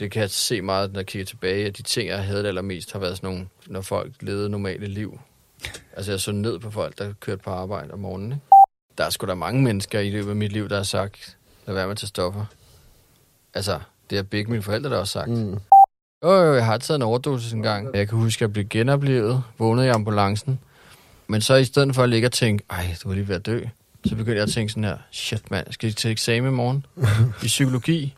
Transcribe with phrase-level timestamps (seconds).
[0.00, 2.92] det kan jeg se meget, når jeg kigger tilbage, at de ting, jeg havde allermest,
[2.92, 5.20] har været sådan nogle, når folk levede normale liv.
[5.96, 8.32] Altså jeg så ned på folk, der kørte på arbejde om morgenen.
[8.32, 8.44] Ikke?
[8.98, 11.36] Der er sgu da mange mennesker i løbet af mit liv, der har sagt,
[11.66, 12.44] lad være med at tage stoffer.
[13.54, 15.30] Altså, det har begge mine forældre der også sagt.
[15.30, 15.58] Mm.
[16.24, 17.94] Jo, jo, jeg har taget en overdosis en gang.
[17.94, 20.60] Jeg kan huske, at jeg blev genoplevet, vågnede i ambulancen.
[21.26, 23.46] Men så i stedet for at ligge og tænke, ej, du er lige ved at
[23.46, 23.64] dø,
[24.04, 26.86] så begyndte jeg at tænke sådan her, shit mand, skal jeg til eksamen i morgen?
[27.44, 28.16] I psykologi?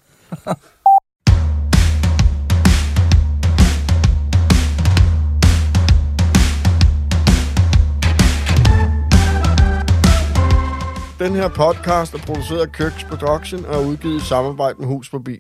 [11.22, 15.08] Den her podcast er produceret af Køks Production og er udgivet i samarbejde med Hus
[15.08, 15.36] Forbi.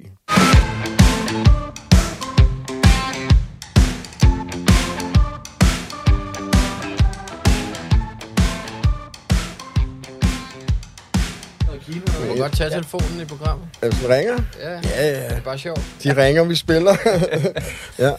[11.96, 13.66] Du må godt tage telefonen i programmet.
[13.82, 14.38] Altså, ringer?
[14.60, 15.36] Ja, Ja, det ja.
[15.36, 15.80] er bare sjovt.
[16.04, 16.96] De ringer, vi spiller.
[18.04, 18.12] ja.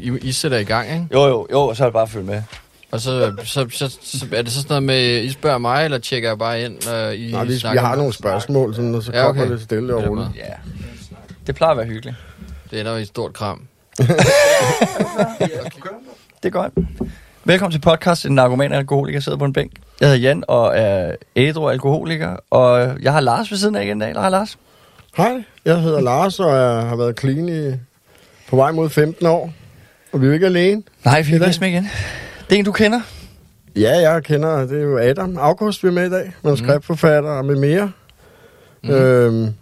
[0.00, 1.06] I, I sætter i gang, ikke?
[1.12, 2.42] Jo, jo, jo, så er det bare at følge med.
[2.90, 5.98] Og så, så, så, så er det så sådan noget med, I spørger mig, eller
[5.98, 9.12] tjekker jeg bare ind, og I Nej, vi, vi har nogle spørgsmål, sådan, og så
[9.12, 9.52] Ja, kommer okay.
[9.52, 10.28] det stille og roligt.
[10.36, 10.42] Ja.
[11.46, 12.16] Det plejer at være hyggeligt.
[12.70, 13.62] Det ender i et stort kram.
[16.42, 16.72] Det er godt.
[17.44, 19.72] Velkommen til podcast, en narkoman og alkoholiker jeg sidder på en bænk.
[20.00, 23.96] Jeg hedder Jan og er ædru alkoholiker, og jeg har Lars ved siden af igen
[23.96, 24.12] i dag.
[24.12, 24.58] Hej Lars?
[25.16, 27.72] Hej, jeg hedder Lars, og jeg har været clean i,
[28.48, 29.52] på vej mod 15 år.
[30.12, 30.82] Og vi er jo ikke alene.
[31.04, 31.88] Nej, vi er gæst med igen.
[32.48, 33.00] Det er en, du kender.
[33.76, 36.32] Ja, jeg kender, det er jo Adam August, vi er med i dag.
[36.44, 37.92] Manuskriptforfatter og med mere.
[38.84, 38.90] Mm.
[38.90, 39.54] Øhm,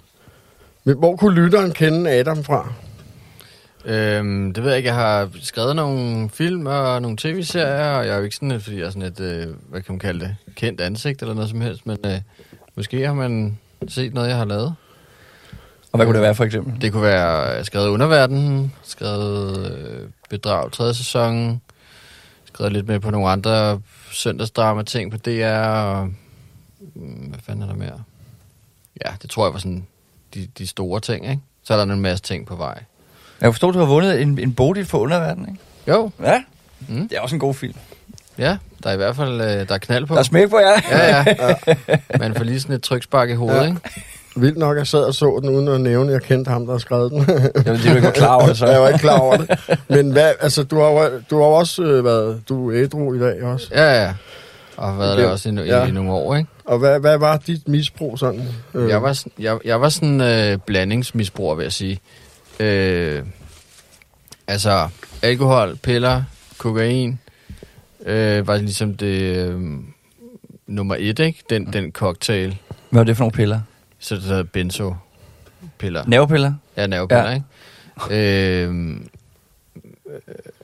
[0.84, 2.72] men hvor kunne lytteren kende Adam fra?
[3.84, 4.88] Øhm, det ved jeg ikke.
[4.88, 8.62] Jeg har skrevet nogle film og nogle tv-serier, og jeg er jo ikke sådan et,
[8.62, 11.50] fordi jeg er sådan et, øh, hvad kan man kalde det, kendt ansigt eller noget
[11.50, 12.20] som helst, men øh,
[12.76, 14.74] måske har man set noget, jeg har lavet.
[15.92, 16.82] Og hvad kunne det være for eksempel?
[16.82, 20.94] Det kunne være øh, skrevet Underverden, skrevet øh, Bedrag 3.
[20.94, 21.60] sæson,
[22.56, 23.80] skrevet lidt med på nogle andre
[24.12, 26.08] søndagsdrama-ting på DR, og
[26.94, 28.02] mm, hvad fanden er der mere?
[29.06, 29.86] Ja, det tror jeg var sådan
[30.34, 31.42] de, de store ting, ikke?
[31.62, 32.82] Så er der en masse ting på vej.
[33.40, 35.60] Jeg forstår, du har vundet en, en Bodil for underverden, ikke?
[35.88, 36.42] Jo, Ja.
[36.88, 37.08] Mm.
[37.08, 37.74] Det er også en god film.
[38.38, 40.14] ja, der er i hvert fald øh, der er knald på.
[40.14, 40.80] Der er smæk på jer.
[40.90, 41.24] Ja,
[41.68, 41.76] ja.
[42.18, 43.62] Man får lige sådan et trykspark i hovedet, Ja.
[43.62, 43.68] ja.
[43.68, 43.80] ikke?
[44.36, 46.72] Vildt nok, jeg sad og så den, uden at nævne, at jeg kendte ham, der
[46.72, 47.18] har skrevet den.
[47.28, 48.66] Jeg ved, du ikke var klar over det, så.
[48.66, 49.58] jeg var ikke klar over det.
[49.88, 53.18] Men hvad, altså, du har, jo- du har også øh, været, du er ædru i
[53.18, 53.68] dag også.
[53.74, 54.14] Ja, ja.
[54.76, 55.84] Og har været Det- der også i, no- ja.
[55.84, 56.50] i, i nogle år, ikke?
[56.64, 58.42] Og hvad, hvad var dit misbrug sådan?
[58.74, 62.00] Øh, Jeg var, sådan- jeg, jeg var sådan øh, blandingsmisbruger, vil jeg sige.
[62.60, 63.22] Øh,
[64.46, 64.88] altså,
[65.22, 66.22] alkohol, piller,
[66.58, 67.18] kokain,
[68.06, 69.60] øh, var ligesom det øh,
[70.66, 71.42] nummer et, ikke?
[71.50, 72.56] Den, den cocktail.
[72.90, 73.60] Hvad var det for nogle piller?
[74.06, 76.04] Så det hedder benzo-piller.
[76.06, 76.52] Nervepiller?
[76.76, 77.34] Ja, nervepiller, Ja.
[78.10, 78.64] ikke?
[78.64, 79.08] Øhm,
[80.08, 80.20] øh,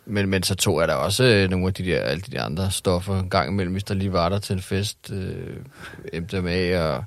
[0.06, 2.44] men, men så tog jeg da også øh, nogle af de der, alle de der
[2.44, 5.10] andre stoffer en gang imellem, hvis der lige var der til en fest.
[5.12, 5.56] Øh,
[6.22, 7.04] MDMA og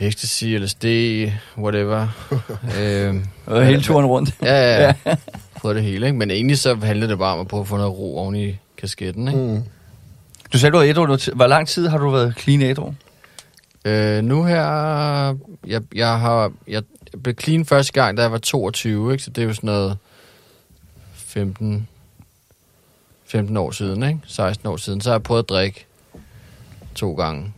[0.00, 0.84] ecstasy, LSD,
[1.58, 2.08] whatever.
[2.80, 4.34] øhm, Og hele turen rundt.
[4.42, 5.16] ja, ja, ja.
[5.56, 6.18] Prøvede det hele, ikke?
[6.18, 8.56] Men egentlig så handlede det bare om at prøve at få noget ro oven i
[8.78, 9.40] kasketten, ikke?
[9.40, 9.62] Mm.
[10.52, 11.06] Du sagde, du var ædru.
[11.34, 12.92] Hvor lang tid har du været clean ædru?
[13.86, 14.64] Øh, nu her,
[15.66, 16.82] jeg, jeg har, jeg
[17.22, 19.24] blev clean første gang, da jeg var 22, ikke?
[19.24, 19.98] Så det er jo sådan noget
[21.14, 21.88] 15,
[23.24, 24.20] 15 år siden, ikke?
[24.26, 25.00] 16 år siden.
[25.00, 25.86] Så har jeg prøvet at drikke
[26.94, 27.52] to gange.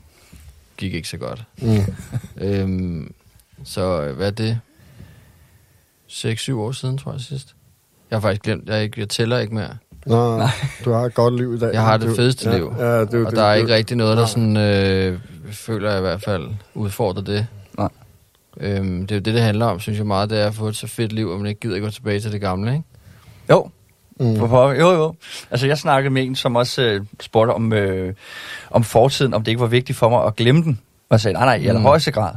[0.76, 1.44] Gik ikke så godt.
[1.62, 1.94] Mm.
[2.46, 3.14] Øhm,
[3.64, 4.60] så øh, hvad er det?
[6.08, 7.54] 6-7 år siden, tror jeg sidst.
[8.10, 9.76] Jeg har faktisk glemt, jeg, ikke, jeg tæller ikke mere.
[10.08, 10.41] Nå,
[10.84, 11.72] du har et godt liv i dag.
[11.72, 12.74] Jeg har det Du- fedeste ja, liv.
[12.78, 14.28] Ja, det, Og det, der er det, ikke rigtig noget, der nej.
[14.28, 15.19] sådan, øh,
[15.52, 17.46] føler jeg i hvert fald udfordrer det.
[17.78, 17.88] Nej.
[18.60, 20.69] Øhm, det er jo det, det handler om, synes jeg meget, det er at få
[20.69, 22.84] et så fedt liv, at man ikke gider gå tilbage til det gamle, ikke?
[23.50, 23.70] Jo,
[24.20, 24.36] Mm.
[24.36, 24.72] Hvorfor?
[24.72, 25.14] Jo, jo.
[25.50, 28.14] Altså, jeg snakkede med en, som også øh, spurgte om, øh,
[28.70, 30.80] om fortiden, om det ikke var vigtigt for mig at glemme den.
[31.08, 31.69] Og jeg sagde, nej, nej, i Mm.
[31.69, 32.32] allerhøjeste grad.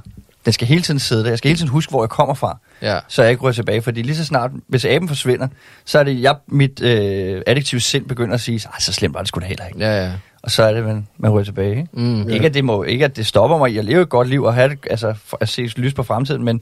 [0.45, 1.29] Den skal hele tiden sidde der.
[1.29, 3.81] Jeg skal hele tiden huske, hvor jeg kommer fra, Ja, så jeg ikke ryger tilbage.
[3.81, 5.47] Fordi lige så snart, hvis aben forsvinder,
[5.85, 9.19] så er det, jeg, mit øh, addiktive sind begynder at sige, "Ej, så slemt var
[9.19, 9.79] det sgu da heller ikke.
[9.79, 10.11] ja, ja.
[10.43, 11.69] Og så er det, man, man ryger tilbage.
[11.71, 11.87] Ikke?
[11.93, 12.21] Mm.
[12.27, 12.33] Ja.
[12.33, 14.43] Ikke, at det må, ikke at det stopper mig i at leve et godt liv
[14.43, 16.61] og have det, altså, at se lys på fremtiden, men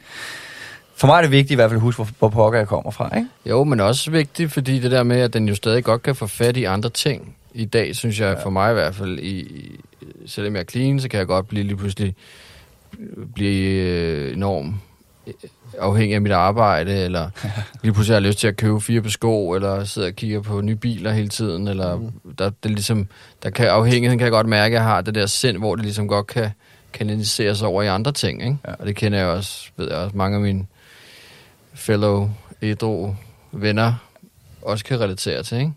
[0.96, 2.92] for mig er det vigtigt i hvert fald at huske, hvor, hvor pokker jeg kommer
[2.92, 3.16] fra.
[3.18, 3.28] Ikke?
[3.46, 6.28] Jo, men også vigtigt, fordi det der med, at den jo stadig godt kan få
[6.28, 7.36] fat i andre ting.
[7.54, 9.80] I dag, synes jeg, for mig i hvert fald, i, i,
[10.26, 12.16] selvom jeg er clean, så kan jeg godt blive lige pludselig
[13.36, 14.74] blive øh, enormt øh,
[15.80, 17.30] afhængig af mit arbejde, eller
[17.84, 20.62] lige pludselig har lyst til at købe fire på sko, eller sidde og kigge på
[20.62, 22.12] nye biler hele tiden, eller mm.
[22.38, 23.08] der, det ligesom,
[23.44, 25.86] der kan afhængigheden kan jeg godt mærke, at jeg har det der sind, hvor det
[25.86, 26.50] ligesom godt kan
[26.94, 28.58] kanaliseres over i andre ting, ikke?
[28.68, 28.74] Ja.
[28.74, 30.66] Og det kender jeg også, ved jeg også, mange af mine
[31.74, 32.30] fellow
[32.62, 33.16] ædru
[33.52, 33.94] venner
[34.62, 35.72] også kan relatere til, ikke?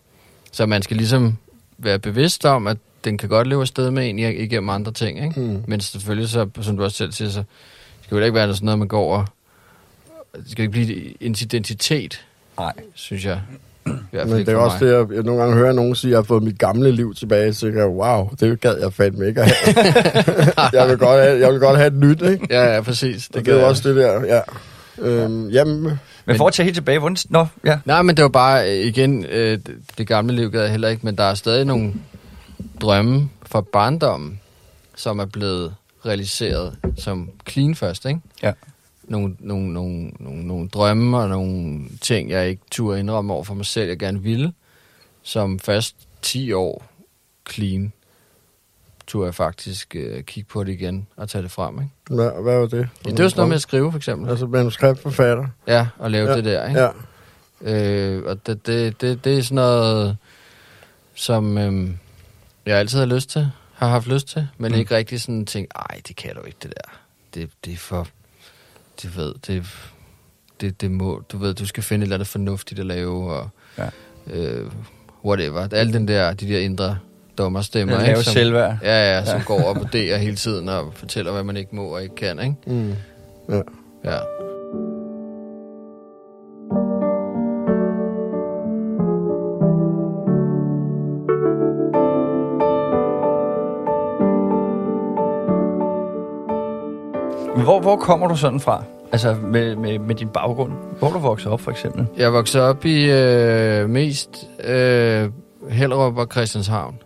[0.53, 1.37] Så man skal ligesom
[1.79, 5.41] være bevidst om, at den kan godt leve afsted med en igennem andre ting, ikke?
[5.41, 5.65] Mm.
[5.67, 7.43] Men selvfølgelig, så, som du også selv siger, så
[8.03, 9.27] skal det ikke være sådan noget, man går og...
[10.37, 12.25] Det skal ikke blive en identitet,
[12.59, 12.73] Nej.
[12.95, 13.41] synes jeg.
[13.85, 14.89] Men det er også mig.
[14.93, 17.15] det, jeg, jeg nogle gange hører nogen sige, at jeg har fået mit gamle liv
[17.15, 19.85] tilbage, så tænker jeg, wow, det gad jeg fandme ikke at have.
[20.81, 22.47] jeg, vil godt have jeg vil godt have et nyt, ikke?
[22.51, 23.27] Ja, ja, præcis.
[23.27, 24.41] Det, det gør er jeg også det der, ja.
[24.99, 27.17] Øhm, jamen, Men for at tage helt tilbage, hvordan...
[27.29, 27.79] Nå, ja.
[27.85, 31.07] Nej, men det var bare, igen, øh, det- det gamle liv gad jeg heller ikke,
[31.07, 31.93] men der er stadig nogle
[32.81, 34.41] drømme fra barndommen,
[34.97, 35.75] som er blevet
[36.07, 38.21] realiseret som clean først, ikke?
[38.43, 38.53] Ja.
[39.05, 43.55] Nogle, nogle, nogle, nogle, nogle drømme og nogle ting, jeg ikke turde indrømme over for
[43.55, 44.53] mig selv, jeg gerne ville,
[45.23, 46.85] som først 10 år
[47.51, 47.93] clean,
[49.07, 51.91] turde jeg faktisk øh, kigge på det igen og tage det frem, ikke?
[52.11, 52.89] hvad, hvad var det?
[53.05, 54.31] Ja, det var sådan noget med at skrive, for eksempel.
[54.31, 55.47] Altså manuskriptforfatter.
[55.67, 56.81] Ja, og lave Ja, det der, ikke?
[56.81, 56.91] Ja.
[57.65, 60.17] Øh, og det, det, det, det er sådan noget,
[61.15, 61.99] som øhm,
[62.67, 64.79] jeg altid har lyst til, har haft lyst til, men mm.
[64.79, 66.93] ikke rigtig sådan tænkt, ej, det kan du ikke, det der.
[67.35, 68.09] Det, det er for,
[69.03, 69.65] det ved, det,
[70.61, 73.49] det, det må, du ved, du skal finde et eller andet fornuftigt at lave, og
[73.79, 73.89] Ja.
[74.35, 74.67] øh,
[75.25, 75.69] whatever.
[75.73, 76.99] Alle den der, de der indre
[77.39, 78.23] dommerstemmer, ikke?
[78.23, 78.77] Som, selvværd.
[78.83, 82.03] ja, ja, som går og vurderer hele tiden og fortæller, hvad man ikke må og
[82.03, 82.55] ikke kan, ikke?
[82.67, 82.95] Mm.
[83.49, 83.61] Ja.
[84.05, 84.19] Ja.
[97.73, 98.85] Hvor, hvor kommer du sådan fra?
[99.13, 100.73] Altså med, med, med din baggrund.
[100.99, 102.07] Hvor du vokset op, for eksempel?
[102.17, 104.31] Jeg voksede op i øh, mest
[104.65, 105.31] øh,
[105.71, 106.99] Hellerup og Christianshavn.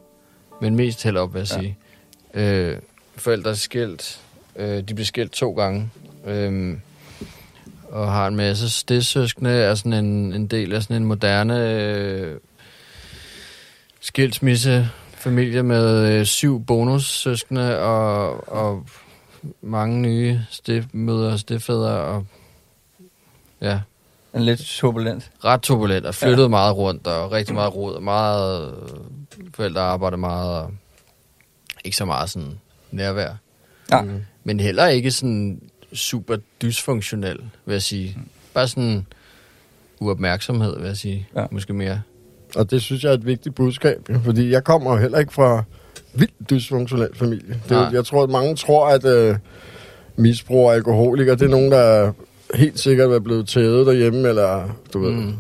[0.61, 1.61] Men mest Hellerup, vil jeg Ja.
[1.61, 1.79] sige.
[2.35, 2.77] Øh,
[3.17, 4.21] forældre er skilt.
[4.57, 5.91] Øh, de blev skilt to gange.
[6.27, 6.77] Øh,
[7.91, 9.51] og har en masse stedsøskende.
[9.51, 12.37] Er sådan en, en del af sådan en moderne øh,
[14.01, 18.85] skilsmisse familie med øh, syv bonussøskende og, og
[19.63, 21.91] mange nye stiftmødre og stiftfædre.
[21.91, 22.27] Og,
[23.61, 23.81] ja,
[24.35, 25.31] En lidt turbulent.
[25.45, 26.49] ret turbulent og flyttede ja.
[26.49, 30.71] meget rundt og rigtig meget rod og meget øh, forældre arbejdede meget og
[31.85, 32.61] ikke så meget sådan
[32.91, 33.35] nærvær.
[33.93, 34.01] Ja.
[34.03, 34.23] Mm.
[34.45, 35.61] Men heller ikke sådan
[35.93, 38.19] super dysfunktionel, vil jeg sige.
[38.55, 39.07] Bare sådan
[40.01, 41.29] uopmærksomhed, vil jeg sige.
[41.37, 41.47] Ja.
[41.51, 42.03] Måske mere.
[42.57, 45.65] Og det synes jeg er et vigtigt budskab, fordi jeg kommer jo heller ikke fra
[46.19, 47.49] vildt dysfunktionel familie.
[47.63, 47.89] Det, Nej.
[47.93, 49.37] jeg tror, at mange tror, at øh,
[50.17, 52.13] misbrug og alkoholikere, det er nogen, der
[52.55, 55.33] helt sikkert er blevet tævet derhjemme, eller du ved, Mm.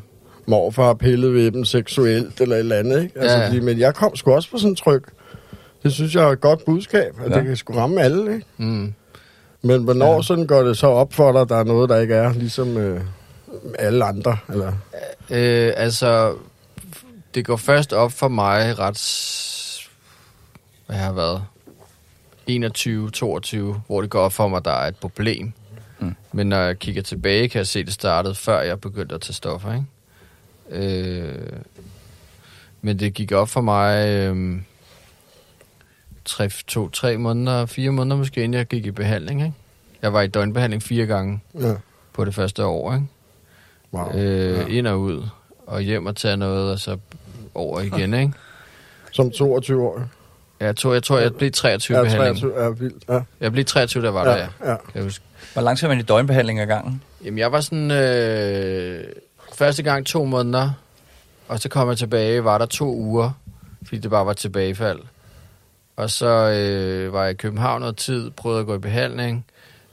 [0.46, 3.20] morfar har pillet ved dem seksuelt, eller et eller andet, ikke?
[3.20, 3.48] Altså, Ja, ja.
[3.48, 5.02] fordi, men jeg kom sgu også på sådan en tryk.
[5.82, 7.34] Det synes jeg er et godt budskab, at Ja.
[7.34, 7.38] ja.
[7.40, 8.46] det kan sgu ramme alle, ikke?
[8.56, 8.92] Mm.
[9.62, 10.14] Men hvornår Ja.
[10.14, 10.22] ja.
[10.22, 12.76] sådan går det så op for dig, at der er noget, der ikke er ligesom
[12.76, 13.00] øh,
[13.78, 14.36] alle andre?
[14.52, 14.72] Eller?
[15.30, 16.32] Øh, altså,
[17.34, 18.98] det går først op for mig ret...
[20.86, 21.44] Hvad har jeg været?
[22.46, 25.52] 21, 22, hvor det går op for mig, at der er et problem.
[25.98, 26.06] Mm.
[26.06, 26.14] Mm.
[26.32, 29.20] Men når jeg kigger tilbage, kan jeg se, at det startede før jeg begyndte at
[29.20, 29.86] tage stoffer, ikke?
[30.70, 31.52] Øh,
[32.82, 34.56] men det gik op for mig øh,
[36.24, 39.54] tre, to, tre måneder, fire måneder måske, inden jeg gik i behandling, ikke?
[40.02, 41.74] Jeg var i døgnbehandling fire gange Ja.
[42.12, 43.06] på det første år, ikke?
[43.92, 44.12] Wow.
[44.14, 44.66] øh, ja.
[44.66, 45.26] ind og ud,
[45.66, 46.98] og hjem og tage noget, og så
[47.54, 48.32] over igen, ikke?
[49.12, 50.02] Som 22 år.
[50.60, 52.36] Jeg tror, jeg, tror, jeg blev 23 i Ja, behandling.
[52.40, 53.04] 23 er vildt.
[53.08, 53.20] Ja.
[53.40, 54.38] Jeg blev 23, der var der, ja.
[54.64, 54.70] ja.
[54.70, 54.76] ja.
[54.76, 55.24] Kan jeg huske.
[55.52, 57.02] Hvor langt skal man i døgnbehandling ad gangen?
[57.24, 57.90] Jamen, jeg var sådan...
[57.90, 59.04] Øh,
[59.54, 60.70] første gang to måneder,
[61.48, 63.30] og så kom jeg tilbage, var der to uger,
[63.84, 64.98] fordi det bare var tilbagefald.
[65.96, 69.44] Og så øh, var jeg i København noget tid, prøvede at gå i behandling,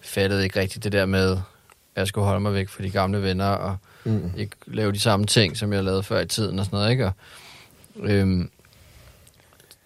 [0.01, 1.38] fattede ikke rigtigt det der med, at
[1.96, 4.32] jeg skulle holde mig væk fra de gamle venner, og Mm.
[4.38, 7.05] ikke lave de samme ting, som jeg lavede før i tiden og sådan noget, ikke?
[7.05, 7.13] Og,
[8.01, 8.50] øhm,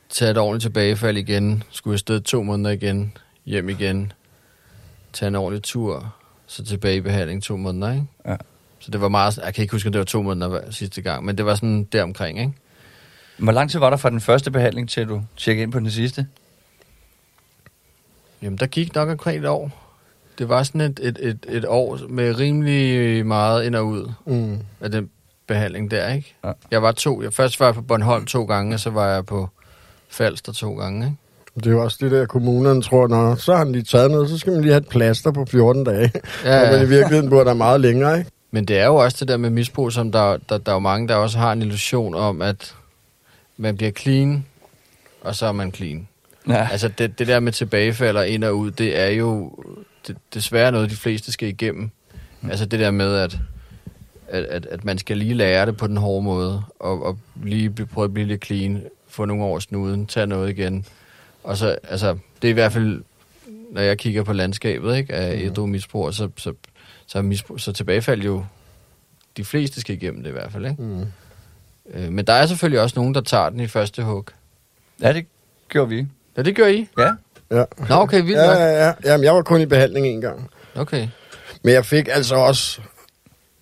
[0.09, 4.13] tage et ordentligt tilbagefald igen, skulle jeg sted to måneder igen, hjem igen,
[5.13, 6.15] tage en ordentlig tur,
[6.47, 8.05] så tilbage i behandling to måneder, ikke?
[8.25, 8.35] Ja.
[8.79, 11.25] Så det var meget, jeg kan ikke huske, om det var to måneder sidste gang,
[11.25, 12.53] men det var sådan deromkring, ikke?
[13.37, 15.91] Hvor lang tid var der fra den første behandling, til du tjekkede ind på den
[15.91, 16.27] sidste?
[18.41, 19.83] Jamen, der gik nok omkring et år.
[20.37, 24.11] Det var sådan et, et, et, et år med rimelig meget ind og ud.
[24.25, 24.59] Mm.
[24.81, 25.09] af den
[25.47, 26.35] behandling der, ikke?
[26.43, 26.51] Ja.
[26.71, 27.21] Jeg var to.
[27.21, 29.49] Jeg først var jeg på Bornholm to gange, og så var jeg på
[30.09, 31.17] Falster to gange, ikke?
[31.55, 34.29] Det er jo også det der, kommunerne tror, når så har de lige taget noget,
[34.29, 36.11] så skal man lige have et plaster på 14 dage.
[36.45, 36.71] Ja, ja.
[36.71, 38.31] Men i virkeligheden burde der meget længere, ikke?
[38.51, 40.79] Men det er jo også det der med misbrug, som der, der, der er jo
[40.79, 42.75] mange, der også har en illusion om, at
[43.57, 44.45] man bliver clean,
[45.21, 46.07] og så er man clean.
[46.47, 46.67] Ja.
[46.71, 49.51] Altså det, det der med tilbagefald og ind og ud, det er jo
[50.07, 51.89] det, desværre noget, de fleste skal igennem.
[52.49, 53.37] Altså det der med, at
[54.27, 57.69] at, at, at man skal lige lære det på den hårde måde, og, og lige
[57.69, 58.83] prøve at blive lidt clean,
[59.17, 60.85] få nogle år snuden, tage noget igen.
[61.43, 63.03] Og så, altså, det er i hvert fald,
[63.71, 66.53] når jeg kigger på landskabet, ikke, af ædru misbrug, så, så,
[67.07, 68.45] så, er misbrug, så tilbagefald jo,
[69.37, 70.81] de fleste skal igennem det i hvert fald, ikke?
[70.81, 71.05] Mm.
[71.93, 74.25] Øh, men der er selvfølgelig også nogen, der tager den i første hug.
[75.01, 75.25] Ja, det
[75.69, 76.07] gjorde vi.
[76.37, 76.87] Ja, det gør I?
[76.97, 77.11] Ja.
[77.51, 77.63] Ja.
[77.89, 78.93] Nå, okay, vildt Ja, ja, ja.
[79.05, 80.49] Jamen, jeg var kun i behandling en gang.
[80.75, 81.07] Okay.
[81.63, 82.81] Men jeg fik altså også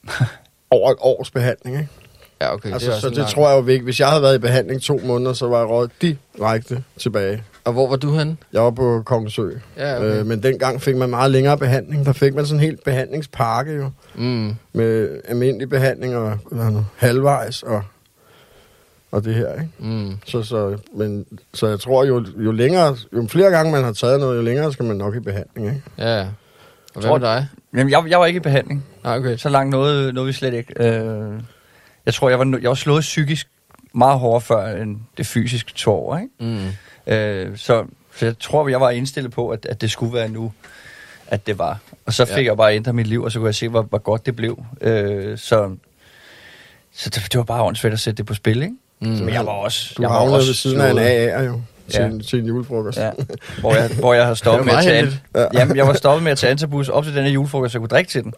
[0.70, 1.90] over et års behandling, ikke?
[2.42, 2.74] Ja, okay.
[2.74, 3.84] Altså, også så det tror jeg jo ikke.
[3.84, 7.44] Hvis jeg havde været i behandling to måneder, så var jeg råd direkte tilbage.
[7.64, 8.38] Og hvor var du henne?
[8.54, 9.50] Jeg var på Kongesø.
[9.78, 10.20] Ja, okay.
[10.20, 12.06] Øh, men dengang fik man meget længere behandling.
[12.06, 13.90] Der fik man sådan en helt behandlingspakke jo.
[14.16, 14.56] Mm.
[14.74, 17.84] Med almindelig behandling og det, halvvejs og,
[19.12, 19.70] og det her, ikke?
[19.80, 20.12] Mm.
[20.26, 24.20] Så, så, men, så jeg tror, jo, jo længere, jo flere gange man har taget
[24.20, 25.82] noget, jo længere skal man nok i behandling, ikke?
[25.98, 26.20] Ja.
[26.22, 26.28] Og
[26.94, 27.48] hvad Tror- med dig?
[27.74, 28.86] Jamen, jeg, jeg var ikke i behandling.
[29.04, 29.38] Nej, okay.
[29.38, 30.84] Så langt nåede, nåede vi slet ikke.
[30.84, 31.34] Øh,
[32.06, 33.48] jeg tror, jeg var, jeg var slået psykisk
[33.94, 36.30] meget hårdere før end det fysiske to år, ikke?
[37.08, 37.14] Mm.
[37.14, 37.86] Øh, så,
[38.16, 40.52] så jeg tror, jeg var indstillet på, at, at det skulle være nu,
[41.28, 41.78] at det var.
[42.06, 42.44] Og så fik Ja.
[42.50, 44.64] jeg bare ændret mit liv, og så kunne jeg se, hvor, hvor godt det blev.
[44.82, 45.76] Øh, så
[46.98, 48.76] så det, det var bare åndssvagt at sætte det på spil, ikke?
[49.02, 49.08] Mm.
[49.08, 49.94] Men jeg var også...
[49.98, 51.06] Du jeg var også ved siden af en slået.
[51.06, 52.06] AA jo, til, Ja.
[52.08, 52.98] en, til en julefrokost.
[52.98, 53.12] Ja,
[53.60, 55.22] hvor jeg, hvor jeg har stoppet med at tage heldigt.
[55.36, 55.46] ja.
[55.54, 57.82] Jamen, jeg var stoppet med at tage antabus op til den her julefrokost, så jeg
[57.82, 58.34] kunne drikke til den.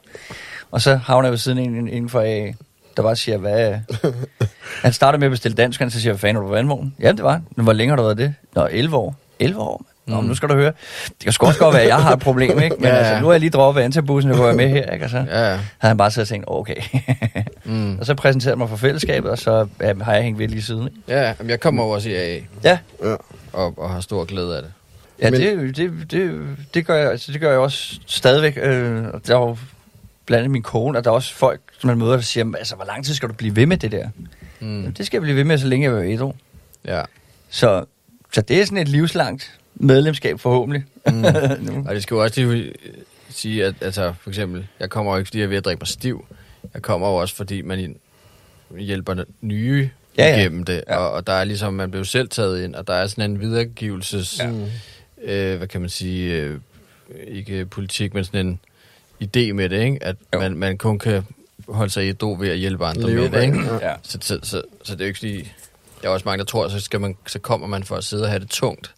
[0.71, 2.51] Og så havner jeg ved siden af en inden for AA,
[2.97, 3.75] der bare siger, hvad...
[4.83, 6.95] Han starter med at bestille dansk, og så siger hvad fanden er du på vandvognen?
[6.99, 7.41] Ja, det var.
[7.55, 8.33] Men hvor længe har du været det?
[8.55, 9.15] Nå, 11 år.
[9.39, 9.85] 11 år?
[10.05, 10.27] Nå, Mm.
[10.27, 10.71] nu skal du høre.
[11.07, 12.75] Det kan sgu også godt være, at jeg har et problem, ikke?
[12.75, 14.91] Men Ja, ja, altså, nu har jeg lige droppet antabussen, og går jeg med her,
[14.91, 15.05] ikke?
[15.05, 15.49] Og så Ja, ja.
[15.49, 16.75] havde han bare siddet og tænkt, okay.
[17.63, 17.97] Mm.
[17.99, 20.83] og så præsenterede mig for fællesskabet, og så ja, har jeg hængt ved lige siden.
[20.87, 20.97] Ikke?
[21.07, 23.15] Ja, jamen, jeg kommer jo også i AA Ja, Ja.
[23.53, 24.71] og, og har stor glæde af det.
[25.21, 25.67] Ja, Men- Men...
[25.67, 26.41] det, det, det,
[26.73, 28.57] det, gør jeg, altså, det gør jeg også stadigvæk.
[28.61, 29.57] Øh, der er jo
[30.27, 32.75] blandt andet min kone, og der er også folk, som man møder, der siger, altså,
[32.75, 34.09] hvor lang tid skal du blive ved med det der?
[34.59, 34.93] Mm.
[34.93, 36.33] Det skal jeg blive ved med, så længe jeg er ædru.
[36.85, 37.01] Ja.
[37.49, 37.85] Så,
[38.33, 40.85] så det er sådan et livslangt medlemskab forhåbentlig.
[41.07, 41.25] Mm.
[41.87, 42.73] Og det skal jo også lige
[43.29, 45.79] sige, at altså, for eksempel, jeg kommer jo ikke, fordi jeg er ved at drikke
[45.79, 46.25] mig stiv.
[46.73, 47.95] Jeg kommer jo også, fordi man
[48.77, 50.83] hjælper nye Ja, ja, igennem det.
[50.87, 50.97] Ja.
[50.97, 53.39] Og, og der er ligesom, man blev selv taget ind, og der er sådan en
[53.39, 54.51] videregivelses, ja.
[55.23, 56.59] øh, hvad kan man sige, øh,
[57.27, 58.59] ikke politik, men sådan en
[59.23, 59.97] idé med det, ikke?
[60.03, 60.39] At Jo.
[60.39, 61.23] man, man kun kan
[61.69, 63.59] holde sig i do ved at hjælpe andre Leve med det, ikke?
[63.81, 63.93] Ja.
[64.03, 65.51] Så, så, så, så det er jo ikke fordi,
[66.01, 68.23] der er også mange, der tror, så, skal man, så kommer man for at sidde
[68.23, 68.93] og have det tungt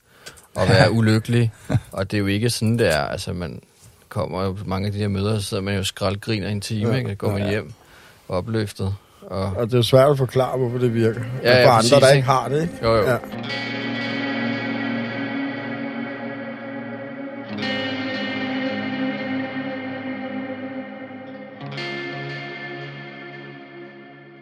[0.56, 1.52] og være ulykkelig.
[1.92, 3.00] Og det er jo ikke sådan, det er.
[3.02, 3.62] Altså, man
[4.10, 6.62] kommer jo mange af de her møder, så sidder man jo skrald griner i en
[6.62, 6.98] time, Ja.
[6.98, 7.10] ikke?
[7.10, 7.50] Så går man Ja.
[7.50, 7.74] hjem
[8.30, 8.96] opløftet.
[9.22, 11.22] Og, Og det er svært at forklare, hvorfor det virker.
[11.44, 12.28] Ja, ja, for andre, præcis, der ikke ikke?
[12.28, 12.74] har det, ikke?
[12.84, 13.10] jo, jo.
[13.10, 13.18] Ja.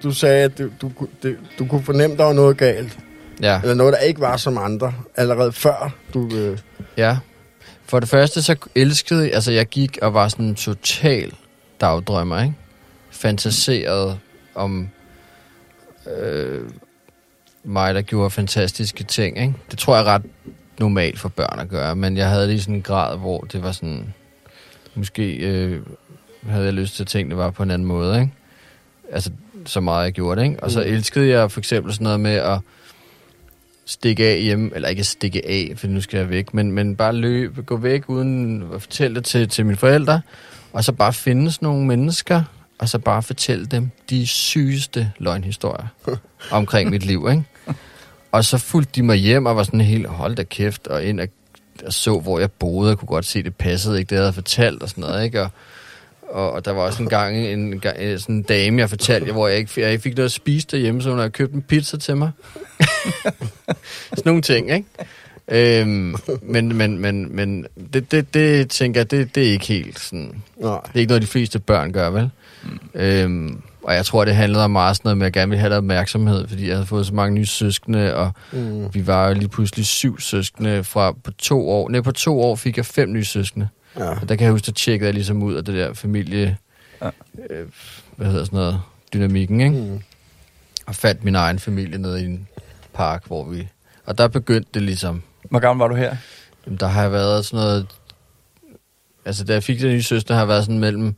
[0.04, 0.92] Du sagde, at du, du,
[1.60, 3.00] du kunne fornemme, der var noget galt.
[3.42, 3.62] ja.
[3.62, 4.94] Eller noget, der ikke var som andre.
[5.16, 6.30] Allerede før du...
[6.36, 6.58] Øh,
[6.98, 7.18] Ja.
[7.86, 11.34] For det første, så elskede jeg, altså jeg gik og var sådan en total
[11.82, 12.54] dagdrømmer, ikke?
[13.12, 14.20] Fantaserede
[14.56, 14.90] om
[16.18, 16.62] øh,
[17.64, 19.54] mig, der gjorde fantastiske ting, ikke?
[19.72, 20.22] Det tror jeg er ret
[20.80, 23.72] normalt for børn at gøre, men jeg havde i sådan en grad, hvor det var
[23.72, 24.14] sådan,
[24.96, 25.82] måske øh,
[26.50, 28.32] havde jeg lyst til at det var på en anden måde, ikke?
[29.12, 29.32] Altså,
[29.68, 30.64] så meget jeg gjorde det, ikke?
[30.64, 30.86] Og så Mm.
[30.94, 32.60] elskede jeg for eksempel sådan noget med at
[33.86, 37.14] stikke af hjemme, eller ikke stikke af, for nu skal jeg væk, men, men bare
[37.14, 40.22] løbe, gå væk uden at fortælle det til, til mine forældre,
[40.74, 42.44] og så bare finde sådan nogle mennesker,
[42.80, 45.88] og så bare fortælle dem de sygeste løgnhistorier
[46.52, 47.44] omkring mit liv, ikke?
[48.32, 51.20] Og så fulgte de mig hjem og var sådan helt, hold da kæft, og ind
[51.20, 51.28] og,
[51.86, 54.34] og så, hvor jeg boede, og kunne godt se, det passede ikke, det jeg havde
[54.34, 55.42] fortalt og sådan noget, ikke?
[55.42, 55.50] Og,
[56.30, 59.32] og, og der var også en gang en, en, øh, sådan en dame, jeg fortalte,
[59.32, 61.62] hvor jeg ikke, jeg ikke fik noget at spise derhjemme, så hun havde købt en
[61.62, 62.32] pizza til mig.
[64.16, 64.88] sådan nogle ting, ikke?
[65.52, 70.00] Øhm, men men, men, men det, det, det tænker jeg, det, det er ikke helt
[70.00, 70.42] sådan...
[70.58, 70.80] nej.
[70.86, 72.30] Det er ikke noget, de fleste børn gør, vel?
[72.64, 72.80] Mm.
[73.02, 75.60] Øhm, og jeg tror, det handlede om meget sådan noget med, at jeg gerne ville
[75.62, 78.94] have opmærksomhed, fordi jeg havde fået så mange nye søskende, og Mm.
[78.94, 81.90] vi var jo lige pludselig syv søskende fra på to år.
[81.90, 83.68] Nej, på to år fik jeg fem nye søskende.
[83.98, 84.10] Ja.
[84.10, 86.58] Og der kan jeg huske, at tjekkede jeg ligesom ud af det der familie...
[87.02, 87.10] Ja.
[87.50, 87.68] Øh,
[88.16, 88.82] hvad hedder sådan noget?
[89.14, 89.78] Dynamikken, ikke?
[89.78, 90.02] Mm.
[90.86, 92.48] Og fandt min egen familie nede i en
[92.94, 93.68] park, hvor vi...
[94.06, 95.22] Og der begyndte det ligesom...
[95.50, 96.16] Hvor gammel var du her?
[96.66, 97.88] Jamen, der har jeg været sådan noget...
[99.26, 101.16] Altså, da jeg fik den nye søster, har jeg været sådan mellem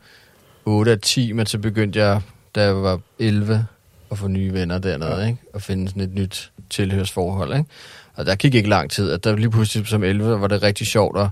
[0.66, 2.22] 8 og 10, men så begyndte jeg,
[2.56, 3.66] da jeg var 11,
[4.12, 5.28] at få nye venner dernede, Ja.
[5.28, 5.38] ikke?
[5.54, 7.70] Og finde sådan et nyt tilhørsforhold, ikke?
[8.16, 10.88] Og der gik ikke lang tid, at der lige pludselig som 11 var det rigtig
[10.88, 11.28] sjovt at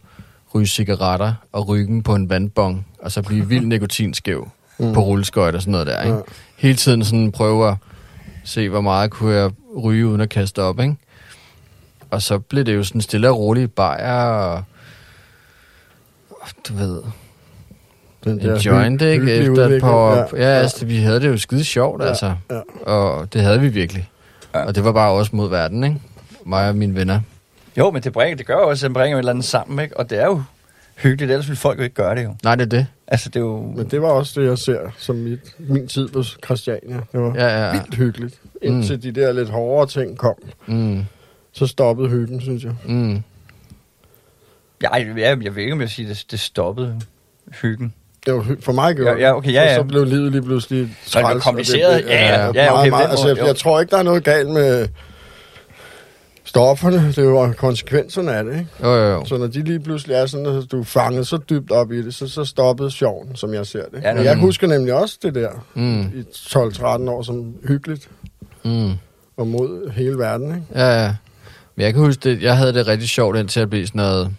[0.55, 4.49] ryge cigaretter og ryggen på en vandbong, og så blive vildt nikotinskæv.
[4.79, 4.93] mm.
[4.93, 6.15] på rulleskøjt og sådan noget der, ikke?
[6.15, 6.21] Ja.
[6.57, 7.75] Hele tiden sådan prøve at
[8.43, 9.51] se, hvor meget kunne jeg
[9.83, 10.95] ryge uden at kaste op, ikke?
[12.11, 14.63] Og så blev det jo sådan stille og roligt bajer og
[16.67, 17.01] du ved,
[18.23, 19.13] Den en joint, ikke?
[19.25, 20.15] hyggelige Efter et par.
[20.15, 20.59] Ja, ja, ja.
[20.59, 22.33] altså, vi havde det jo skide sjovt, Ja, altså.
[22.51, 22.59] ja.
[22.91, 24.09] Og det havde vi virkelig.
[24.55, 24.65] Ja.
[24.65, 26.01] Og det var bare også mod verden, ikke?
[26.45, 27.19] Mig og mine venner.
[27.77, 29.79] Jo, men det, bringer, det gør jo også, at det bringer et eller andet sammen,
[29.83, 29.97] ikke?
[29.97, 30.41] Og det er jo
[30.97, 32.35] hyggeligt, ellers ville folk jo ikke gøre det jo.
[32.43, 32.87] Nej, det er det.
[33.07, 33.73] Altså, det er jo...
[33.75, 36.95] Men det var også det, jeg ser som mit, min tid på Christiania.
[37.11, 37.71] Det var Ja, ja, ja.
[37.71, 38.35] vildt hyggeligt.
[38.61, 39.01] Indtil mm.
[39.01, 41.03] de der lidt hårdere ting kom, Mm,
[41.53, 42.73] så stoppede hyggen, synes jeg.
[42.85, 43.23] mm.
[44.83, 47.01] Ja, jeg, jeg, jeg ved ikke, om jeg siger, det, det stoppede
[47.61, 47.93] hyggen.
[48.25, 49.21] Det var for mig gjorde Ja, det.
[49.21, 49.69] ja, okay, ja, ja.
[49.75, 52.03] Så, så blev livet lige pludselig Så det blev træls, kompliceret.
[52.03, 54.03] blev- Ja, ja, ja, meget, okay, meget, den altså, jeg, jeg tror ikke, der er
[54.03, 54.87] noget galt med
[56.47, 57.07] stofferne.
[57.07, 58.67] Det jo konsekvenserne af det, ikke?
[58.83, 59.25] Jo, jo, jo.
[59.25, 62.01] Så når de lige pludselig er sådan, at du er fanget så dybt op i
[62.01, 64.01] det, så, så stoppede sjoven, som jeg ser det.
[64.03, 64.41] Ja, Ja, jeg mm.
[64.41, 68.09] husker nemlig også det der Mm, i 12-13 år som hyggeligt
[68.65, 68.91] mm.
[69.37, 70.65] og mod hele verden, ikke?
[70.75, 71.15] Ja, ja.
[71.75, 74.35] Men jeg kan huske det, jeg havde det rigtig sjovt indtil jeg blev sådan noget...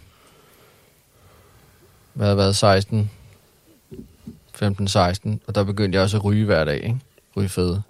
[2.13, 3.11] Hvad havde været, 16?
[4.63, 5.37] 15-16.
[5.47, 6.99] Og der begyndte jeg også at ryge hver dag, ikke?
[7.37, 7.81] Ryge fede.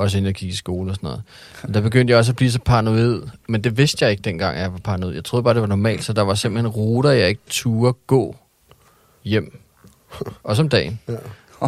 [0.00, 1.22] Også inden jeg gik i skole og sådan noget.
[1.64, 3.22] Men der begyndte jeg også at blive så paranoid.
[3.48, 5.14] Men det vidste jeg ikke dengang, jeg var paranoid.
[5.14, 8.36] Jeg troede bare, det var normalt, så der var simpelthen ruter, jeg ikke turde gå
[9.24, 9.58] hjem.
[10.42, 11.00] Også om dagen.
[11.08, 11.14] Ja.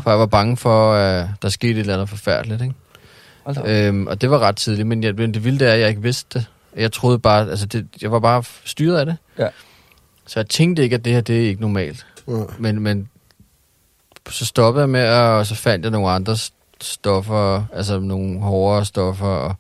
[0.03, 2.75] For jeg var bange for, at der skete et eller andet forfærdeligt, ikke?
[3.89, 6.03] Øhm, og det var ret tidligt, men, jeg, men det vilde er, at jeg ikke
[6.03, 6.47] vidste det.
[6.77, 9.17] Jeg troede bare, altså det, jeg var bare styret af det.
[9.39, 9.49] Ja.
[10.27, 12.07] Så jeg tænkte ikke, at det her, det er ikke normalt.
[12.29, 12.33] Ja.
[12.59, 13.09] Men, men
[14.31, 16.37] så stoppede jeg med, at- og så fandt jeg nogle andre
[16.85, 19.55] stoffer, altså nogle hårdere stoffer, og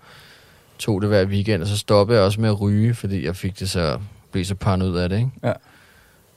[0.79, 3.61] tog det hver weekend, og så stoppede jeg også med at ryge, fordi jeg fik
[3.61, 3.99] det så,
[4.33, 5.31] blev så paranoid af det, ikke?
[5.45, 5.52] Ja.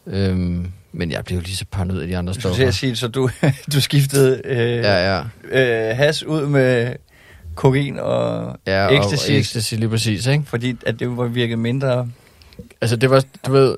[0.08, 2.68] Øhm, men jeg blev lige så paranoid af de andre Jeg stoffer.
[2.68, 3.30] at sige, så du,
[3.74, 5.15] du skiftede øh, Ja,
[5.51, 5.89] ja.
[5.89, 6.94] øh, has ud med
[7.56, 10.44] kokain og Ja, ecstasy, og ecstasy lige præcis, ikke?
[10.48, 12.07] fordi at det var virket mindre...
[12.81, 13.77] Altså det var, du ved,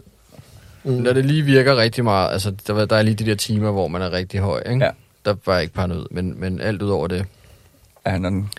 [0.84, 0.94] Mm.
[0.94, 3.88] Når det lige virker rigtig meget, altså der, der er lige de der timer, hvor
[3.88, 4.86] man er rigtig høj, ikke?
[4.86, 4.92] Ja.
[5.28, 7.26] Der var jeg ikke paranoid, men, men alt ud over det.
[8.06, 8.50] Ja, når den,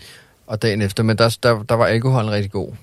[0.47, 2.73] Og dagen efter, men der, der, der var alkoholen rigtig god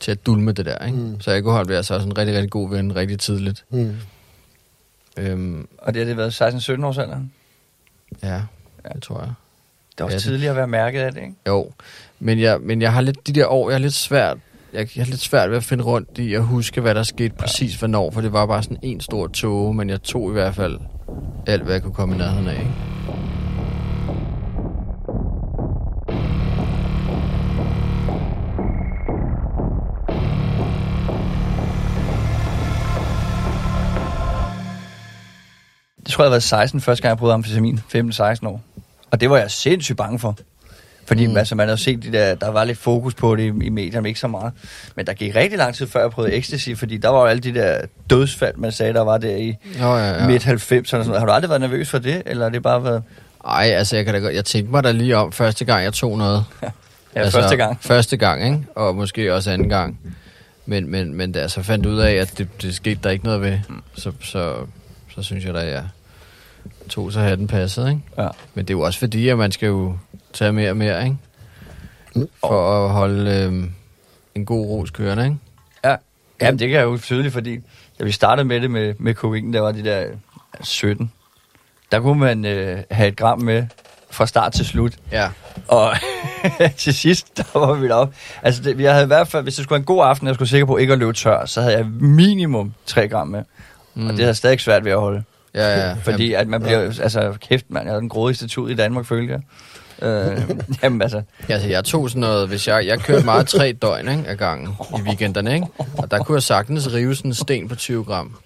[0.00, 0.98] til at dulme det der, ikke?
[0.98, 1.20] Mm.
[1.20, 3.64] Så alkohol blev altså også en rigtig, rigtig god ven rigtig tidligt.
[3.70, 3.96] Mm.
[5.16, 6.42] Øhm, og det har det været
[6.80, 7.20] 16-17 års alder.
[8.22, 8.42] ja,
[8.94, 9.32] det tror jeg.
[9.92, 11.34] Det er også Ja, tidligt at være mærket af det, ikke?
[11.48, 11.70] Jo,
[12.18, 14.38] men jeg, men jeg har lidt, de der år, jeg har lidt svært,
[14.72, 17.34] jeg, jeg har lidt svært ved at finde rundt i at huske, hvad der skete
[17.34, 20.54] præcis hvornår, for det var bare sådan en stor tåge, men jeg tog i hvert
[20.54, 20.78] fald
[21.46, 22.70] alt, hvad jeg kunne komme i nærheden af, ikke?
[36.04, 37.78] Det tror jeg, jeg været 16 første gang, jeg prøvede amfetamin.
[37.78, 38.60] 15-16 år.
[39.10, 40.36] Og det var jeg sindssygt bange for.
[41.06, 41.36] Fordi Mm.
[41.36, 44.08] altså, man havde set, de der, der var lidt fokus på det i, i medierne,
[44.08, 44.52] ikke så meget.
[44.96, 47.40] Men der gik rigtig lang tid, før jeg prøvede ecstasy, fordi der var jo alle
[47.40, 50.26] de der dødsfald, man sagde, der var der i Nå, ja, ja.
[50.26, 50.78] midt 90'erne.
[50.80, 51.18] og sådan noget.
[51.20, 53.02] Har du aldrig været nervøs for det, eller har det bare været...
[53.48, 55.92] Ej, altså jeg kan da godt, jeg tænkte mig da lige om første gang, jeg
[55.92, 56.44] tog noget.
[57.16, 57.78] Ja, altså, første gang.
[57.80, 58.58] Første gang, ikke?
[58.74, 59.98] Og måske også anden gang.
[60.66, 63.24] Men, men, men da jeg så fandt ud af, at det, det skete der ikke
[63.24, 63.82] noget ved, Mm.
[63.94, 64.54] så, så,
[65.14, 65.82] så synes jeg da, jeg
[66.88, 68.00] tog så hatten passet, ikke?
[68.18, 68.28] Ja.
[68.54, 69.96] Men det er jo også fordi, at man skal jo
[70.34, 71.16] tage mere og mere, ikke?
[72.40, 73.72] For at holde øhm,
[74.34, 75.36] en god ros kørende, ikke?
[75.84, 75.96] Ja,
[76.40, 77.60] Jamen, det kan jeg jo tydeligt, fordi
[78.00, 80.06] da vi startede med det med, med kokain, der var de der
[80.62, 81.12] 17.
[81.92, 83.66] Der kunne man øh, have et gram med
[84.10, 84.92] fra start til slut.
[85.12, 85.28] Ja.
[85.68, 85.92] Og
[86.76, 88.14] til sidst, der var vi deroppe.
[88.42, 90.34] Altså, det, jeg havde i hvert fald, hvis det skulle være en god aften, jeg
[90.34, 93.42] skulle sikker på ikke at løbe tør, så havde jeg minimum 3 gram med.
[93.94, 94.06] Mm.
[94.06, 95.22] Og det havde stadig svært ved at holde.
[95.54, 95.94] Ja, ja.
[96.02, 99.40] Fordi at man bliver, altså kæft mand, jeg er den grådigste tud i Danmark, følger.
[100.02, 100.40] Øh,
[100.82, 104.28] jamen altså, Altså, jeg tog sådan noget, hvis jeg, jeg kørte meget tre døgn ikke,
[104.28, 105.66] af gangen i weekenderne, ikke?
[105.98, 108.36] Og der kunne jeg sagtens rive sådan en sten på 20 gram.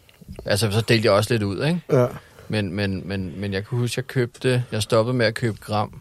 [0.45, 1.81] Altså, så delte jeg også lidt ud, ikke?
[1.93, 2.07] Ja.
[2.49, 6.01] Men, men, men, men jeg kunne huske, jeg købte, jeg stoppede med at købe gram.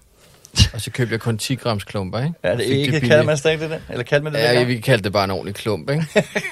[0.74, 2.34] Og så købte jeg kun 10 grams klumper, ikke?
[2.44, 3.80] er det Fik ikke, kalder man stadig det der?
[3.90, 4.68] Eller kalder man det Ja, dengang?
[4.68, 6.06] vi kaldte det bare en ordentlig klump, ikke?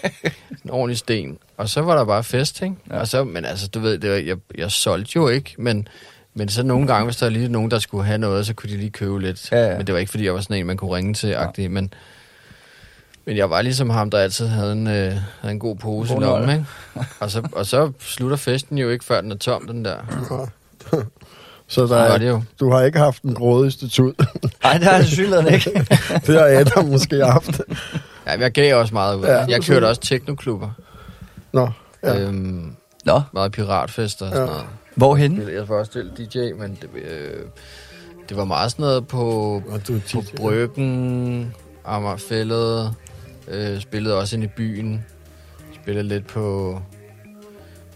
[0.63, 1.37] en ordentlig sten.
[1.57, 2.75] Og så var der bare fest, ikke?
[2.89, 2.95] Ja.
[2.95, 2.99] Ja.
[3.01, 5.87] Og så, men altså, du ved, det var, jeg, jeg solgte jo ikke, men,
[6.37, 8.69] men så nogle gange, hvis der var lige nogen, der skulle have noget, så kunne
[8.69, 9.51] de lige købe lidt.
[9.51, 9.77] Ja, ja.
[9.77, 11.67] Men det var ikke, fordi jeg var sådan en, man kunne ringe til, ja.
[11.69, 11.93] men,
[13.25, 16.19] men jeg var ligesom ham, der altid havde en, øh, havde en god pose i
[16.19, 16.65] lommen, ikke?
[17.19, 19.95] Og så, og så slutter festen jo ikke, før den er tom, den der.
[21.67, 22.41] Så der Så var er, det jo.
[22.59, 24.13] du har ikke haft en grådigste tud.
[24.63, 25.69] Nej, det har jeg synligheden ikke.
[26.27, 27.61] det har Adam måske haft.
[28.27, 29.25] Ja, jeg gav også meget ud.
[29.25, 29.45] Ja.
[29.49, 30.69] Jeg kørte også teknoklubber.
[31.53, 31.69] Nå,
[32.03, 32.13] ja.
[32.13, 32.19] Ja.
[32.19, 34.53] Øhm, Nå, meget piratfester og sådan Ja.
[34.53, 34.65] noget.
[34.95, 35.49] Hvorhen?
[35.53, 37.41] Jeg var også til DJ, men det, øh,
[38.29, 39.21] det var meget sådan noget på,
[39.69, 41.53] Og du på Bryggen,
[41.85, 42.93] Amagerfællet,
[43.47, 45.05] øh, spillede også ind i byen,
[45.81, 46.79] spillede lidt på,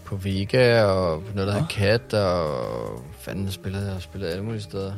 [0.04, 4.62] på Vega og på noget, der hedder Kat, og fanden spillede jeg, spillede alle mulige
[4.62, 4.92] steder.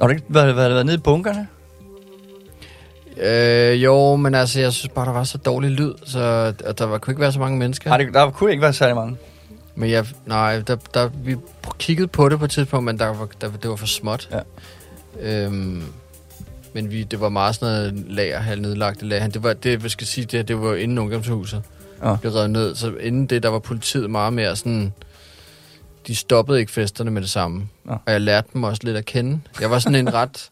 [0.00, 1.48] Har du ikke været, været, været nede i bunkerne?
[3.16, 6.84] Øh, jo, men altså, jeg synes bare, der var så dårlig lyd, så og der
[6.84, 7.90] var, kunne ikke være så mange mennesker.
[7.90, 9.16] Nej, det, der kunne ikke være særlig mange.
[9.80, 11.36] Men jeg, nej, der, der, vi
[11.78, 14.30] kiggede på det på et tidspunkt, men der var, der, det var for småt.
[14.32, 14.40] Ja.
[15.20, 15.82] Øhm,
[16.72, 19.28] men vi, det var meget sådan noget lager, halv nedlagte lager.
[19.28, 21.62] Det var, det, hvad skal jeg sige, det, det var inden ungdomshuset.
[22.02, 22.16] Ja.
[22.16, 22.74] Blev revet ned.
[22.74, 24.92] Så inden det, der var politiet meget mere sådan...
[26.06, 27.68] De stoppede ikke festerne med det samme.
[27.86, 27.92] Ja.
[27.92, 29.40] Og jeg lærte dem også lidt at kende.
[29.60, 30.50] Jeg var sådan en ret...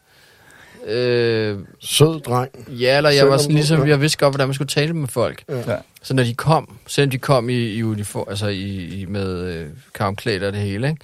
[0.88, 2.50] Øh, Sød dreng.
[2.68, 3.88] ja, eller jeg Selvom var sådan ligesom...
[3.88, 5.44] Jeg vidste godt, hvordan man skulle tale med folk.
[5.48, 5.76] Ja.
[6.02, 9.66] Så når de kom, selvom de kom i, i uniform, altså i, i med øh,
[9.94, 11.00] karmklæder og det hele, ikke?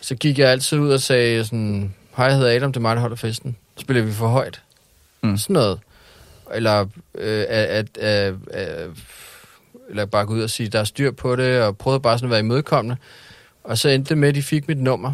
[0.00, 2.96] så gik jeg altid ud og sagde sådan, hej, jeg hedder Adam, det er mig,
[2.96, 3.56] der holder festen.
[3.76, 4.62] Så spiller vi for højt.
[5.22, 5.36] Mm.
[5.36, 5.78] Sådan noget.
[6.54, 6.80] Eller
[7.14, 8.88] øh, at, at, at, at,
[9.90, 12.26] eller bare gå ud og sige, der er styr på det, og prøvede bare sådan
[12.26, 12.96] at være imødekommende.
[13.64, 15.12] Og så endte det med, at de fik mit nummer.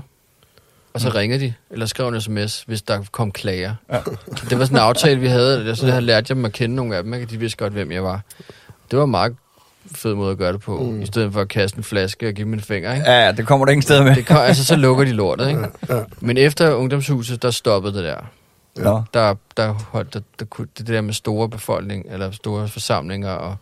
[0.94, 1.14] Og så mm.
[1.14, 3.74] ringede de, eller skrev en sms, hvis der kom klager.
[3.92, 3.98] Ja.
[4.50, 5.70] Det var sådan en aftale, vi havde.
[5.70, 7.26] og Så havde lært jeg dem at kende nogle af dem, ikke?
[7.26, 8.20] De vidste godt, hvem jeg var.
[8.90, 9.36] Det var meget
[9.94, 11.02] fed måde at gøre det på, Mm.
[11.02, 13.10] i stedet for at kaste en flaske og give dem en finger, ikke?
[13.10, 14.14] Ja, ja, det kommer du ingen steder med.
[14.16, 15.66] Det kom, altså, så lukker de lortet, ikke?
[15.88, 16.00] Ja.
[16.20, 18.16] Men efter ungdomshuset, der stoppede det der.
[18.76, 19.02] Nå.
[19.14, 23.30] Der, der holdt der, der, kunne- det der med store befolkning, eller store forsamlinger.
[23.30, 23.56] Og,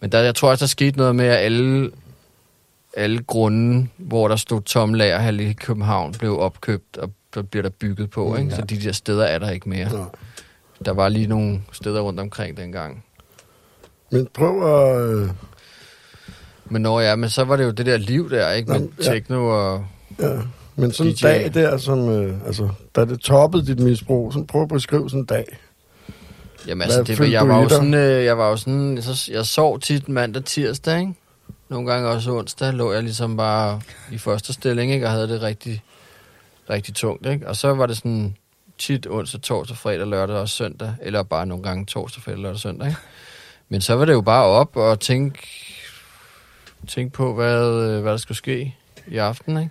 [0.00, 1.90] men der, jeg tror også, der skete noget med, at alle,
[2.96, 7.70] alle grunde, hvor der stod tom lagerhal i København, blev opkøbt, og der bliver der
[7.70, 8.50] bygget på, ikke?
[8.50, 8.56] ja.
[8.56, 9.92] Så de der steder er der ikke mere.
[9.92, 10.04] Nå.
[10.84, 13.04] Der var lige nogle steder rundt omkring dengang.
[14.10, 15.10] Men prøv at...
[15.10, 15.28] Øh,
[16.64, 18.70] Men når ja, men så var det jo det der liv der, ikke?
[18.72, 19.02] Med Nå, ja.
[19.02, 19.84] techno og...
[20.20, 20.38] ja.
[20.76, 24.62] Men sådan en dag der, som, øh, altså, da det toppede dit misbrug, så prøv
[24.62, 25.44] at beskrive sådan en dag.
[26.66, 29.46] Jamen altså, Hvad det, jeg, var jo sådan, øh, jeg var jo sådan, så, jeg
[29.46, 31.12] sov tit mandag tirsdag, ikke?
[31.74, 33.80] Nogle gange også onsdag lå jeg ligesom bare
[34.12, 35.06] i første stilling, ikke?
[35.06, 35.82] Og havde det rigtig,
[36.70, 37.48] rigtig tungt, ikke?
[37.48, 38.36] Og så var det sådan
[38.78, 40.94] tit onsdag, torsdag, fredag, lørdag og søndag.
[41.02, 43.00] Eller bare nogle gange torsdag, fredag, lørdag og søndag, ikke?
[43.68, 45.38] Men så var det jo bare op og tænke,
[46.88, 48.74] tænke på, hvad, hvad der skulle ske
[49.06, 49.70] i aften, ikke?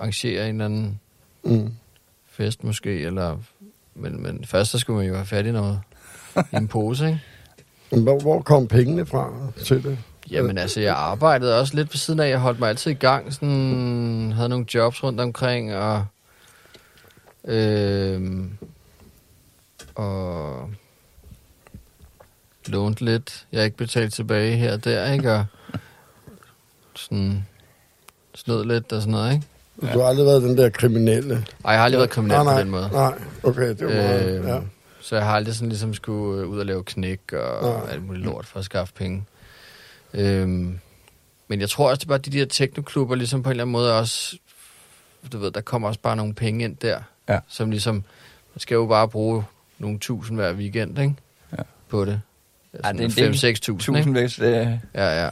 [0.00, 1.00] Arrangere en eller anden
[1.42, 1.72] Mm.
[2.30, 3.38] fest måske, eller...
[3.94, 5.80] Men, men først så skulle man jo have fat i noget
[6.52, 8.02] en pose, ikke?
[8.02, 9.32] Hvor, hvor kom pengene fra
[9.64, 9.98] til det?
[10.30, 12.28] Jamen altså, jeg arbejdede også lidt ved siden af.
[12.28, 13.34] Jeg holdt mig altid i gang.
[13.34, 16.06] Sådan, havde nogle jobs rundt omkring, og...
[17.44, 18.44] Øh,
[19.94, 20.70] og
[22.66, 23.46] lånte lidt.
[23.52, 25.32] Jeg ikke betalt tilbage her og der, ikke?
[25.32, 25.44] Og
[26.94, 27.46] sådan
[28.34, 29.46] snød lidt og sådan noget, ikke?
[29.82, 29.92] Ja.
[29.92, 31.34] Du har aldrig været den der kriminelle.
[31.34, 32.88] Ej, jeg har aldrig været kriminel nej, nej, på den måde.
[32.92, 34.60] Nej, okay, det var meget, Øh, ja.
[35.00, 37.90] Så jeg har aldrig sådan ligesom skulle øh, ud og lave knæk og Nej.
[37.92, 39.24] alt muligt lort for at skaffe penge.
[40.14, 40.78] Øhm,
[41.48, 43.72] men jeg tror også, det er bare de der teknoklubber, ligesom på en eller anden
[43.72, 44.36] måde også,
[45.32, 47.38] du ved, der kommer også bare nogle penge ind der, Ja.
[47.48, 47.94] som ligesom,
[48.54, 49.44] man skal jo bare bruge
[49.78, 51.14] nogle tusind hver weekend, ikke?
[51.58, 51.62] Ja.
[51.88, 52.20] På det.
[52.84, 53.54] Ej, det er en del.
[53.54, 54.04] 5-6 tusind, ikke?
[54.06, 55.30] Tusind vækst, det, Ja, ja.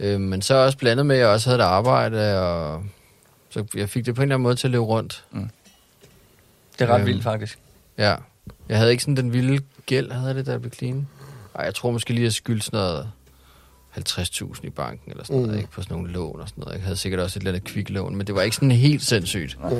[0.00, 2.84] øhm, men så også blandet med, at jeg også havde et arbejde, og
[3.50, 5.24] så jeg fik det på en eller anden måde til at leve rundt.
[5.32, 5.48] det
[6.78, 7.06] er ret Øhm.
[7.06, 7.58] vildt, faktisk.
[7.98, 8.16] Ja.
[8.68, 11.08] Jeg havde ikke sådan den vilde gæld, havde jeg det, der blev clean.
[11.54, 13.10] Ej, jeg tror måske lige, at jeg skyldte sådan noget
[13.98, 15.46] 50.000 i banken, eller sådan Mm.
[15.46, 15.70] noget, ikke?
[15.70, 16.74] På sådan nogle lån og sådan noget.
[16.76, 19.58] Jeg havde sikkert også et eller andet kviklån, men det var ikke sådan helt sindssygt.
[19.70, 19.76] Ja.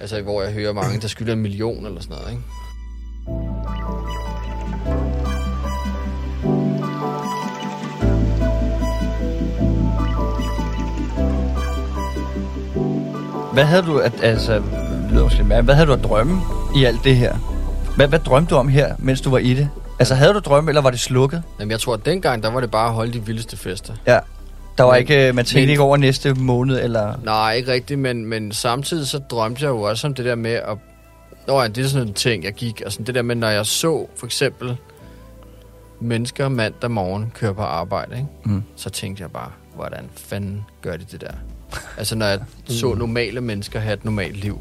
[0.00, 2.42] Altså, hvor jeg hører mange, der skylder en million eller sådan noget, ikke?
[13.52, 14.64] Hvad havde du at, altså, det
[15.10, 16.40] lyder måske hvad havde du at drømme
[16.76, 17.36] i alt det her?
[17.96, 19.68] Hvad, hvad drømte du om her, mens du var i det?
[19.98, 21.42] Altså, havde du drømme, eller var det slukket?
[21.60, 23.94] Jamen, jeg tror, at dengang, der var det bare at holde de vildeste fester.
[24.06, 24.18] Ja.
[24.78, 27.14] Der var Men- ikke, man tænkte men- ikke over næste måned, eller...
[27.24, 30.50] Nej, ikke rigtigt, men, men samtidig så drømte jeg jo også om det der med
[30.52, 30.78] at...
[31.46, 33.48] Nå ja, det er sådan en ting, jeg gik, og sådan det der med, når
[33.48, 34.76] jeg så for eksempel
[36.00, 38.26] mennesker mandag morgen køre på arbejde, ikke?
[38.44, 38.62] Mm.
[38.76, 41.30] så tænkte jeg bare, hvordan fanden gør de det der?
[41.98, 44.60] altså, når jeg så normale mennesker have et normalt liv,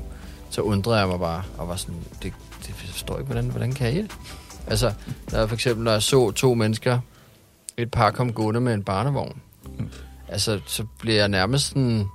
[0.50, 3.74] så undrede jeg mig bare, og var sådan, det, det jeg forstår ikke, hvordan, hvordan
[3.74, 4.12] kan I det?
[4.68, 4.94] Altså,
[5.32, 7.00] når jeg for eksempel, når jeg så to mennesker,
[7.78, 9.42] et par kom gående med en barnevogn,
[10.30, 12.06] altså, så blev jeg nærmest sådan,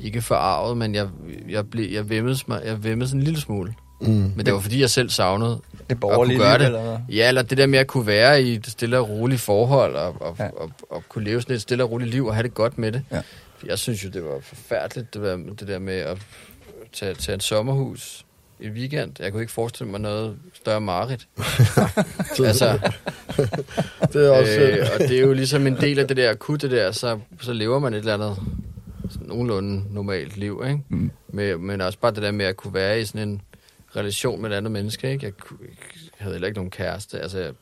[0.00, 1.08] ikke forarvet, men jeg,
[1.48, 3.74] jeg, blev, jeg, vemmede, mig, jeg vemmede sådan en lille smule.
[4.00, 4.32] Mm.
[4.36, 6.66] Men det var fordi, jeg selv savnede Det borgerlige gøre liv, det.
[6.66, 6.98] eller?
[7.08, 10.22] Ja, eller det der med at kunne være i et stille og roligt forhold, og,
[10.22, 10.48] og, Ja.
[10.56, 12.92] og, og kunne leve sådan et stille og roligt liv, og have det godt med
[12.92, 13.02] det.
[13.12, 13.22] Ja.
[13.66, 16.18] Jeg synes jo, det var forfærdeligt, det der, det der med at
[16.92, 18.26] tage, tage et sommerhus
[18.70, 19.12] weekend.
[19.18, 21.28] Jeg kunne ikke forestille mig noget større mareridt.
[22.48, 22.78] altså,
[24.12, 24.60] Det er også...
[24.60, 27.52] øh, og det er jo ligesom en del af det der akutte der, så, så
[27.52, 28.36] lever man et eller andet
[29.10, 30.80] sådan nogenlunde normalt liv, ikke?
[30.88, 31.10] Mm.
[31.28, 33.42] Med, men også bare det der med at kunne være i sådan en
[33.96, 35.26] relation med et andet menneske, ikke?
[35.26, 35.66] Jeg, jeg
[36.18, 37.52] havde heller ikke nogen kæreste, altså jeg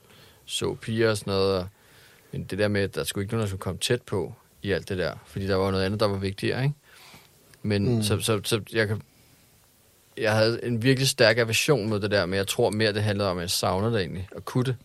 [0.44, 1.66] så piger og sådan noget, og,
[2.32, 4.70] men det der med, at der skulle ikke nogen, der skulle komme tæt på i
[4.70, 6.74] alt det der, fordi der var noget andet, der var vigtigere, ikke?
[7.62, 8.02] Men mm.
[8.02, 9.02] så, så, så jeg kan
[10.20, 13.30] jeg havde en virkelig stærk aversion mod det der, men jeg tror mere, det handlede
[13.30, 14.76] om, at jeg savnede det egentlig, at kunne det.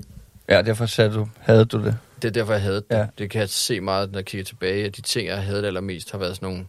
[0.50, 1.98] Ja, derfor sagde du, havde du det.
[2.22, 2.86] Det er derfor, jeg havde det.
[2.92, 3.08] Ja.
[3.18, 5.68] Det kan jeg se meget, når jeg kigger tilbage, at de ting, jeg havde det
[5.68, 6.66] allermest, har været sådan nogle,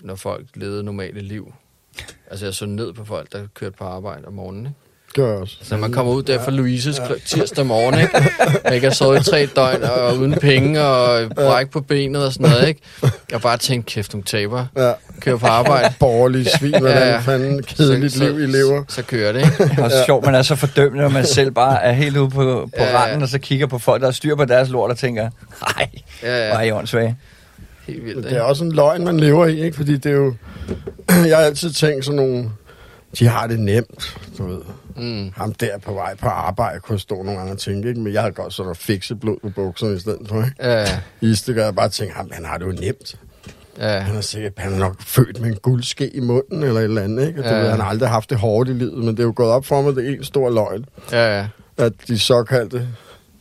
[0.00, 1.54] når folk levede normale liv.
[2.30, 4.78] Altså, jeg så ned på folk, der kørte på arbejde om morgenen, ikke?
[5.14, 5.56] Gør jeg også.
[5.62, 7.14] Så man kommer ud der fra Louises ja.
[7.26, 8.74] tirsdag morgen, ikke?
[8.74, 12.50] Ikke har sovet i tre døgn, og uden penge, og bræk på benet og sådan
[12.50, 12.80] noget, ikke?
[13.32, 14.66] Jeg bare tænkte, kæft, nogle taber.
[14.76, 14.92] Ja.
[15.20, 15.94] Kører på arbejde.
[16.00, 17.18] Borgerlige svin, hvordan Ja, ja, ja.
[17.18, 18.82] fanden kedeligt Så- så- liv I lever.
[18.88, 19.82] Så kører det, ikke?
[19.82, 22.68] Og så sjovt, man er så fordømmende, når man selv bare er helt ude på,
[22.78, 22.98] på Ja, ja.
[22.98, 25.88] randen, og så kigger på folk, der har styr på deres lort, og tænker, nej,
[26.22, 26.68] Ja, hvor er ja.
[26.68, 27.16] I åndssvage.
[27.86, 29.76] Helt vildt, Det er også en løgn, man lever i, ikke?
[29.76, 30.34] Fordi det er jo...
[31.28, 32.50] Jeg har altid tænkt sådan nogle...
[33.18, 34.58] De har det nemt, du ved.
[34.96, 35.32] Mm.
[35.36, 38.00] Ham der på vej på arbejde kunne stå nogle gange og tænke, ikke?
[38.00, 40.56] Men jeg har godt sådan at fikse blod på bukserne i stedet for, ikke?
[40.60, 40.98] Ja, ja.
[41.20, 43.16] I stedet jeg bare tænkt, ham, han har det jo nemt.
[43.78, 43.98] ja.
[43.98, 47.02] Han er sikkert, han er nok født med en guldske i munden eller et eller
[47.02, 47.44] andet, ikke?
[47.44, 47.58] Og Ja.
[47.60, 49.66] ved, han har aldrig haft det hårdt i livet, men det er jo gået op
[49.66, 50.84] for mig, det er en stor løgn.
[51.12, 51.46] ja, ja.
[51.78, 52.88] At de såkaldte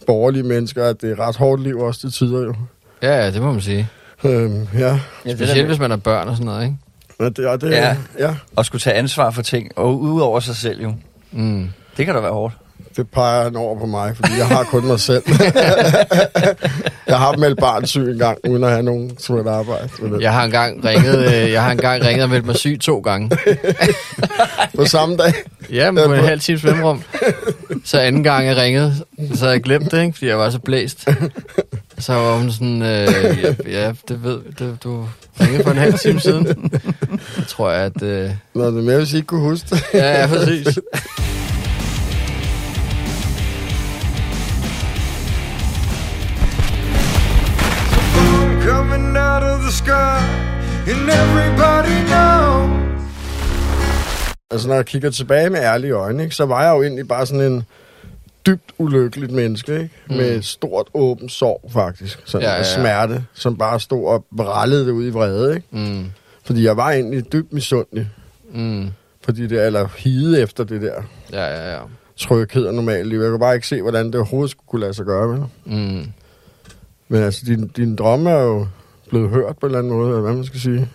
[0.07, 2.55] borgerlige mennesker, at det er et ret hårdt liv også til tider jo.
[3.01, 3.89] Ja, ja, det må man sige.
[4.23, 4.79] Øhm, ja.
[4.79, 6.77] Ja, det Specielt der hvis man har børn og sådan noget, ikke?
[7.19, 7.87] Og det, og det, Ja.
[7.87, 7.95] ja.
[8.27, 10.93] ja, Og skulle tage ansvar for ting, og ud over sig selv jo.
[11.33, 11.69] Mm.
[11.97, 12.53] Det kan da være hårdt.
[12.97, 15.23] det peger han over på mig, fordi jeg har kun mig selv.
[17.07, 19.89] jeg har meldt barnsyg en gang, uden at have nogen som et arbejde.
[20.19, 23.37] Jeg har engang ringet, øh, jeg har engang ringet og meldt mig syg to gange.
[24.77, 25.33] På samme dag.
[25.71, 27.03] Ja, men på en halv times mellemrum.
[27.85, 28.95] Så anden gang jeg ringede,
[29.33, 30.13] så havde jeg glemt det, ikke?
[30.13, 31.07] Fordi jeg var så blæst.
[31.97, 32.87] Så var hun sådan, øh,
[33.43, 35.07] ja, ja, det ved det, du
[35.41, 36.71] ringede for en halv time siden.
[37.43, 38.03] Så tror jeg, at...
[38.03, 39.83] Øh, Nå, det er mere, hvis I ikke kunne huske det.
[39.93, 40.79] ja, ja, præcis.
[48.67, 50.17] coming out of the sky,
[50.91, 52.83] and everybody knows.
[54.51, 57.25] Altså, når jeg kigger tilbage med ærlige øjne, ikke, så var jeg jo egentlig bare
[57.25, 57.63] sådan en
[58.45, 59.89] dybt ulykkeligt menneske, ikke?
[60.09, 60.15] Mm.
[60.15, 62.19] Med et stort åbent sorg, faktisk.
[62.25, 62.57] Sådan, ja, ja.
[62.57, 62.63] ja.
[62.63, 65.67] smerte, som bare stod og brallede det ud i vrede, ikke?
[65.71, 66.11] Mm,
[66.45, 68.09] Fordi jeg var egentlig dybt misundelig.
[68.53, 68.87] mm,
[69.21, 71.01] Fordi det, eller hide efter det der
[71.31, 71.79] ja, ja, ja.
[72.17, 73.13] tryghed og normalt.
[73.13, 75.43] Jeg kunne bare ikke se, hvordan det overhovedet skulle kunne lade sig gøre, vel?
[75.65, 76.05] Mm.
[77.07, 78.67] Men altså, din, din drømme er jo
[79.09, 80.89] blevet hørt på en eller anden måde, eller hvad man skal sige.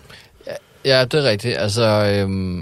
[0.85, 1.57] Ja, det er rigtigt.
[1.57, 1.83] Altså,
[2.15, 2.59] øhm,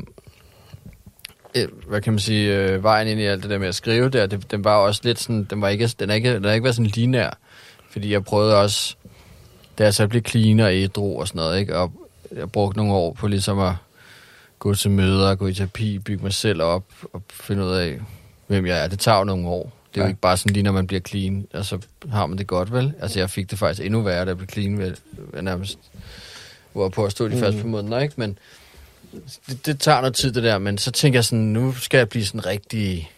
[1.56, 4.10] øh, hvad kan man sige, øh, vejen ind i alt det der med at skrive
[4.10, 6.52] der, det, den var også lidt sådan, den var ikke, den er ikke, den har
[6.52, 7.38] ikke været sådan linær,
[7.92, 8.96] fordi jeg prøvede også,
[9.78, 11.92] da jeg så blev clean og ædru og sådan noget, ikke, og
[12.36, 13.74] jeg brugte nogle år på ligesom at
[14.60, 18.00] gå til møder, gå i terapi, bygge mig selv op og finde ud af,
[18.48, 18.88] hvem jeg er.
[18.88, 19.74] Det tager jo nogle år.
[19.94, 21.80] Det er jo ikke bare sådan lige, når man bliver clean, og så
[22.12, 22.94] har man det godt, vel?
[23.00, 24.94] Altså, jeg fik det faktisk endnu værre, da jeg blev clean, ved,
[25.34, 25.80] ved nærmest
[26.74, 28.14] hvor jeg på at stå de første par måneder, ikke?
[28.18, 28.38] Men
[29.50, 30.58] det, det tager noget tid, det der.
[30.58, 33.12] Men så tænker jeg sådan, nu skal jeg blive sådan rigtig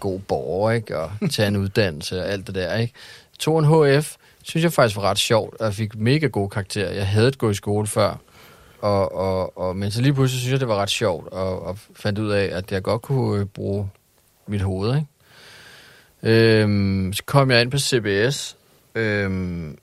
[0.00, 0.98] god borger, ikke?
[0.98, 2.94] Og tage en uddannelse og alt det der, ikke?
[3.38, 6.92] Tog en HF, synes jeg faktisk var ret sjovt, og jeg fik mega gode karakterer.
[6.92, 8.16] Jeg havde gået i skole før,
[8.80, 11.78] og, og, og, men så lige pludselig synes jeg, det var ret sjovt, og, og
[11.94, 13.90] fandt ud af, at jeg godt kunne øh, bruge
[14.46, 15.06] mit hoved, ikke?
[16.22, 18.56] Øhm, så kom jeg ind på CBS,
[18.94, 19.78] øhm,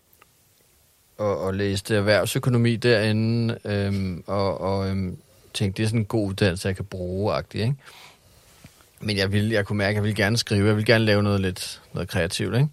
[1.17, 5.17] og, og læste erhvervsøkonomi derinde, øhm, og, og øhm,
[5.53, 7.75] tænkte, det er sådan en god uddannelse, jeg kan bruge, agtig, ikke?
[8.99, 11.23] Men jeg, ville, jeg kunne mærke, at jeg ville gerne skrive, jeg ville gerne lave
[11.23, 12.67] noget lidt noget kreativt, ikke?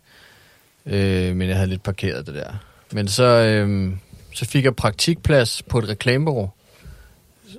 [0.87, 2.53] Øh, men jeg havde lidt parkeret det der.
[2.93, 3.93] Men så, øh,
[4.35, 6.51] så fik jeg praktikplads på et reklamebureau,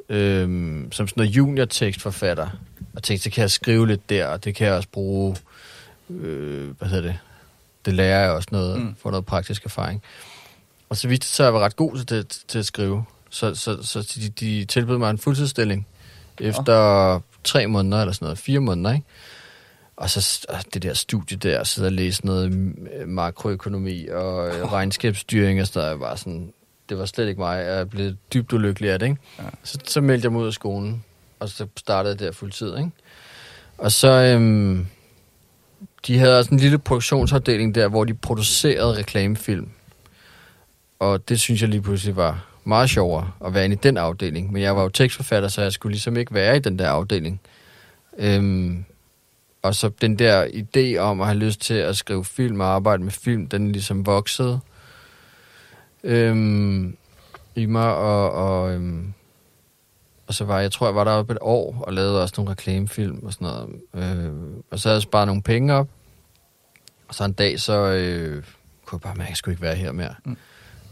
[0.10, 2.48] øhm, som sådan noget junior-tekstforfatter.
[2.96, 5.36] Og tænkte, så kan jeg skrive lidt der, og det kan jeg også bruge,
[6.10, 7.18] øh, hvad hedder det,
[7.86, 8.86] det lærer jeg også noget, Mm.
[8.86, 8.96] mm.
[8.98, 10.02] få noget praktisk erfaring.
[10.90, 13.06] Og så viste det sig, at jeg var ret god til, det, til at skrive.
[13.30, 15.88] Så, så, så de, de tilbød mig en fuldtidsstilling
[16.42, 19.06] efter tre måneder eller sådan noget, fire måneder, ikke?
[19.98, 22.52] Og så og det der studie der, sidde og læse noget
[22.94, 26.54] øh, makroøkonomi og øh, regnskabsstyring og sådan noget, jeg var sådan,
[26.90, 27.66] det var slet ikke mig.
[27.66, 29.22] Jeg blev dybt ulykkelig af det, ikke?
[29.40, 29.44] Ja.
[29.64, 31.04] Så, så meldte jeg mig ud af skolen,
[31.40, 32.92] og så startede jeg der fuldtid, ikke?
[33.78, 34.88] Og så, øhm,
[36.08, 39.70] de havde også en lille produktionsafdeling der, hvor de producerede reklamefilm.
[41.00, 44.54] og det synes jeg lige pludselig var meget sjovere at være inde i den afdeling.
[44.54, 47.42] Men jeg var jo tekstforfatter, så jeg skulle ligesom ikke være i den der afdeling.
[48.18, 48.86] Øhm,
[49.62, 53.04] og så den der idé om at have lyst til at skrive film og arbejde
[53.04, 54.60] med film, den ligesom voksede
[56.06, 56.98] øhm,
[57.56, 59.14] i mig, og, og, øhm,
[60.28, 63.20] og så var jeg tror, jeg var deroppe et år og lavede også nogle reklamefilm
[63.24, 63.70] og sådan noget.
[63.94, 64.34] Øh,
[64.72, 65.88] og så havde jeg sparet nogle penge op,
[67.08, 68.44] og så en dag, så øh,
[68.86, 70.16] kunne jeg bare mærke, at jeg skulle ikke være her mere.
[70.26, 70.38] Mm.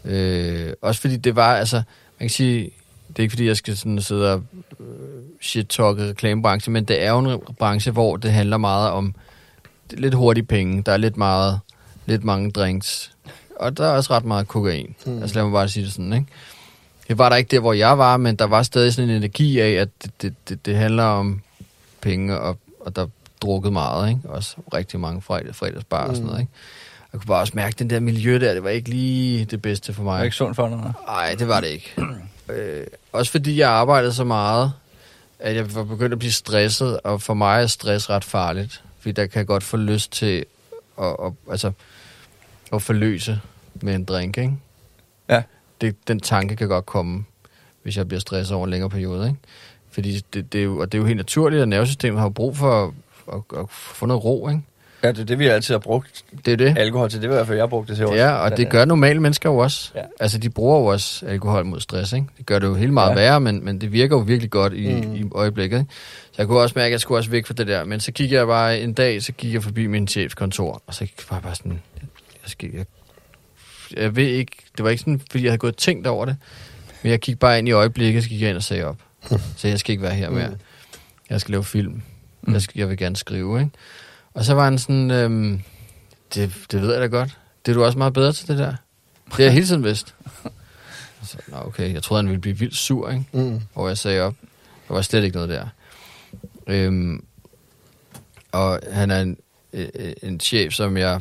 [0.04, 2.70] Øh, også fordi det var, altså, man kan sige,
[3.08, 4.42] det er ikke fordi, jeg skal sådan sidde og
[4.80, 4.86] øh,
[5.40, 9.14] shit-talke reklamebranchen, men det er jo en branche, hvor det handler meget om
[9.90, 10.82] lidt hurtige penge.
[10.82, 11.60] Der er lidt meget,
[12.06, 13.13] lidt mange drinks.
[13.60, 14.94] Og der er også ret meget kokain.
[15.06, 15.22] Mm.
[15.22, 16.26] Altså lad mig bare sige det sådan, ikke?
[17.08, 19.60] Det var der ikke der, hvor jeg var, men der var stadig sådan en energi
[19.60, 21.40] af, at det, det, det, det handler om
[22.00, 23.06] penge, og, og der
[23.42, 24.20] drukket meget, ikke?
[24.24, 26.52] Også rigtig mange fredag, fredagsbar og sådan noget, ikke?
[27.12, 29.62] Jeg kunne bare også mærke, at den der miljø der, det var ikke lige det
[29.62, 30.24] bedste for Det er mig.
[30.24, 30.92] ikke sundt for dig.
[31.06, 31.94] Nej, det var det ikke.
[32.48, 34.72] øh, også fordi jeg arbejdede så meget,
[35.38, 38.82] at jeg var begyndt at blive stresset, og for mig er stress ret farligt.
[39.00, 40.44] Fordi der kan jeg godt få lyst til
[41.00, 41.72] at, at, altså,
[42.74, 43.40] at forløse
[43.82, 44.52] med en drink, ikke?
[45.28, 45.42] Ja.
[45.80, 47.24] Det, den tanke kan godt komme,
[47.82, 49.38] hvis jeg bliver stresset over en længere periode, ikke?
[49.90, 52.56] Fordi det, det, er jo, og det er jo helt naturligt, at nervesystemet har brug
[52.56, 52.90] for at,
[53.32, 54.60] at, at få noget ro, ikke?
[55.02, 56.78] Ja, det er det, vi altid har brugt Det er det.
[56.78, 57.22] alkohol til.
[57.22, 58.18] Det var i hvert fald, jeg brugte det til også.
[58.18, 59.92] Ja, og det gør normale mennesker jo også.
[59.94, 60.00] Ja.
[60.20, 62.26] Altså, de bruger jo også alkohol mod stress, ikke?
[62.38, 63.14] Det gør det jo helt meget Ja.
[63.14, 65.14] værre, men, men det virker jo virkelig godt i, Mm.
[65.14, 65.90] i øjeblikket, ikke?
[66.24, 67.84] Så jeg kunne også mærke, at jeg skulle også væk fra det der.
[67.84, 70.94] Men så gik jeg bare en dag, så gik jeg forbi min chefs kontor, og
[70.94, 71.80] så var jeg bare sådan,
[72.44, 72.86] jeg, skal, jeg,
[73.96, 76.36] jeg ved ikke, det var ikke sådan, fordi jeg havde gået og tænkt over det,
[77.02, 78.98] men jeg gik bare ind i øjeblikket, så gik jeg ind og sagde op.
[79.56, 80.48] Så jeg skal ikke være her mere.
[80.48, 80.56] Mm.
[81.30, 82.02] Jeg skal lave film.
[82.42, 82.52] Mm.
[82.52, 83.70] Jeg, skal, jeg vil gerne skrive, ikke?
[84.34, 85.62] Og så var han sådan, øhm,
[86.34, 87.38] det, det ved jeg da godt.
[87.66, 88.74] Det er du også meget bedre til, det der.
[89.26, 90.14] Det har jeg hele tiden vidst.
[91.22, 93.24] Så, nå, okay, jeg troede, han ville blive vildt sur, ikke?
[93.32, 93.60] Mm.
[93.74, 94.34] hvor jeg sagde op.
[94.88, 95.66] Der var slet ikke noget der.
[96.66, 97.24] Øhm,
[98.52, 99.36] og han er en,
[99.72, 99.88] øh,
[100.22, 101.20] en chef, som jeg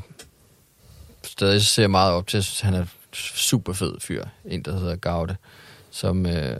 [1.23, 2.45] stadig ser meget op til.
[2.61, 4.25] Han er super fed fyr.
[4.45, 5.35] En, der hedder Gaude.
[5.91, 6.57] Som, øh,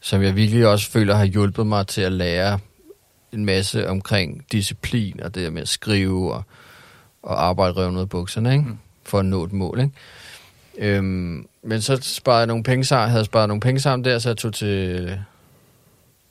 [0.00, 2.58] som jeg virkelig også føler har hjulpet mig til at lære
[3.32, 6.42] en masse omkring disciplin og det der med at skrive og,
[7.22, 8.64] og arbejde røven ud af bukserne, ikke?
[8.64, 8.78] Mm.
[9.04, 9.92] For at nå et mål, ikke?
[10.78, 14.28] Øhm, men så sparede jeg nogle penge sammen, havde sparet nogle penge sammen der, så
[14.28, 15.20] jeg tog til,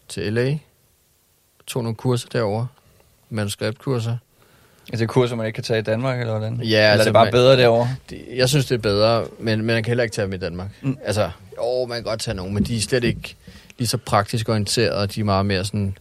[0.08, 0.58] til LA.
[1.68, 2.68] Tog nogle kurser derovre.
[3.30, 4.18] Manuskriptkurser.
[4.90, 6.56] Altså kurser, man ikke kan tage i Danmark, eller hvordan?
[6.62, 7.90] Ja, eller er altså, det bare man- bedre derovre?
[8.10, 10.38] Det, jeg synes, det er bedre, men, men man kan heller ikke tage dem i
[10.38, 10.70] Danmark.
[10.82, 10.98] Mm.
[11.04, 13.36] Altså, jo, man kan godt tage nogle, men de er slet ikke
[13.78, 15.98] lige så praktisk orienteret, de er meget mere sådan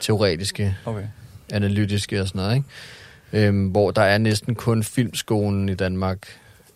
[0.00, 1.04] teoretiske, Okay.
[1.52, 3.46] analytiske og sådan noget, ikke?
[3.46, 6.18] Øhm, hvor der er næsten kun filmskolen i Danmark,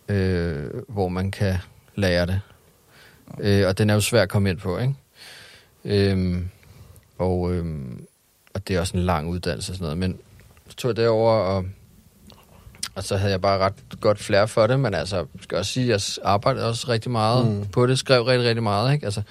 [0.09, 1.55] øh, hvor man kan
[1.95, 2.39] lære det.
[3.39, 4.93] Øh, og den er jo svær at komme ind på, ikke?
[5.85, 6.47] Øhm,
[7.17, 8.03] og, øhm,
[8.53, 9.97] og det er også en lang uddannelse og sådan noget.
[9.97, 10.17] Men
[10.73, 11.65] så tog jeg derover og,
[12.95, 15.93] og så havde jeg bare ret godt flere for det, men altså, skal også sige,
[15.93, 17.65] at jeg arbejdede også rigtig meget Mm.
[17.67, 19.05] på det, skrev rigtig, rigtig meget, ikke?
[19.05, 19.21] Altså,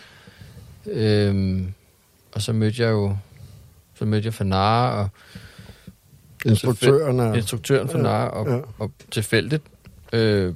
[0.86, 1.72] øhm,
[2.34, 3.16] og så mødte jeg jo,
[3.94, 5.08] så mødte jeg Fanara og
[6.46, 7.34] Instruktøren er...
[7.34, 8.54] instruktøren for Ja, og, ja.
[8.54, 8.60] ja.
[8.78, 9.62] og tilfældigt.
[10.12, 10.54] Øh,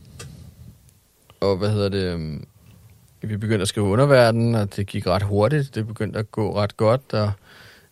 [1.41, 2.03] og hvad hedder det?
[2.03, 2.41] Øh,
[3.21, 5.75] vi begyndte at skrive underverden, og det gik ret hurtigt.
[5.75, 7.33] Det begyndte at gå ret godt, og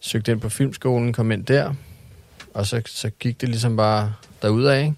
[0.00, 1.74] søgte ind på filmskolen, kom ind der.
[2.54, 4.12] Og så, så gik det ligesom bare
[4.42, 4.94] derudad, ikke?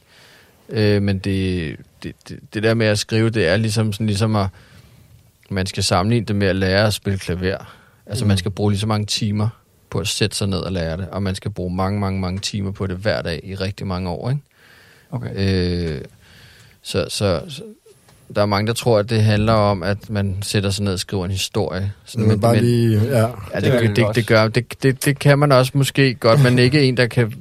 [0.68, 4.36] Øh, men det, det, det, det der med at skrive, det er ligesom, sådan, ligesom
[4.36, 4.46] at
[5.50, 7.76] man skal sammenligne det med at lære at spille klaver.
[8.06, 8.28] Altså Mm.
[8.28, 9.48] man skal bruge lige så mange timer
[9.90, 12.40] på at sætte sig ned og lære det, og man skal bruge mange, mange, mange
[12.40, 14.42] timer på det hver dag i rigtig mange år, ikke?
[15.10, 15.30] okay.
[15.96, 16.00] Øh,
[16.82, 17.62] så, så, så
[18.34, 20.98] der er mange, der tror, at det handler om, at man sætter sig ned og
[20.98, 21.92] skriver en historie.
[22.04, 23.00] Sådan, Men bare lige...
[23.04, 23.18] Ja.
[23.54, 26.58] Ja, Det det, det, det, gør, det, det, det kan man også måske godt, men
[26.58, 27.34] ikke en, der kan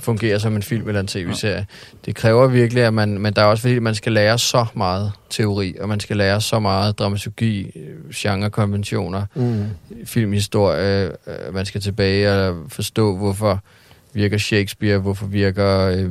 [0.00, 1.66] fungere som en film eller en tv-serie.
[2.06, 5.12] Det kræver virkelig, at man, men der er også fordi, man skal lære så meget
[5.30, 9.64] teori, og man skal lære så meget dramaturgi, øh, genrekonventioner, Mm.
[10.04, 13.60] filmhistorie, øh, man skal tilbage og forstå, hvorfor
[14.12, 16.10] virker Shakespeare, hvorfor virker, øh,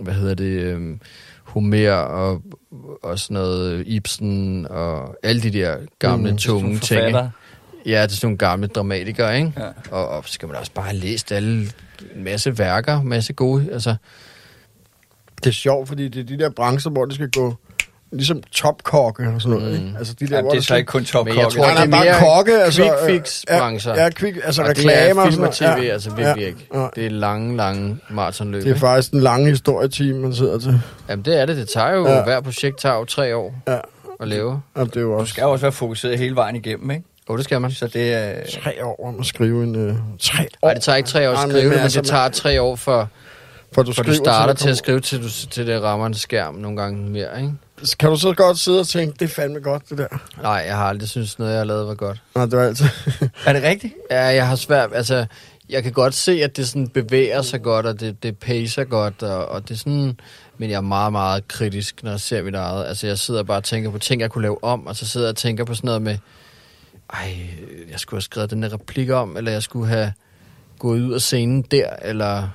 [0.00, 0.96] hvad hedder det, øh,
[1.44, 2.42] Homer og,
[3.02, 6.36] og sådan noget, Ibsen og alle de der gamle, Mm.
[6.36, 6.78] tunge ting.
[6.78, 7.30] forfatter.
[7.86, 9.52] Ja, det er sådan nogle gamle dramatikere, ikke?
[9.58, 9.66] Ja.
[9.90, 11.60] Og, og så skal man også bare have læst alle
[12.16, 13.94] en masse værker, en masse gode, altså,
[15.44, 17.54] Det er sjovt, fordi det er de der brancher, hvor det skal gå
[18.12, 19.80] ligesom topkokke og sådan noget.
[19.80, 19.86] Mm.
[19.86, 19.98] Ikke?
[19.98, 21.84] Altså de der, Ja, det er så ikke kun top Men jeg tror, Nej, nej,
[21.84, 24.02] det er bare mere kokke, altså, quick øh, fix ja, brancher.
[24.02, 25.22] Ja, quick, altså og reklamer.
[25.22, 25.90] det er film og tv, noget.
[25.90, 26.66] altså virkelig Ja, ikke.
[26.74, 26.86] ja.
[26.96, 28.62] Det er lange, lange maratonløb.
[28.64, 30.80] Det er faktisk en lang historietime, man sidder til.
[31.08, 31.56] Jamen det er det.
[31.56, 32.22] Det tager jo, Ja.
[32.24, 33.78] hver projekt tager jo tre år Ja.
[34.20, 34.62] at lave.
[34.74, 37.04] Og det er jo Du også skal jo også være fokuseret hele vejen igennem, ikke?
[37.30, 37.70] Jo, det skal man.
[37.70, 38.34] Så det er...
[38.62, 39.74] tre år om at skrive en...
[39.76, 40.66] Øh, tre år?
[40.66, 42.62] Nej, det tager ikke tre år at skrive men det, men altså, det tager tre
[42.62, 43.08] år for,
[43.74, 46.14] for du, for du starter det til at skrive, til, du, til det rammer en
[46.14, 47.52] skærm nogle gange mere, ikke?
[47.98, 50.06] Kan du så godt sidde og tænke, det er fandme godt, det der?
[50.42, 52.22] Nej, jeg har aldrig syntes, noget, jeg har lavet var godt.
[52.34, 52.86] Nej, det var altid...
[53.46, 53.94] Er det rigtigt?
[54.10, 55.26] Ja, jeg har svært, altså,
[55.68, 59.22] jeg kan godt se, at det sådan bevæger sig godt, og det, det pacer godt,
[59.22, 60.20] og, og det er sådan,
[60.58, 62.86] men jeg er meget, meget kritisk, når jeg ser mit eget.
[62.86, 65.26] Altså, jeg sidder bare og tænker på ting, jeg kunne lave om, og så sidder
[65.26, 66.16] jeg og tænker på sådan noget med,
[67.12, 67.36] ej,
[67.90, 70.12] jeg skulle have skrevet den der replik om, eller jeg skulle have
[70.78, 72.48] gået ud af scenen der, eller...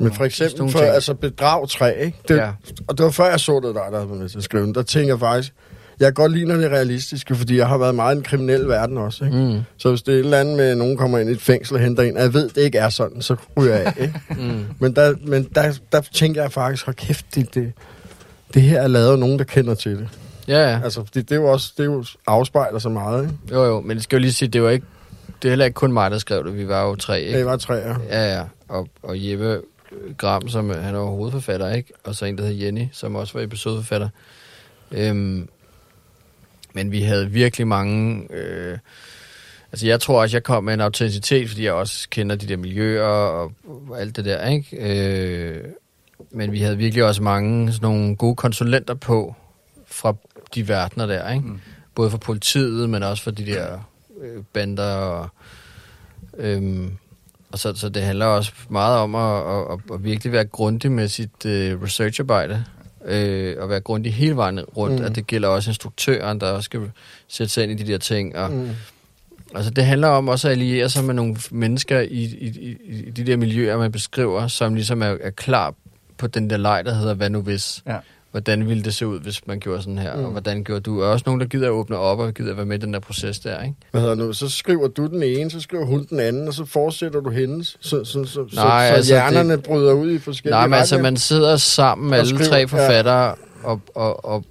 [0.00, 2.18] Men for eksempel for altså bedrag 3, ikke?
[2.28, 2.50] Det, Ja.
[2.86, 4.62] Og det var før jeg så det, der, der havde været med til at skrive
[4.66, 4.74] den.
[4.74, 5.52] Der tænker jeg faktisk,
[6.00, 8.24] jeg kan godt lide, når det er realistiske, fordi jeg har været meget i den
[8.24, 9.36] kriminelle verden også, ikke?
[9.36, 9.60] Mm.
[9.76, 11.74] Så hvis det er et eller andet med, at nogen kommer ind i et fængsel
[11.74, 14.20] og henter en, og jeg ved, det ikke er sådan, så ryger jeg af, ikke?
[14.42, 14.64] Mm.
[14.78, 17.72] Men der, men der, der tænker jeg faktisk, hold kæft, det, det,
[18.54, 20.08] det her er lavet af nogen, der kender til det.
[20.48, 20.80] Ja, ja.
[20.84, 23.34] Altså, det, det er jo også, det er jo afspejler så meget, ikke?
[23.52, 24.86] Jo, jo, men det skal jo lige sige, det var ikke,
[25.42, 26.56] det er heller ikke kun mig, der skrev det.
[26.56, 27.38] Vi var jo tre, ikke?
[27.38, 27.98] Det var træer.
[28.08, 28.42] Ja, ja.
[28.68, 29.60] Og, og Jeppe
[30.18, 31.92] Gram, som øh, han er hovedforfatter, ikke?
[32.04, 34.08] Og så en, der hedder Jenny, som også var episodeforfatter.
[34.92, 35.48] Øhm,
[36.72, 38.28] men vi havde virkelig mange...
[38.32, 38.78] Øh,
[39.72, 42.56] altså, jeg tror også, jeg kom med en autenticitet, fordi jeg også kender de der
[42.56, 43.52] miljøer og,
[43.88, 44.76] og alt det der, ikke?
[44.80, 45.64] Øh,
[46.30, 49.34] men vi havde virkelig også mange sådan nogle gode konsulenter på
[49.86, 50.14] fra
[50.54, 51.46] de verdener der, ikke?
[51.46, 51.60] Mm.
[51.94, 53.78] Både for politiet, men også for de der
[54.20, 55.28] øh, bander og...
[56.38, 56.92] Øhm,
[57.52, 61.08] og så, så det handler også meget om at, at, at, virkelig være grundig med
[61.08, 62.64] sit øh, researcharbejde.
[63.04, 65.00] Øh, og være grundig hele vejen rundt.
[65.00, 65.04] Mm.
[65.04, 66.90] At det gælder også instruktøren, der også skal
[67.28, 68.36] sætte sig ind i de der ting.
[68.36, 68.50] Og.
[68.50, 68.70] Mm.
[69.54, 72.76] Altså det handler om også at alliere sig med nogle mennesker i, i, i,
[73.06, 75.74] i de der miljøer, man beskriver, som ligesom er, er klar
[76.18, 77.82] på den der leg, der hedder Hvad nu hvis?
[77.86, 77.98] Ja.
[78.30, 80.16] Hvordan ville det se ud, hvis man gjorde sådan her?
[80.16, 80.24] Mm.
[80.24, 81.02] Og hvordan gjorde du?
[81.02, 82.92] Og også nogen, der gider at åbne op og gider at være med i den
[82.92, 83.74] der proces der, ikke?
[83.90, 84.32] Hvad hedder nu?
[84.32, 87.76] Så skriver du den ene, så skriver hun den anden, og så fortsætter du hendes,
[87.80, 89.62] så, så, så, Nej, så, så altså, hjernerne det...
[89.62, 91.10] bryder ud i forskellige Nej, men altså, retninger.
[91.10, 94.44] man sidder sammen med alle skriver- tre forfattere, og, og, og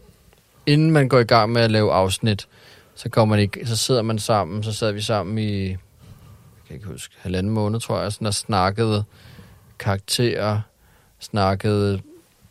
[0.66, 2.48] inden man går i gang med at lave afsnit,
[2.96, 5.78] så, går man ikke, så sidder man sammen, så sad vi sammen i, jeg
[6.68, 9.04] kan ikke huske, halvanden måned, tror jeg, sådan, og snakkede
[9.80, 10.60] karakterer,
[11.20, 12.00] snakkede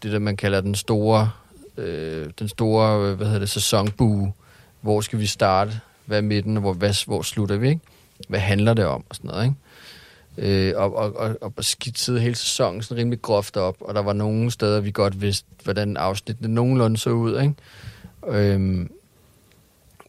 [0.02, 1.30] det, der man kalder den store,
[1.76, 4.32] øh, den store, øh, hvad hedder det, sæsonbue.
[4.80, 5.80] Hvor skal vi starte?
[6.06, 7.80] Hvad er midten, hvor, hvad, hvor slutter vi, ikke?
[8.28, 9.56] Hvad handler det om, og sådan noget, ikke?
[10.38, 14.12] Øh, og, og, og, og skitsede hele sæsonen sådan rimelig groft op, og der var
[14.12, 17.54] nogle steder, vi godt vidste, hvordan afsnittene nogenlunde så ud, ikke?
[18.28, 18.90] Øhm,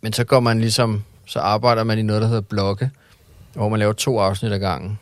[0.01, 2.91] men så går man ligesom, så arbejder man i noget, der hedder blokke,
[3.53, 4.99] hvor man laver to afsnit ad gangen.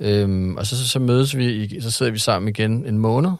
[0.00, 3.30] Øhm, og så, så, så mødes vi, i, så sidder vi sammen igen en måned,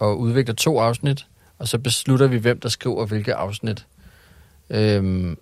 [0.00, 1.26] og udvikler to afsnit,
[1.58, 3.86] og så beslutter vi, hvem der skriver hvilke afsnit.
[4.70, 5.38] Øhm,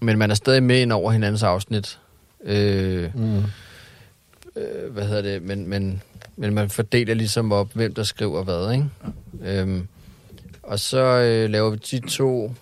[0.00, 1.98] men man er stadig med ind over hinandens afsnit.
[2.44, 3.36] Øh, Mm.
[4.56, 6.02] øh, hvad hedder det, men, men,
[6.36, 8.86] men man fordeler ligesom op, hvem der skriver hvad, ikke?
[9.42, 9.88] Øhm,
[10.62, 12.54] og så øh, laver vi de to,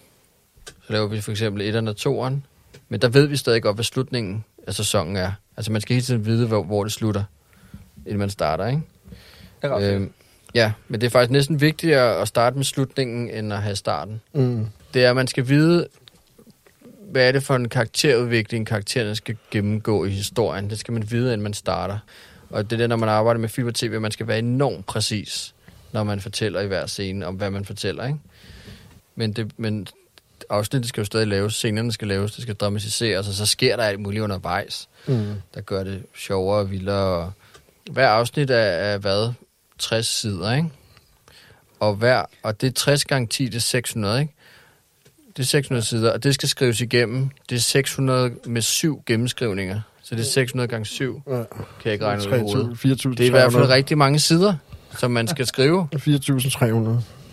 [0.67, 2.45] så laver vi for eksempel etteren og toeren,
[2.89, 5.33] men der ved vi stadig godt, hvad slutningen af sæsonen er.
[5.57, 7.25] Altså man skal hele tiden vide, hvor, hvor det slutter,
[8.07, 8.83] inden man starter, ikke?
[9.63, 9.95] Det er.
[9.95, 10.13] Øhm,
[10.57, 14.21] ja, men det er faktisk næsten vigtigere at starte med slutningen, end at have starten.
[14.35, 14.67] Mm.
[14.95, 15.87] Det er, at man skal vide,
[17.11, 20.71] hvad er det for en karakterudvikling, karaktererne skal gennemgå i historien.
[20.71, 21.99] Det skal man vide, inden man starter.
[22.51, 24.39] Og det er det, når man arbejder med film og tv, at man skal være
[24.39, 25.55] enormt præcis,
[25.93, 28.07] når man fortæller i hver scene om, hvad man fortæller.
[28.07, 28.19] Ikke?
[29.17, 29.87] Men, det, men
[30.51, 33.83] afsnittet skal jo stadig laves, scenerne skal laves, det skal dramatiseres, og så sker der
[33.83, 35.35] alt muligt undervejs, Mm.
[35.55, 37.33] der gør det sjovere og vildere.
[37.91, 39.33] Hver afsnit er, er hvad?
[39.79, 40.69] 60 sider, ikke?
[41.81, 44.33] Og, hver, og det er 60 gange 10, det er 600, ikke?
[45.37, 47.31] Det er 600 sider, og det skal skrives igennem.
[47.51, 49.81] Det er 600 med syv gennemskrivninger.
[50.03, 51.33] Så det er 600 gange 7, Ja.
[51.33, 51.45] kan
[51.85, 52.79] jeg ikke regne ud i hovedet.
[52.79, 53.11] 4.300.
[53.11, 54.55] Det er i hvert fald rigtig mange sider,
[54.99, 55.89] som man skal skrive.
[55.97, 56.91] 4.300.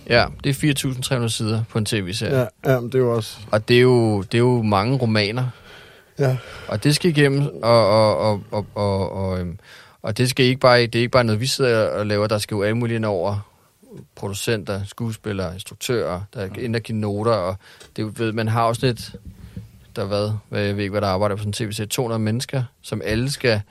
[0.09, 2.39] Ja, det er 4.300 sider på en tv-serie.
[2.39, 2.71] Ja.
[2.73, 3.37] Ja, men det er jo også...
[3.51, 5.47] Og det er, jo, det er jo mange romaner.
[6.19, 6.37] Ja.
[6.67, 9.59] Og det skal igennem, og, og, og, og, og, og, øhm,
[10.03, 12.27] og det, skal ikke bare, det er ikke bare noget, vi sidder og laver.
[12.27, 13.49] Der skal jo alle mulige over
[14.15, 17.31] producenter, skuespillere, instruktører, der er ind og give noter.
[17.31, 17.55] Og
[17.95, 19.15] det, ved, man har også lidt,
[19.95, 22.63] der hvad, hvad, jeg ved ikke, hvad der arbejder på sådan en tv-serie, 200 mennesker,
[22.81, 23.61] som alle skal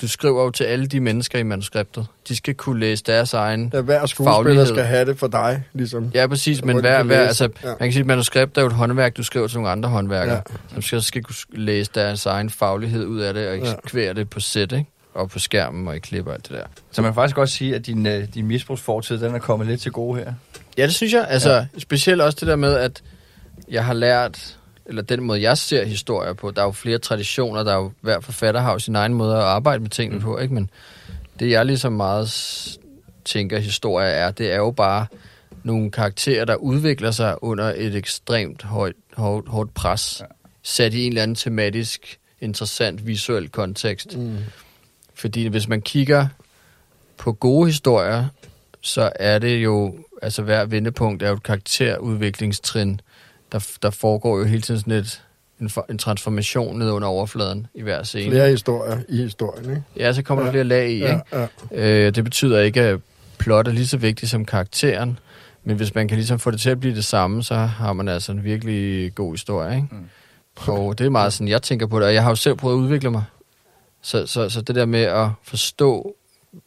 [0.00, 2.06] du skriver jo til alle de mennesker i manuskriptet.
[2.28, 3.70] De skal kunne læse deres egen...
[3.74, 4.66] Ja, hver skuespiller Faglighed.
[4.66, 6.10] skal have det for dig, ligesom.
[6.14, 7.68] Ja, præcis, men hver, hver, altså, Ja.
[7.68, 10.34] man kan sige, at manuskript er jo et håndværk, du skriver til nogle andre håndværkere,
[10.34, 10.42] Ja.
[10.50, 10.72] ja.
[10.72, 13.62] som skal, skal kunne læse deres egen faglighed ud af det, og Ja.
[13.62, 14.90] eksekvere det på sæt, ikke?
[15.14, 16.64] Og på skærmen og i klip og alt det der.
[16.90, 19.80] Så man kan faktisk godt sige, at din, øh, din misbrugsfortid, den er kommet lidt
[19.80, 20.32] til gode her.
[20.78, 21.26] Ja, det synes jeg.
[21.28, 21.66] Altså, ja.
[21.78, 23.02] specielt også det der med, at
[23.70, 27.62] jeg har lært, eller den måde, jeg ser historier på, der er jo flere traditioner,
[27.62, 30.24] der er jo, hver forfatter har jo sin egen måde at arbejde med tingene mm.
[30.24, 30.54] på, ikke?
[30.54, 30.70] Men
[31.38, 32.78] det, jeg ligesom meget
[33.24, 35.06] tænker historie er, det er jo bare
[35.64, 40.26] nogle karakterer, der udvikler sig under et ekstremt højt, hårdt, hårdt pres, ja.
[40.62, 44.16] sat i en eller anden tematisk, interessant, visuel kontekst.
[44.16, 44.36] Mm.
[45.18, 46.26] Fordi hvis man kigger
[47.18, 48.24] på gode historier,
[48.80, 53.00] så er det jo, altså hver vendepunkt er jo et karakterudviklingstrin,
[53.52, 55.22] der, der foregår jo hele tiden sådan et,
[55.60, 58.30] en, for- en transformation ned under overfladen i hver scene.
[58.30, 59.82] Flere historier i historien, ikke?
[59.96, 60.46] Ja, så kommer ja.
[60.46, 61.48] der flere lag i, Ja, ikke?
[61.72, 62.06] ja.
[62.06, 63.00] Øh, det betyder ikke, at
[63.38, 65.18] plot er lige så vigtigt som karakteren,
[65.64, 68.08] men hvis man kan ligesom få det til at blive det samme, så har man
[68.08, 69.88] altså en virkelig god historie, ikke?
[69.90, 70.04] Mm.
[70.68, 72.76] Og det er meget sådan, jeg tænker på det, og jeg har jo selv prøvet
[72.76, 73.24] at udvikle mig.
[74.08, 76.16] Så, så, så det der med at forstå,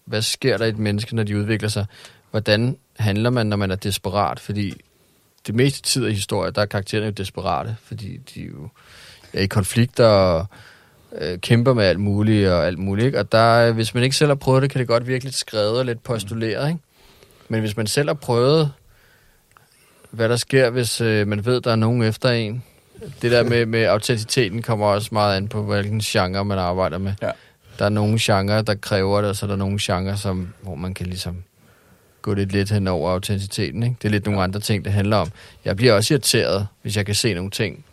[0.06, 1.86] hvad sker der i et menneske, når de udvikler sig,
[2.32, 4.74] hvordan handler man, når man er desperat, fordi
[5.48, 8.70] det meste tid i historien, der er karaktererne jo desperate, fordi de jo
[9.34, 10.46] er i konflikter og
[11.18, 13.06] øh, kæmper med alt muligt og alt muligt.
[13.06, 13.20] Ikke?
[13.20, 15.80] Og der, hvis man ikke selv har prøvet det, kan det godt virke lidt skrevet
[15.80, 16.68] og lidt postuleret.
[16.70, 16.80] Ikke?
[17.50, 18.72] Men hvis man selv har prøvet,
[20.12, 22.64] hvad der sker, hvis øh, man ved, der er nogen efter en,
[23.22, 27.14] det der med, med autenticiteten kommer også meget an på, hvilken genre man arbejder med.
[27.22, 27.32] Ja.
[27.80, 30.76] Der er nogle genrer, der kræver det, og så er der nogle genrer, som, hvor
[30.76, 31.44] man kan ligesom
[32.22, 33.84] gå lidt let hen over autenticiteten.
[33.84, 33.96] Ikke?
[34.02, 35.32] Det er lidt nogle andre ting, det handler om.
[35.66, 37.86] Jeg bliver også irriteret, hvis jeg kan se nogle ting.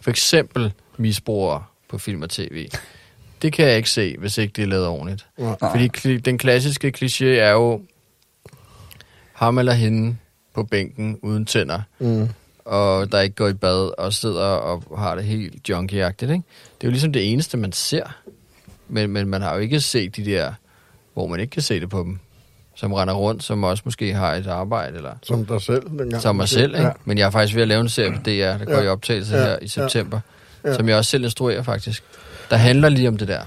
[0.00, 2.68] For eksempel misbrugere på film og tv.
[3.42, 5.26] Det kan jeg ikke se, hvis ikke det er lavet ordentligt.
[5.38, 5.52] Ja.
[5.72, 7.80] Fordi den klassiske kliché er jo
[9.32, 10.16] ham eller hende
[10.54, 12.28] på bænken uden tænder, Mm.
[12.66, 16.22] Og der ikke går i bad og sidder og har det helt junkie-agtigt.
[16.32, 16.42] Ikke?
[16.80, 18.16] Det er jo ligesom det eneste, man ser.
[18.88, 20.52] Men, men man har jo ikke set de der,
[21.14, 22.18] hvor man ikke kan se det på dem.
[22.74, 26.22] Som render rundt, som også måske har et arbejde, eller Som dig selv dengang.
[26.22, 26.74] som mig selv.
[26.74, 26.86] Ikke?
[26.86, 26.92] Ja.
[27.04, 28.82] Men jeg er faktisk ved at lave en serie på DR, der går Ja.
[28.82, 29.42] i optagelse Ja.
[29.44, 30.20] her i september,
[30.64, 30.74] Ja.
[30.74, 32.04] som jeg også selv instruerer faktisk.
[32.50, 33.40] Der handler lige om det der.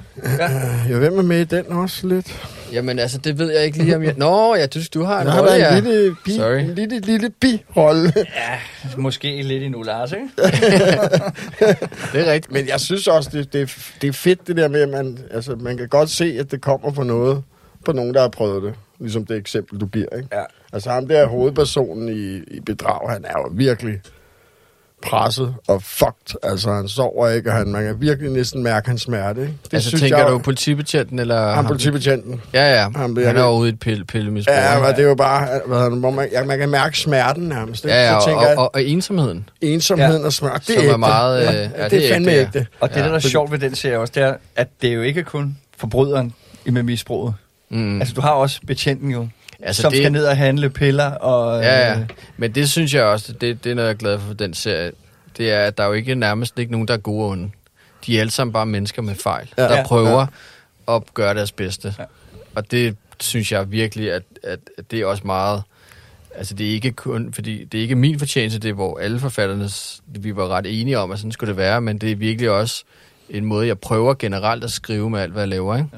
[0.90, 2.50] Ja, hvem er med i den også lidt?
[2.74, 4.14] Jamen altså, det ved jeg ikke lige om jeg...
[4.18, 5.78] Nå, ja, du, du har en rolle, ja.
[5.78, 6.60] en lille, bi, Sorry.
[6.60, 8.14] en lille, lille birolle.
[8.98, 10.28] Måske lidt i nu, Lars, ikke?
[12.14, 12.52] Det er rigtigt.
[12.52, 15.18] Men jeg synes også, det, det, er- det er fedt det der med, at man,
[15.32, 17.44] altså, man kan godt se, at det kommer på noget,
[17.86, 18.74] på nogen, der har prøvet det.
[19.00, 20.28] Ligesom det eksempel, du giver, ikke?
[20.32, 20.44] Ja.
[20.74, 24.00] Altså ham der hovedpersonen i, i bedrag, han er jo virkelig
[25.02, 26.36] presset og fucked.
[26.44, 29.42] Altså han sover ikke, og han, man kan virkelig næsten mærke hans smerte.
[29.42, 29.54] Ikke?
[29.64, 31.52] Det altså, tænker du politibetjenten, eller...
[31.52, 32.42] ham politibetjenten.
[32.54, 32.90] Ja, ja.
[32.96, 34.56] Han, bliver han er jo ude i et pille, pillemisbrug.
[34.56, 34.88] Ja, ikke?
[34.88, 37.86] men det er jo bare, hvad hvor man, ja, man kan mærke smerten nærmest.
[37.86, 37.96] Ikke?
[37.96, 39.50] ja, ja Så og, jeg, og, og, og ensomheden.
[39.62, 40.98] ensomheden og smerte, det som er er ægte.
[40.98, 42.60] meget, øh, ja, ja, det, det er er fandme ægte, ja.
[42.60, 42.68] ægte.
[42.80, 43.08] Og det, Ja.
[43.08, 45.58] der er sjovt ved den serie også, det er, at det er jo ikke kun
[45.78, 46.34] forbryderen
[46.66, 47.34] med misbruget.
[47.70, 48.00] Mm.
[48.00, 49.28] Altså, du har også betjenten jo,
[49.64, 51.12] Altså, som det- skal ned og handle piller.
[51.12, 52.00] Og, Ja, ja.
[52.00, 52.08] øh,
[52.38, 54.92] Men det synes jeg også, det, det er noget, jeg er glad for den serie.
[55.38, 57.52] Det er, at der er jo ikke nærmest ikke nogen, der er gode og onde.
[58.06, 59.64] De er alle sammen bare mennesker med fejl, Ja.
[59.64, 59.70] ja.
[59.70, 59.84] der Ja.
[59.86, 60.26] prøver
[60.88, 60.96] ja.
[60.96, 61.94] at gøre deres bedste.
[61.98, 62.04] Ja.
[62.04, 62.08] Ja.
[62.56, 65.64] Og det synes jeg virkelig, at, at, at det er også meget...
[66.36, 67.34] Altså, det er ikke kun...
[67.34, 69.70] Fordi det er ikke min fortjeneste, det er, hvor alle forfatterne...
[70.06, 72.84] Vi var ret enige om, at sådan skulle det være, men det er virkelig også
[73.30, 75.90] en måde, jeg prøver generelt at skrive med alt, hvad jeg laver, ikke?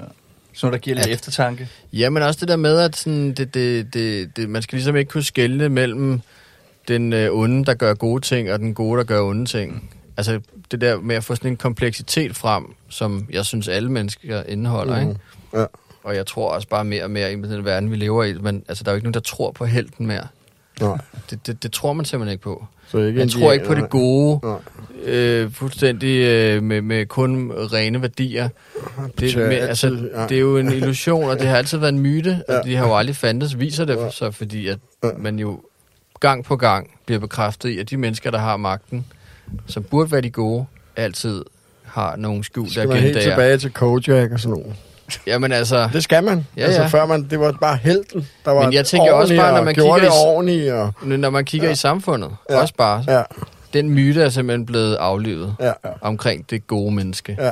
[0.62, 1.68] Så der giver lidt At- eftertanke.
[1.94, 4.96] Ja, men også det der med, at sådan, det, det, det, det, man skal ligesom
[4.96, 6.22] ikke kunne skelne mellem
[6.88, 9.90] den øh, onde, der gør gode ting, og den gode, der gør onde ting.
[10.18, 10.40] Altså
[10.72, 15.04] det der med at få sådan en kompleksitet frem, som jeg synes, alle mennesker indeholder.
[15.04, 15.10] Mm.
[15.10, 15.20] Ikke?
[15.54, 15.66] Ja.
[16.04, 18.34] Og jeg tror også bare mere og mere i den verden, vi lever i.
[18.34, 20.28] Men altså, der er jo ikke nogen, der tror på helten mere.
[20.82, 20.98] Nej,
[21.30, 22.66] Det, det, det tror man simpelthen ikke på.
[22.88, 24.58] så ikke Man tror ikke på det gode, Nej.
[25.14, 28.50] øh, fuldstændig øh, med, med kun rene værdier.
[29.20, 32.44] Det, med, altså, det er jo en illusion, og det har altid været en myte,
[32.50, 34.80] og de har jo aldrig fandtes, viser det så, fordi at
[35.18, 35.62] man jo
[36.20, 39.06] gang på gang bliver bekræftet i, at de mennesker, der har magten,
[39.68, 40.66] som burde være de gode,
[40.96, 41.44] altid
[41.84, 43.36] har nogle skjulte Skal man helt agendaer.
[43.36, 44.76] tilbage til Kojak og sådan noget.
[45.28, 46.48] Jamen altså, Det skal man.
[46.58, 46.88] Ja, altså ja.
[46.88, 49.76] før man, det var bare helten, der var Men jeg tænker også bare, når man
[49.76, 50.74] kigger i- ordentligt.
[50.74, 51.74] Og, når man kigger Ja.
[51.74, 52.62] i samfundet, Ja.
[52.62, 53.22] også bare, ja,
[53.74, 57.38] den myte er simpelthen blevet aflivet ja, ja, omkring det gode menneske.
[57.40, 57.52] Ja.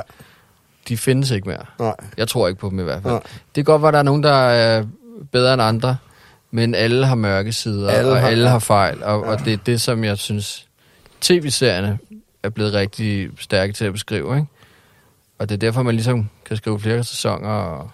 [0.88, 1.64] De findes ikke mere.
[1.78, 1.94] nej.
[2.16, 3.12] Jeg tror ikke på dem i hvert fald.
[3.14, 3.22] Nej.
[3.22, 4.84] Det kan godt være, at der er nogen, der er
[5.32, 5.96] bedre end andre,
[6.50, 9.02] men alle har mørke sider, Alle og har- alle har fejl.
[9.04, 9.30] Og, Ja.
[9.32, 10.66] og det er det, som jeg synes,
[11.20, 11.98] tv-serierne
[12.42, 14.36] er blevet rigtig stærke til at beskrive.
[14.36, 14.46] Ikke?
[15.40, 17.90] Og det er derfor, man ligesom kan skrive flere sæsoner og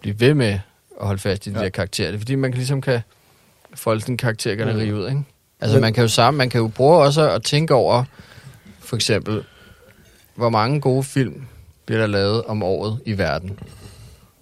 [0.00, 0.58] blive ved med
[1.00, 1.58] at holde fast i de Ja.
[1.60, 1.64] ja.
[1.64, 2.08] der karakterer.
[2.08, 3.00] Det er fordi, man kan ligesom kan
[3.74, 4.96] folde sådan en karaktergalleri Mm.
[4.98, 5.22] ud, ikke?
[5.60, 8.04] Altså, Men- man kan jo sammen, man kan jo prøve også at tænke over,
[8.80, 9.44] for eksempel,
[10.34, 11.44] hvor mange gode film
[11.86, 13.48] bliver der lavet om året i verden.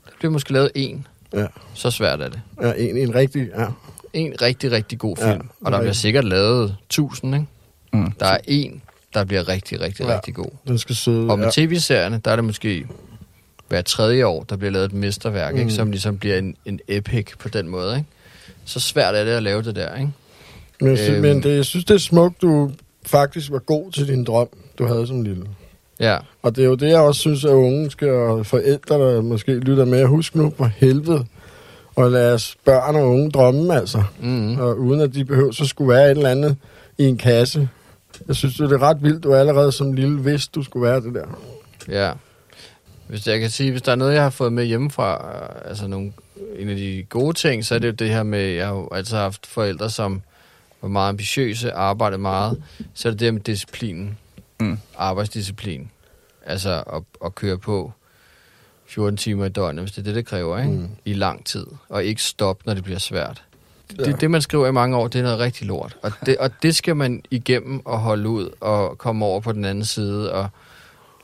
[0.05, 1.07] Der bliver måske lavet en.
[1.35, 1.47] Ja.
[1.75, 2.41] Så svært er det.
[2.63, 3.49] Ja, en, en rigtig...
[3.59, 3.67] Ja.
[4.13, 5.41] En rigtig, rigtig god Ja, film.
[5.41, 5.97] er og der bliver rigtigt.
[5.97, 7.47] sikkert lavet tusind, ikke?
[7.93, 8.13] Mm.
[8.13, 8.83] Der er en,
[9.15, 10.15] der bliver rigtig, rigtig, Ja.
[10.15, 10.51] rigtig god.
[10.69, 11.29] Den skal sidde...
[11.31, 11.51] Og med ja.
[11.67, 12.87] tv-serierne, der er det måske
[13.69, 15.57] hver tredje år, der bliver lavet et mesterværk, mm.
[15.59, 15.63] Mm.
[15.63, 15.73] ikke?
[15.75, 17.97] som ligesom bliver en, en epic på den måde.
[17.97, 18.09] Ikke?
[18.65, 19.95] Så svært er det at lave det der.
[19.97, 20.11] Ikke?
[20.81, 21.23] Men, jeg synes, Øhm.
[21.23, 22.71] men det, jeg synes, det er smukt, du
[23.07, 24.49] faktisk var god til din drøm,
[24.79, 25.47] du havde som lille.
[26.01, 29.23] Ja, Og det er jo det, jeg også synes, at unge skal, og forældre, der
[29.23, 31.25] måske lytter med, husk nu på helvede,
[31.97, 34.03] og lad os børn og unge drømme, altså.
[34.21, 34.59] mm.
[34.59, 36.57] Og uden at de behøver, så skulle være et eller andet
[36.99, 37.69] i en kasse.
[38.29, 41.15] Jeg synes, det er ret vildt, du allerede som lille vidste, du skulle være det
[41.15, 41.27] der.
[41.89, 42.13] ja.
[43.09, 45.87] Hvis jeg kan sige, hvis der er noget, jeg har fået med hjemmefra, øh, altså
[45.87, 46.13] nogle,
[46.59, 48.89] en af de gode ting, så er det jo det her med, jeg har jo
[48.93, 50.23] altid haft forældre, som
[50.83, 52.63] var meget ambitiøse, arbejdede meget,
[52.95, 54.19] så er det det her med disciplinen.
[54.61, 54.79] Mm.
[54.97, 55.91] Arbejdsdisciplin.
[56.47, 57.93] Altså at, at køre på
[58.87, 60.71] 14 timer i døgnet, hvis det er det, det kræver, ikke?
[60.71, 60.89] Mm.
[61.05, 63.43] i lang tid, og ikke stoppe, når det bliver svært.
[63.99, 64.05] Ja.
[64.05, 65.97] Det, det, man skriver i mange år, det er noget rigtig lort.
[66.03, 69.65] Og det, og det skal man igennem og holde ud, og komme over på den
[69.65, 70.49] anden side, og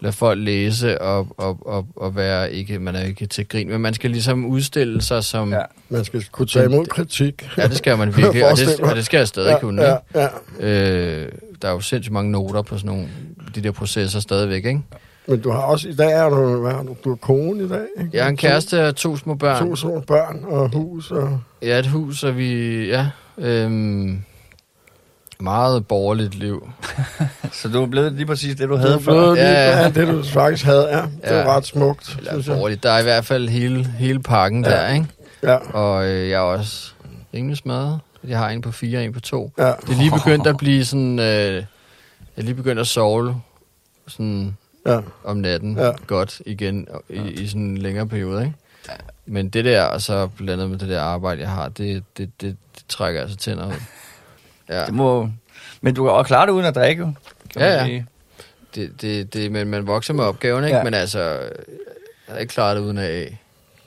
[0.00, 3.80] lade folk læse, og, og, og, og være ikke, man er ikke til grin, men
[3.80, 5.62] man skal ligesom udstille sig som, Ja.
[5.88, 7.48] Man skal kunne tage imod kritik.
[7.56, 9.82] ja det skal man virkelig, og det, og det skal jeg stadig ja, kunne.
[9.82, 10.28] ja, ikke?
[10.60, 11.20] ja.
[11.22, 11.32] Øh,
[11.62, 13.08] der er jo sindssygt mange noter på sådan nogle,
[13.54, 14.80] de der processer stadigvæk, ikke?
[15.28, 17.68] Men du har også, i dag er du, hvad har du, du er kone i
[17.68, 18.10] dag, ikke?
[18.12, 19.66] Jeg har en kæreste og to små børn.
[19.68, 21.40] To, små børn og hus og...
[21.62, 23.06] Ja, et hus, og vi, ja,
[23.38, 24.22] øhm,
[25.40, 26.68] meget borgerligt liv.
[27.52, 29.34] Så du er blevet lige præcis det, du Det havde er før.
[29.34, 29.78] lige, Ja, ja.
[29.82, 31.02] ja, det du faktisk havde, ja.
[31.02, 31.56] Det er Ja.
[31.56, 32.54] ret smukt, Eller synes jeg.
[32.54, 32.82] borgerligt.
[32.82, 34.70] Der er i hvert fald hele, hele pakken Ja.
[34.70, 34.76] ja.
[34.88, 35.06] der, ikke?
[35.42, 36.92] Ja, Og øh, jeg er også
[37.34, 38.00] rimelig smadret.
[38.28, 39.52] Jeg har en på fire en på to.
[39.58, 39.66] ja.
[39.66, 41.18] Det er lige begyndt at blive sådan...
[41.18, 41.24] Øh,
[41.54, 41.64] jeg
[42.36, 43.40] er lige begyndt at sove
[44.08, 44.56] sådan
[44.94, 45.00] ja.
[45.24, 45.84] om natten Ja.
[45.86, 45.92] ja.
[46.06, 48.54] godt igen i, i sådan en længere periode, ikke?
[49.26, 52.56] Men det der, og så blandet med det der arbejde, jeg har, det, det, det,
[52.74, 53.72] det trækker altså tænder ud.
[54.68, 55.30] Ja, Det må...
[55.80, 57.12] Men du kan også klare det uden at drikke, jo.
[57.52, 57.84] Kan Ja, ja.
[57.84, 58.06] sige.
[58.74, 60.74] det, det, det, men man vokser med opgaven, ikke?
[60.74, 60.78] Ja.
[60.78, 60.84] Ja.
[60.84, 61.50] Men altså, jeg
[62.28, 63.38] har ikke klaret det uden af.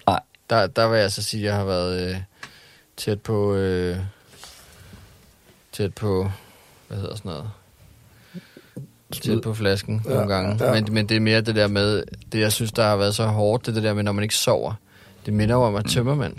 [0.07, 0.19] Nej.
[0.49, 2.17] Der, der vil jeg så sige, at jeg har været øh,
[2.97, 3.55] tæt på...
[3.55, 3.97] Øh,
[5.71, 6.31] tæt på...
[6.87, 7.49] Hvad hedder sådan noget?
[9.11, 10.65] Tæt på flasken Ja, nogle gange.
[10.65, 10.73] ja.
[10.73, 12.03] Men, men det er mere det der med...
[12.31, 14.23] Det, jeg synes, der har været så hårdt, det er det der med, når man
[14.23, 14.73] ikke sover.
[15.25, 16.33] Det minder jo om at tømmermand.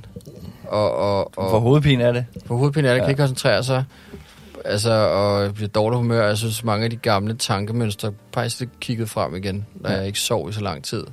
[0.68, 2.24] Og, og, og For hovedpine er det.
[2.46, 3.04] for hovedpine er det, Ja.
[3.04, 3.84] kan ikke koncentrere sig.
[4.64, 6.26] Altså, og bliver dårlig humør.
[6.26, 9.96] Jeg synes, mange af de gamle tankemønstre faktisk lidt kigget frem igen, når Ja.
[9.96, 11.04] jeg ikke sov i så lang tid.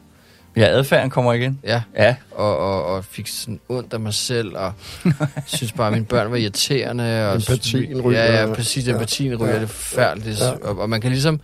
[0.57, 1.59] Ja, adfærden kommer igen.
[1.63, 2.15] Ja, Ja.
[2.31, 4.73] og, og, og fik sådan ondt af mig selv, og
[5.45, 7.29] synes bare, at mine børn var irriterende.
[7.29, 8.23] Og Empatien ryger.
[8.23, 8.87] Ja, ja, præcis.
[8.87, 9.51] Empatien ryger.
[9.53, 9.55] Ja.
[9.55, 10.39] Det er forfærdeligt.
[10.41, 10.51] Ja.
[10.69, 11.39] Og, og man kan ligesom...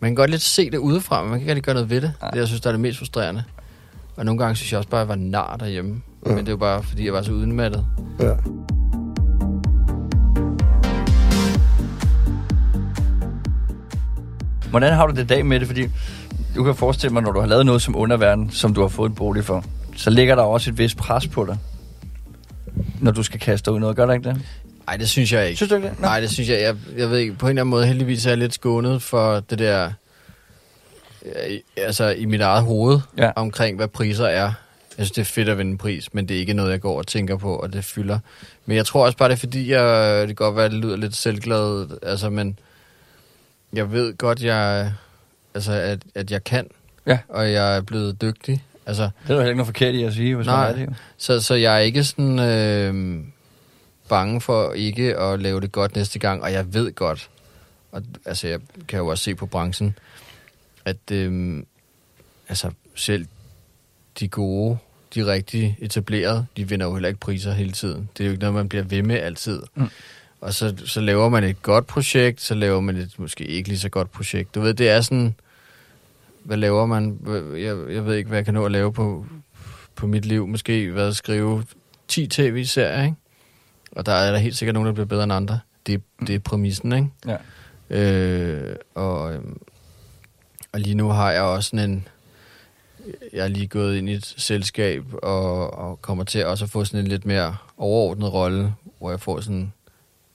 [0.00, 2.00] Man kan godt lidt se det udefra, men man kan ikke rigtig gøre noget ved
[2.00, 2.12] det.
[2.22, 2.30] Nej.
[2.30, 3.44] Det, jeg synes, der er det mest frustrerende.
[4.16, 6.02] Og nogle gange synes jeg også bare, at jeg var nar derhjemme.
[6.26, 6.30] Ja.
[6.30, 7.86] Men det er jo bare, fordi jeg var så udmattet.
[8.20, 8.32] ja.
[14.70, 15.66] Hvordan har du det i dag med det?
[15.66, 15.88] Fordi
[16.58, 19.08] du kan forestille mig, når du har lavet noget som underverden, som du har fået
[19.08, 19.64] en bolig for,
[19.96, 21.58] så ligger der også et vist pres på dig,
[23.00, 23.96] når du skal kaste dig ud noget.
[23.96, 24.40] Gør der ikke det?
[24.86, 25.56] Nej, det synes jeg ikke.
[25.56, 26.00] Synes du ikke det?
[26.00, 26.06] Nå.
[26.06, 28.30] Nej, det synes jeg, jeg, jeg ved ikke, på en eller anden måde heldigvis er
[28.30, 29.90] jeg lidt skånet for det der,
[31.26, 33.30] øh, altså i mit eget hoved, Ja.
[33.36, 34.52] omkring hvad priser er.
[34.98, 36.80] Jeg synes, det er fedt at vinde en pris, men det er ikke noget, jeg
[36.80, 38.18] går og tænker på, og det fylder.
[38.66, 40.78] Men jeg tror også bare, det er fordi, jeg, det kan godt være, at det
[40.80, 42.58] lyder lidt selvglad, altså, men
[43.72, 44.92] jeg ved godt, jeg,
[45.54, 46.66] altså, at, at jeg kan,
[47.06, 47.18] Ja.
[47.28, 48.64] og jeg er blevet dygtig.
[48.86, 50.56] Altså, Det er der heller ikke noget forkert i at sige, hvis Nej.
[50.72, 50.86] man er det.
[50.86, 50.94] jo.
[51.16, 53.24] så, så jeg er ikke sådan øh,
[54.08, 57.30] bange for ikke at lave det godt næste gang, og jeg ved godt,
[57.92, 59.98] og altså jeg kan jo også se på branchen,
[60.84, 61.62] at øh,
[62.48, 63.26] altså selv
[64.20, 64.78] de gode,
[65.14, 68.08] de rigtig etablerede, de vinder jo heller ikke priser hele tiden.
[68.18, 69.62] Det er jo ikke noget, man bliver ved med altid.
[69.74, 69.88] Mm.
[70.40, 73.78] Og så, så laver man et godt projekt, så laver man et måske ikke lige
[73.78, 74.54] så godt projekt.
[74.54, 75.34] Du ved, det er sådan,
[76.44, 77.18] hvad laver man?
[77.56, 79.26] Jeg, jeg ved ikke, hvad jeg kan nå at lave på,
[79.94, 80.46] på mit liv.
[80.46, 81.64] Måske hvad skrive
[82.08, 83.16] 10 tv-serier, ikke?
[83.92, 85.60] Og der er der helt sikkert nogen, der bliver bedre end andre.
[85.86, 87.08] Det, det er præmissen, ikke?
[87.26, 87.36] Ja.
[87.90, 89.60] Øh, og, øhm,
[90.72, 92.08] og lige nu har jeg også sådan en...
[93.32, 96.84] Jeg er lige gået ind i et selskab, og, og kommer til også at få
[96.84, 99.72] sådan en lidt mere overordnet rolle, hvor jeg får sådan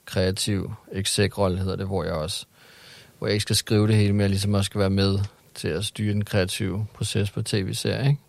[0.06, 2.46] kreativ exec-rolle, hedder det, hvor jeg også
[3.18, 5.18] hvor jeg ikke skal skrive det hele, men jeg ligesom også skal være med
[5.54, 8.20] til at styre den kreative proces på tv-serier, ikke?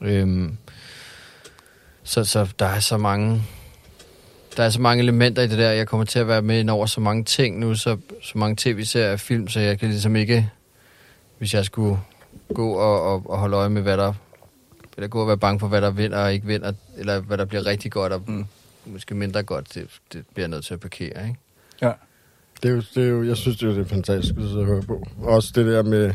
[0.00, 0.56] Øhm,
[2.02, 3.42] så, så der er så mange
[4.56, 5.70] der er så mange elementer i det der.
[5.70, 8.56] Jeg kommer til at være med ind over så mange ting nu, så, så mange
[8.58, 10.50] tv-serier og film, så jeg kan ligesom ikke,
[11.38, 11.98] hvis jeg skulle
[12.54, 14.12] gå og, og, og holde øje med, hvad der
[14.96, 17.44] eller gå og være bange for, hvad der vinder og ikke vinder, eller hvad der
[17.44, 18.46] bliver rigtig godt og mm
[18.86, 21.38] måske mindre godt, det, det bliver jeg nødt til at parkere, ikke?
[21.82, 21.92] Ja.
[22.62, 24.58] Det er jo, det er jo, jeg synes, det er, det er fantastisk at sidde
[24.60, 25.06] og høre på.
[25.22, 26.12] Også det der med,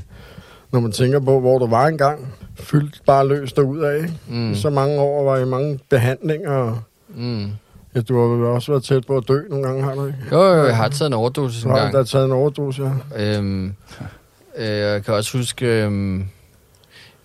[0.71, 4.05] når man tænker på, hvor du var engang, fyldt bare løs derud af.
[4.27, 4.51] Mm.
[4.51, 6.83] I så mange år var i mange behandlinger.
[7.07, 7.47] Mm.
[7.95, 10.19] Ja, du har vel også været tæt på at dø nogle gange, har du ikke?
[10.31, 11.93] Jo, jo, jeg har taget en overdosis Du en har gang.
[11.93, 12.83] der taget en overdosis,
[13.15, 13.37] ja.
[13.37, 13.65] Øhm,
[14.57, 16.25] øh, jeg kan også huske, øhm,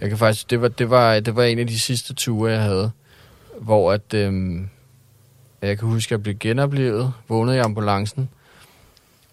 [0.01, 2.63] jeg kan faktisk, det var, det, var, det var en af de sidste ture, jeg
[2.63, 2.91] havde,
[3.61, 4.69] hvor at, øhm,
[5.63, 8.29] jeg kan huske, at jeg blev genoplevet, vågnede i ambulancen,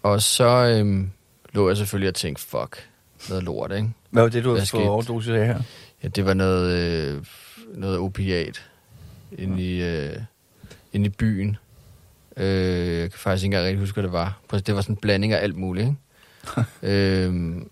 [0.02, 1.10] og så øhm,
[1.52, 2.88] lå jeg selvfølgelig og tænkte, fuck,
[3.28, 3.90] noget lort, ikke?
[4.10, 5.60] Hvad var det, du havde fået overdosis af her?
[6.02, 7.24] Ja, det var noget, øh,
[7.74, 8.62] noget opiat
[9.38, 10.16] inde i, øh,
[10.92, 11.56] inde i byen.
[12.36, 14.40] Øh, jeg kan faktisk ikke engang rigtig huske, hvad det var.
[14.50, 15.96] Det var sådan en blanding af alt muligt, ikke?
[17.26, 17.70] øhm,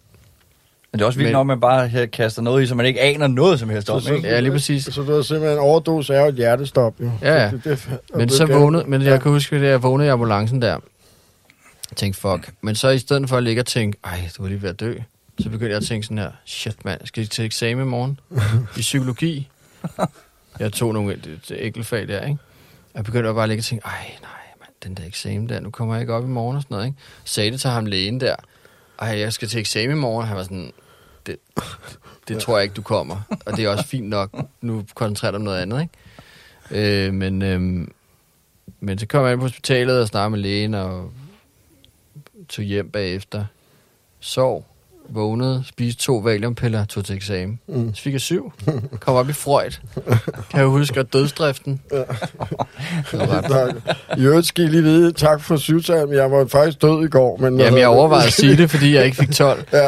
[0.97, 2.75] Men det er også vildt Men- nok, at man bare her kaster noget i, så
[2.75, 4.29] man ikke aner noget som helst om, Så- så- ikke?
[4.29, 4.85] ja, lige præcis.
[4.85, 7.11] Så du har simpelthen en overdosis er jo et hjertestop, jo.
[7.23, 7.51] Ja, ja.
[7.51, 9.19] Så det, Men det så vågnede, men jeg Ja.
[9.19, 10.69] kan huske, at jeg vågnede i ambulancen der.
[11.91, 12.53] Jeg tænkte, fuck.
[12.63, 14.81] Men så i stedet for at ligge og tænke, ej, du var lige ved at
[14.81, 14.95] dø,
[15.41, 18.21] så begyndte jeg at tænke sådan her, shit mand, skal jeg til eksamen i morgen?
[18.77, 19.49] I psykologi?
[20.59, 22.39] Jeg tog nogle et- et enkeltfag der, ikke?
[22.95, 23.93] Jeg begyndte bare at ligge og tænke, ej,
[24.23, 24.31] nej,
[24.61, 26.87] mand, den der eksamen der, nu kommer jeg ikke op i morgen og sådan noget,
[26.87, 26.99] ikke?
[27.25, 28.37] Sagde det til ham lægen der,
[29.01, 30.27] ej, jeg skal til eksamen i morgen.
[30.29, 30.73] Han var sådan,
[31.27, 31.37] det,
[32.29, 33.17] det tror jeg ikke, du kommer.
[33.47, 34.31] Og det er også fint nok.
[34.61, 37.07] Nu koncentrerer dig om noget andet, ikke?
[37.07, 37.89] Øh, men, øh,
[38.81, 41.11] men så kom jeg ind på hospitalet og snakkede med lægen og
[42.49, 43.45] tog hjem bagefter.
[44.21, 44.67] Sov,
[45.09, 47.61] vågnede, spiste to valiumpiller, tog til eksamen.
[47.69, 47.95] Mm.
[47.95, 48.53] Så fik jeg syv.
[49.01, 49.79] Kom op i Freud.
[50.51, 51.81] Kan jeg huske, at dødsdriften.
[53.49, 53.75] Tak.
[54.19, 57.09] I øvrigt skal I lige vide, tak for syvtal, men jeg var faktisk død i
[57.09, 57.37] går.
[57.37, 59.65] Men Jamen, jeg overvejede at sige det, fordi jeg ikke fik 12.
[59.73, 59.79] Ja.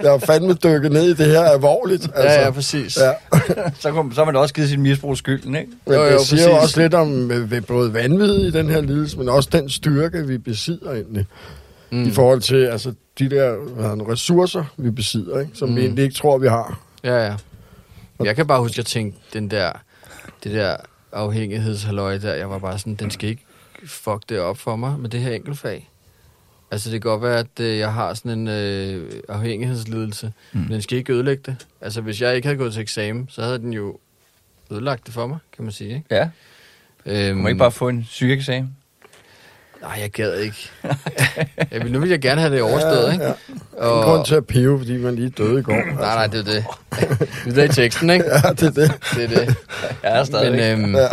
[0.00, 2.02] jeg har fandme dykket ned i det her alvorligt.
[2.14, 2.38] Altså.
[2.38, 2.98] Ja, ja, præcis.
[2.98, 3.38] Ja,
[3.80, 5.70] Så, kom, så har man også givet sin misbrug skylden, ikke?
[5.86, 8.70] men Jo, jo, det siger jo også lidt om øh, ved både vanvid i den
[8.70, 11.26] her lidelse, men også den styrke, vi besidder egentlig.
[11.96, 12.08] Mm.
[12.08, 15.52] I forhold til altså, de der hvad ressourcer, vi besidder, ikke?
[15.54, 15.76] som mm.
[15.76, 16.80] vi egentlig ikke tror, vi har.
[17.04, 17.36] Ja, ja.
[18.24, 19.72] Jeg kan bare huske, at jeg tænkte, den der,
[20.44, 20.76] det der
[21.12, 23.42] afhængighedshalløj der, jeg var bare sådan, den skal ikke
[23.86, 25.90] fuck det op for mig med det her enkeltfag.
[26.70, 30.60] Altså, det kan godt være, at øh, jeg har sådan en øh, afhængighedslidelse, mm.
[30.60, 31.66] men den skal ikke ødelægge det.
[31.80, 33.98] Altså, hvis jeg ikke havde gået til eksamen, så havde den jo
[34.72, 36.14] ødelagt det for mig, kan man sige, ikke?
[36.14, 36.28] Ja.
[37.06, 38.76] Øhm, Må man ikke bare få en sygeeksamen?
[39.86, 40.70] Nej, jeg gad ikke.
[41.72, 43.24] jeg vil, nu vil jeg gerne have det overstået, ikke?
[43.24, 43.32] Ja.
[43.76, 45.72] Og, Ingen grund til at pive, fordi man lige døde i går.
[45.72, 45.94] Altså.
[46.00, 46.64] Nej, nej, det er det.
[47.44, 48.24] det er i teksten, ikke?
[48.44, 48.92] Ja, det er det.
[49.14, 49.56] Det er det.
[50.04, 50.52] Ja, stadig.
[50.78, 51.08] Men, øhm, Ja.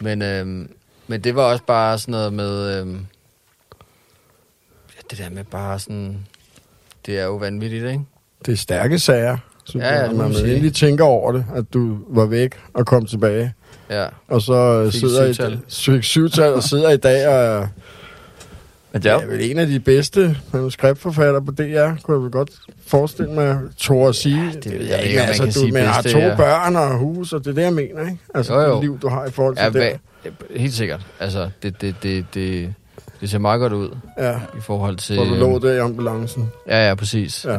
[0.00, 0.70] men, øhm,
[1.06, 2.80] men det var også bare sådan noget med...
[2.80, 3.06] Øhm,
[4.96, 6.26] ja, det der med bare sådan...
[7.06, 8.00] Det er jo vanvittigt, ikke?
[8.46, 10.14] Det er stærke sager, synes Ja, ja, jeg.
[10.14, 13.52] Man egentlig tænker over det, at du var væk og kom tilbage.
[13.90, 14.06] Ja.
[14.28, 15.58] Og så øh, Fik sidder syvtal.
[15.98, 17.66] i syvtal og sidder i dag og er
[18.92, 19.20] Men det ja.
[19.20, 22.50] er vel en af de bedste manuskriptforfattere på DR, kunne jeg vel godt
[22.86, 24.52] forestille mig, Tor at sige.
[24.64, 26.36] det ved jeg ikke, om man kan du, sige men har bedste, to ja.
[26.36, 28.18] børn og hus, og det er det, jeg mener, ikke?
[28.34, 28.74] Altså Jo, jo.
[28.74, 29.98] det liv, du har i forhold til ja det.
[30.26, 31.06] hva- helt sikkert.
[31.20, 32.74] Altså, det, det, det, det,
[33.20, 35.16] det ser meget godt ud Ja, i forhold til...
[35.16, 36.48] hvor du lå der i ambulancen.
[36.68, 37.44] Ja, ja, præcis.
[37.48, 37.58] Ja.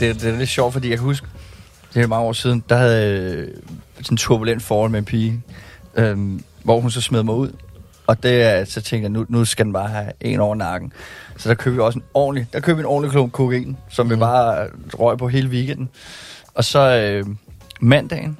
[0.00, 1.26] Det, det, er lidt sjovt, fordi jeg kan huske,
[1.94, 3.46] det er mange år siden, der havde jeg
[3.96, 5.42] sådan en turbulent forhold med en pige,
[5.94, 7.52] øhm, hvor hun så smed mig ud.
[8.06, 10.92] Og det, er- så tænkte jeg, nu, nu skal den bare have en over nakken.
[11.36, 14.06] Så der købte vi også en ordentlig, der købte vi en ordentlig klump kokain, som
[14.06, 14.14] Mhm.
[14.14, 15.88] vi bare røg på hele weekenden.
[16.54, 17.26] Og så øh,
[17.80, 18.36] mandagen,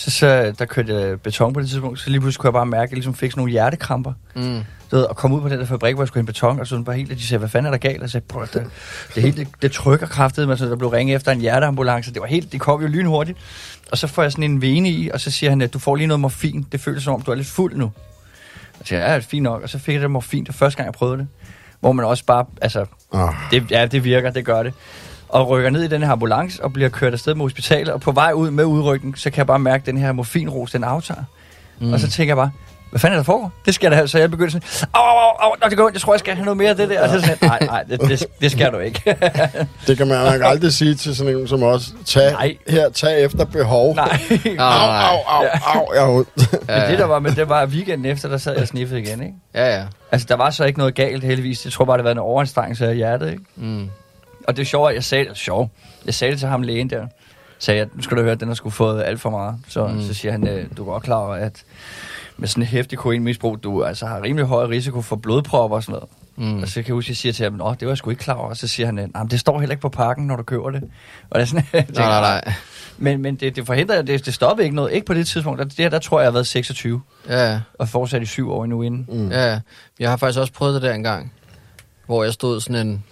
[0.00, 2.66] så, så der kørte jeg beton på det tidspunkt, så lige pludselig kunne jeg bare
[2.66, 4.12] mærke, at jeg ligesom fik sådan nogle hjertekramper.
[4.36, 4.60] Mm.
[4.90, 6.66] Du ved, og komme ud på den der fabrik, hvor jeg skulle hente beton, og
[6.66, 7.96] så sådan bare helt, at de sagde, hvad fanden er der galt?
[7.96, 8.66] Og jeg sagde, prøv det,
[9.14, 12.12] det, hele, det, det trykker kraftigt, men så der blev ringet efter en hjerteambulance.
[12.12, 13.38] Det var helt, det kom jo lynhurtigt.
[13.92, 15.96] Og så får jeg sådan en vene i, og så siger han, at du får
[15.96, 16.66] lige noget morfin.
[16.72, 17.84] Det føles som om, du er lidt fuld nu.
[17.84, 17.92] Og
[18.78, 19.62] så siger jeg, ja, det er fint nok.
[19.62, 21.28] Og så fik jeg det morfin, det første gang, jeg prøvede det.
[21.80, 24.74] Hvor man også bare, altså, Ah, det, ja, det virker, det gør det.
[25.32, 27.88] Og rykker ned i den her ambulance og bliver kørt afsted med hospitalet.
[27.94, 30.70] Og på vej ud med udrykning, så kan jeg bare mærke, at den her morfinros,
[30.70, 31.22] den aftager.
[31.80, 31.92] Mm.
[31.92, 32.50] Og så tænker jeg bare,
[32.90, 33.52] hvad fanden er der foregår?
[33.66, 34.08] Det skal der have.
[34.08, 36.44] Så jeg begyndte sådan, au, au, au, det går ondt, jeg tror, jeg skal have
[36.44, 37.02] noget mere af det der.
[37.02, 39.16] Og så sådan, nej, nej, det, det, det skal du ikke.
[39.86, 41.92] Det kan man nok aldrig sige til sådan en som os.
[42.04, 42.56] Tag, Nej.
[42.68, 43.94] her, tag efter behov.
[43.94, 44.20] nej.
[44.58, 46.28] Au, au, au, au, jeg har ondt.
[46.68, 49.22] Men det der var, men det var weekenden efter, der sad jeg og sniffede igen,
[49.22, 49.34] ikke?
[49.54, 49.84] Ja, ja.
[50.12, 51.64] Altså, der var så ikke noget galt, heldigvis.
[51.64, 53.42] Jeg tror bare, det var en overanstrengelse af hjertet, ikke?
[53.56, 53.90] Mm.
[54.50, 55.36] Og det er sjovt, at jeg sagde det.
[55.36, 55.70] Sjov.
[56.06, 57.06] Jeg sagde det til ham lægen der.
[57.58, 59.54] Sagde jeg, nu skal du høre, at den har skulle fået alt for meget.
[59.68, 60.02] Så, mm.
[60.02, 61.64] så siger han, øh, du er godt klar over, at
[62.36, 65.92] med sådan en hæftig kokainmisbrug, du altså har rimelig høj risiko for blodpropper og sådan
[65.92, 66.08] noget.
[66.54, 66.62] Mm.
[66.62, 68.10] Og så kan jeg huske, at jeg siger til ham, at det var jeg sgu
[68.10, 68.48] ikke klar over.
[68.48, 70.82] Og så siger han, nej, det står heller ikke på pakken, når du køber det.
[71.30, 72.52] Og det er sådan, Nej, nej, nej.
[72.98, 74.92] Men, men det, det forhindrer, det, det stoppede ikke noget.
[74.92, 75.58] Ikke på det tidspunkt.
[75.58, 78.64] Der, der, der tror jeg, jeg har været 26 Ja, og fortsat i syv år
[78.64, 79.06] endnu inden.
[79.08, 79.30] Mm.
[79.30, 79.60] Ja, ja.
[79.98, 81.32] Jeg har faktisk også prøvet det der engang,
[82.06, 83.04] hvor jeg stod sådan en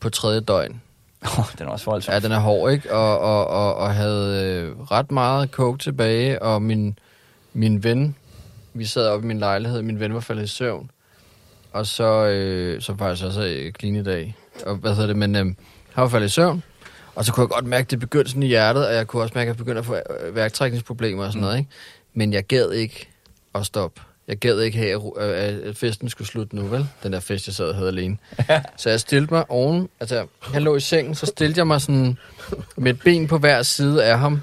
[0.00, 0.80] på tredje døgn.
[1.38, 2.12] Oh, den er også voldsom.
[2.12, 2.94] Ja, den er hård, ikke?
[2.94, 6.98] Og, og, og, og havde øh, ret meget coke tilbage, og min,
[7.52, 8.16] min ven,
[8.74, 10.90] vi sad oppe i min lejlighed, min ven var faldet i søvn,
[11.72, 14.36] og så, øh, så faktisk også øh, clean i dag,
[14.66, 15.44] og hvad hedder det, men øh,
[15.92, 16.62] han var faldet i søvn,
[17.14, 19.22] og så kunne jeg godt mærke, at det begyndte sådan i hjertet, og jeg kunne
[19.22, 21.70] også mærke, at jeg begyndte at få øh, værktrækningsproblemer og sådan noget, ikke?
[22.14, 23.08] Men jeg gad ikke
[23.54, 24.00] at stoppe.
[24.28, 26.88] Jeg gad ikke have, at festen skulle slutte nu, vel?
[27.02, 28.16] Den der fest, jeg sad og havde alene.
[28.76, 32.18] Så jeg stillede mig oven, altså han lå i sengen, så stillede jeg mig sådan
[32.76, 34.42] med et ben på hver side af ham.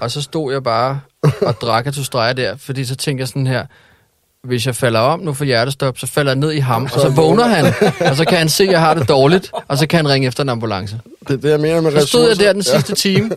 [0.00, 1.00] Og så stod jeg bare
[1.42, 3.66] og drak af to streger der, fordi så tænkte jeg sådan her,
[4.44, 7.08] hvis jeg falder om nu for hjertestop, så falder jeg ned i ham, og så
[7.08, 7.64] vågner han,
[8.10, 10.28] og så kan han se, at jeg har det dårligt, og så kan han ringe
[10.28, 11.00] efter en ambulance.
[11.28, 12.46] Det er det, jeg mener med Så stod jeg ressourcer.
[12.46, 13.30] der den sidste time,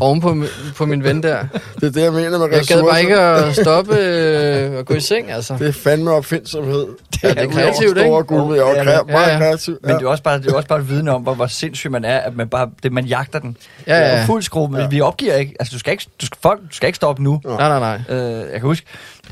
[0.00, 0.36] oven på,
[0.76, 1.38] på min ven der.
[1.80, 2.82] Det er det, jeg mener med Jeg ressourcer.
[2.82, 5.56] gad bare ikke at stoppe øh, og gå i seng, altså.
[5.58, 6.86] Det er fandme opfindsomhed.
[7.22, 8.00] Ja, det er kreativt, ikke?
[8.00, 9.38] Store guld, jeg er Ja, kre- meget ja.
[9.38, 9.78] kreativ.
[9.82, 11.90] Men det er også bare, det er også bare et vidne om, hvor, hvor sindssyg
[11.90, 13.56] man er, at man bare, det, man jagter den.
[13.86, 14.20] Ja, Det er ja.
[14.20, 15.54] jo fuld skrue, men vi opgiver ikke.
[15.60, 17.40] Altså, du skal ikke, du skal, folk, du skal ikke stoppe nu.
[17.44, 17.78] Nej, nej,
[18.08, 18.16] nej.
[18.16, 18.86] Øh, jeg kan huske,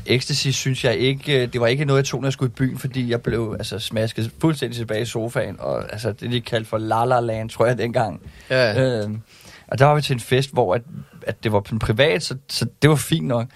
[0.05, 2.55] ecstasy synes jeg ikke, øh, det var ikke noget, jeg tog, når jeg skulle i
[2.55, 6.69] byen, fordi jeg blev altså, smasket fuldstændig tilbage i sofaen, og altså, det de kaldte
[6.69, 8.21] for La La Land, tror jeg dengang.
[8.49, 8.81] Ja.
[8.81, 9.09] Øh,
[9.67, 10.81] og der var vi til en fest, hvor at,
[11.27, 13.47] at det var privat, så, så det var fint nok.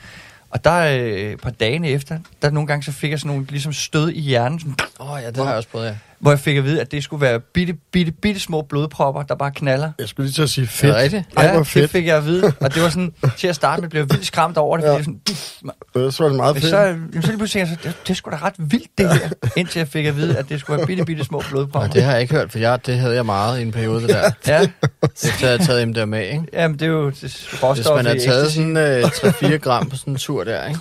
[0.49, 3.45] Og der øh, et par dage efter, der nogle gange så fik jeg sådan nogle
[3.49, 5.95] ligesom stød i hjernen, Åh, oh, ja, det har jeg også prøvet, ja.
[6.20, 9.36] Hvor jeg fik at vide, at det skulle være bitte, bitte, bitte små blodpropper, der
[9.36, 9.91] bare knaller.
[9.99, 10.93] Jeg skulle lige til at sige Er fedt.
[10.93, 11.24] det rigtigt?
[11.38, 11.91] Ej, hvor det fedt.
[11.91, 12.53] fik jeg at vide.
[12.59, 14.93] Og det var sådan, til at starte med, blev jeg vildt skræmt over det, fordi
[14.93, 14.97] Ja.
[14.97, 15.03] ja.
[15.03, 15.20] sådan,
[16.09, 16.70] pff, Så var det meget fedt.
[16.70, 18.88] så, jamen, så lige pludselig tænkte jeg, så, det, det er sgu da ret vildt
[18.97, 21.88] det her, indtil jeg fik at vide, at det skulle være bitte, bitte små blodpropper.
[21.89, 24.01] Og det har jeg ikke hørt, for jeg, det havde jeg meget i en periode,
[24.01, 24.32] det der.
[24.47, 24.61] Ja,
[25.03, 26.43] Efter jeg havde taget MDMA, ikke?
[26.53, 29.95] jamen det er jo det Hvis råstof man har taget sådan øh, 3-4 gram på
[29.95, 30.80] sådan en tur der, ikke?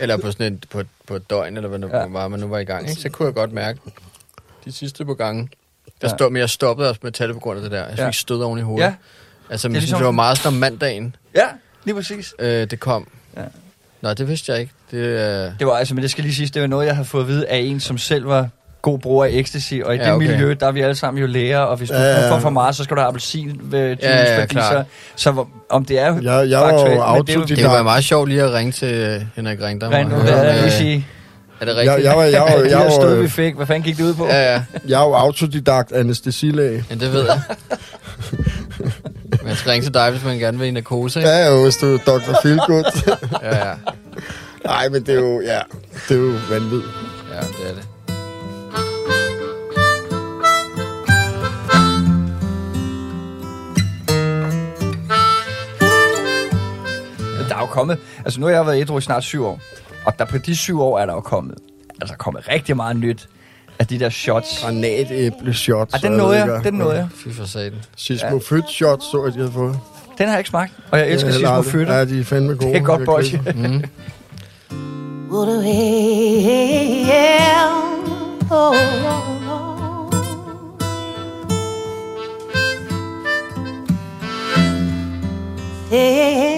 [0.00, 2.06] Eller på sådan en, på, på et døgn, eller hvad nu Ja.
[2.06, 3.00] var, man nu var i gang, ikke?
[3.00, 3.78] Så kunne jeg godt mærke,
[4.64, 5.48] de sidste par gange,
[6.00, 6.16] der Ja.
[6.16, 7.82] stod, men jeg stoppede også med at på grund af det der.
[7.82, 8.10] Jeg fik Ja.
[8.10, 8.84] stød oven i hovedet.
[8.86, 8.94] Ja,
[9.50, 11.46] Altså, Det ligesom- det var meget sådan om mandagen, ja,
[11.84, 12.34] lige præcis.
[12.38, 13.08] øh, det kom.
[13.36, 13.42] Ja.
[14.00, 14.72] Nå, det vidste jeg ikke.
[14.90, 15.18] Det, øh,
[15.58, 17.28] Det var altså, men det skal lige siges, det var noget, jeg havde fået at
[17.28, 18.48] vide af en, som selv var
[18.90, 20.26] god bruger af ecstasy, og i Ja, det okay.
[20.30, 22.30] miljø, der er vi alle sammen jo læger, og hvis du Ja, ja, ja.
[22.32, 24.84] får for meget, så skal du have appelsin ved juice, Ja, ja, så,
[25.16, 27.82] så om det er Jeg, jeg var jo faktuelt, men det er jo- det var
[27.82, 29.92] meget sjovt lige at ringe til øh, Henrik Ringdam.
[29.92, 31.06] høre, hvad er det, øh, sige?
[31.60, 31.96] Er det rigtigt?
[31.96, 34.14] Jeg, jeg, var, jeg, var, jeg, var, stød, vi fik, hvad fanden gik det ud
[34.14, 34.26] på?
[34.26, 34.62] Ja, ja.
[34.88, 36.84] jeg var autodidakt anestesilæge.
[36.90, 37.40] Ja, det ved jeg.
[39.44, 41.30] man skal ringe til dig, hvis man gerne vil i narkose, ikke?
[41.30, 42.38] Ja, jo, hvis du er Dr.
[42.42, 42.84] Feelgood.
[43.42, 43.72] Ja, ja.
[44.64, 45.58] Nej, men det er jo, ja,
[46.08, 46.92] det er jo vanvittigt.
[47.34, 47.82] Ja, det er det.
[57.76, 59.60] Kommet, altså nu har jeg været ædru i snart syv år,
[60.04, 61.54] og der på de syv år er der jo kommet,
[62.00, 63.28] altså kommet rigtig meget nyt
[63.78, 64.60] af de der shots.
[64.62, 65.94] Granatæble shots.
[65.94, 67.08] Ah, den nåede jeg, den nåede jeg.
[67.14, 67.78] Fy for satan.
[67.96, 69.78] Sismofyt shots, så jeg, de havde fået.
[70.18, 71.94] Den har jeg ikke smagt, og jeg elsker Det er heller Sismo aldrig- Fytter.
[71.94, 72.72] Ja, de er fandme gode.
[72.72, 73.40] Det er godt Jeg bolsje.
[73.54, 73.84] Mm.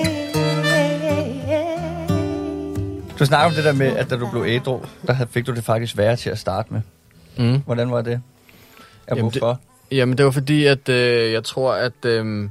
[3.19, 5.65] Du snakker om det der med, at da du blev ædru, der fik du det
[5.65, 6.81] faktisk værre til at starte med.
[7.37, 7.63] Mm.
[7.67, 8.11] Hvordan var det?
[8.11, 8.19] Ja,
[9.09, 9.61] Jamen, hvorfor?
[9.91, 12.05] Jamen, det var fordi, at øh, jeg tror, at...
[12.05, 12.43] Øh,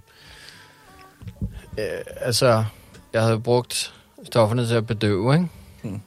[1.78, 2.64] øh, altså,
[3.14, 3.94] jeg havde brugt
[4.24, 5.48] stofferne til at bedøve, ikke?
[5.84, 6.02] Mm.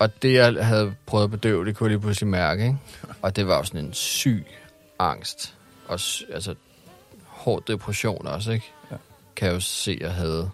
[0.00, 2.78] Og det, jeg havde prøvet at bedøve, det kunne jeg lige pludselig mærke, ikke?
[3.22, 4.46] Og det var jo sådan en syg
[4.98, 5.54] angst.
[5.88, 6.00] Og
[6.32, 6.54] altså,
[7.26, 8.72] hård depression også, ikke?
[8.90, 8.96] Ja.
[9.36, 10.50] Kan jeg jo se, jeg havde.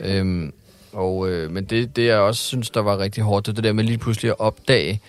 [0.00, 0.52] Øhm,
[0.96, 3.72] og, øh, men det, det, jeg også synes, der var rigtig hårdt, det det der
[3.72, 5.00] med lige pludselig at opdage,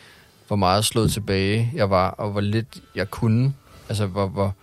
[0.48, 3.54] hvor meget slået tilbage jeg var, og hvor lidt jeg kunne.
[3.90, 4.54] Altså, hvor, hvor,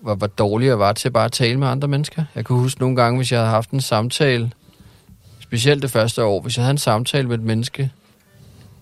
[0.00, 2.24] hvor, hvor dårlig jeg var til bare at tale med andre mennesker.
[2.34, 4.52] Jeg kunne huske nogle gange, hvis jeg havde haft en samtale,
[5.40, 7.92] specielt det første år, hvis jeg havde en samtale med et menneske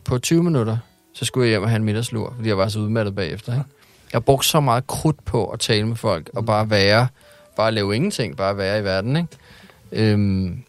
[0.05, 0.76] på 20 minutter,
[1.14, 3.53] så skulle jeg hjem og have en middagslur, fordi jeg var så udmattet bagefter.
[3.53, 3.64] Ikke?
[4.12, 7.09] Jeg brugte så meget krudt på at tale med folk, og bare være,
[7.57, 9.16] bare lave ingenting, bare være i verden.
[9.16, 9.28] Ikke?
[10.12, 10.64] Øhm,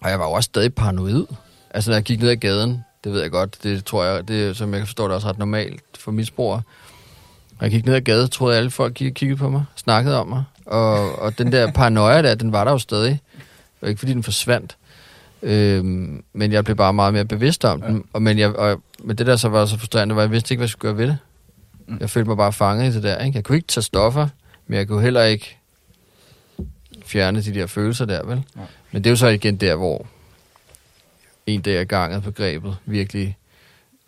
[0.00, 1.26] og jeg var jo også stadig paranoid.
[1.70, 4.48] Altså, når jeg gik ned ad gaden, det ved jeg godt, det tror jeg, det
[4.48, 6.62] er, som jeg forstår det også ret normalt for misbrugere.
[7.60, 10.28] Når jeg gik ned ad gaden, troede jeg, alle folk kiggede på mig, snakkede om
[10.28, 10.44] mig.
[10.66, 13.20] Og, og den der paranoia der, den var der jo stadig.
[13.34, 14.76] Det var ikke fordi, den forsvandt.
[15.42, 18.04] Øhm, men jeg blev bare meget mere bevidst om den.
[18.12, 20.52] Og, men, jeg, og, men det der så var så frustrerende, var, at jeg vidste
[20.52, 21.18] ikke, hvad jeg skulle gøre ved det.
[21.86, 21.96] Mm.
[22.00, 23.18] Jeg følte mig bare fanget i det der.
[23.18, 23.36] Ikke?
[23.36, 24.28] Jeg kunne ikke tage stoffer,
[24.66, 25.58] men jeg kunne heller ikke
[27.04, 28.42] fjerne de der følelser der, vel?
[28.54, 28.66] Nej.
[28.96, 30.06] Men det er jo så igen der, hvor
[31.46, 33.36] en dag af gangen begrebet virkelig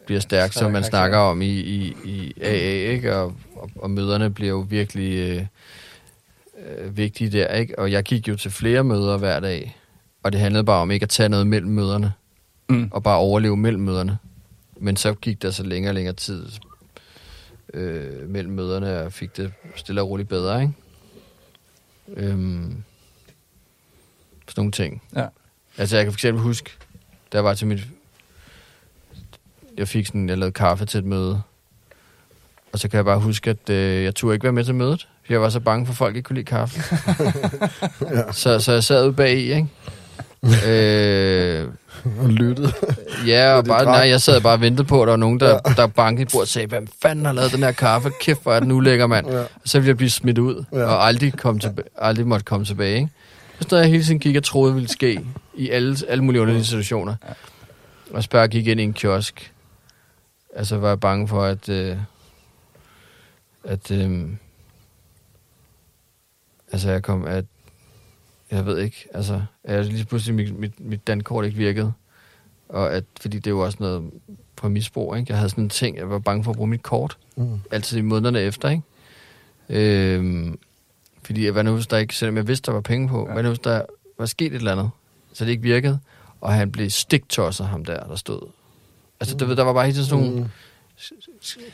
[0.06, 3.16] bliver stærkt, som man snakker om i, i, i AA, ikke?
[3.16, 5.46] Og, og, og møderne bliver jo virkelig øh,
[6.78, 7.78] øh, vigtige der, ikke?
[7.78, 9.76] Og jeg gik jo til flere møder hver dag,
[10.22, 12.12] og det handlede bare om ikke at tage noget mellem møderne,
[12.68, 12.88] Mm.
[12.92, 14.18] og bare overleve mellem møderne.
[14.76, 16.46] Men så gik der så længere og længere tid
[17.74, 20.72] øh, mellem møderne, og fik det stille og roligt bedre, ikke?
[22.16, 22.82] Øhm,
[24.58, 25.02] sådan nogle ting.
[25.16, 25.24] Ja.
[25.78, 26.70] Altså, jeg kan for eksempel huske,
[27.32, 27.80] jeg var til mit...
[29.78, 31.42] Jeg fik sådan, jeg lavede kaffe til et møde.
[32.72, 35.08] Og så kan jeg bare huske, at øh, jeg turde ikke være med til mødet.
[35.26, 36.80] For jeg var så bange for, at folk ikke kunne lide kaffe.
[38.14, 38.32] Ja.
[38.32, 39.68] så, så jeg sad ude bag i, ikke?
[40.68, 41.68] øh,
[42.20, 42.72] Og lyttede.
[43.26, 45.58] Ja, og bare, nej, jeg sad bare og ventede på, at der var nogen, der,
[45.60, 48.10] der bankede i bordet og sagde, hvem fanden har lavet den her kaffe?
[48.20, 49.30] Kæft, hvor er den ulækker, mand.
[49.30, 49.40] Ja.
[49.40, 50.84] Og så ville jeg blive smidt ud, Ja.
[50.84, 52.96] og aldrig, komme tilbage, aldrig måtte komme tilbage.
[52.96, 53.08] Ikke?
[53.58, 56.64] Så stod jeg hele tiden gik og troede, ville ske i alle, alle mulige underlige
[56.64, 57.14] situationer.
[58.10, 59.52] Og så bare gik ind i en kiosk.
[60.54, 61.68] Altså var jeg bange for, at...
[61.68, 61.96] Øh,
[63.64, 64.28] at øh,
[66.72, 67.24] altså jeg kom...
[67.24, 67.44] At,
[68.50, 69.42] jeg ved ikke, altså...
[69.64, 71.92] At lige pludselig mit, mit, mit dankort ikke virkede.
[72.68, 74.10] Og at, fordi det er jo også noget
[74.56, 75.32] på misbrug, ikke?
[75.32, 77.18] Jeg havde sådan en ting, jeg var bange for at bruge mit kort.
[77.36, 77.60] Mm.
[77.70, 78.82] Altid i månederne efter, ikke?
[79.68, 80.58] Øhm,
[81.28, 83.32] fordi hvad nu hvis der ikke, selvom jeg vidste, der var penge på, ja.
[83.32, 83.82] Hvad nu hvis der
[84.18, 84.90] var sket et eller andet,
[85.32, 85.98] så det ikke virkede,
[86.40, 88.40] og han blev stiktosset, ham der, der stod.
[89.20, 90.48] Altså, du ved, der var bare helt sådan nogle Mm.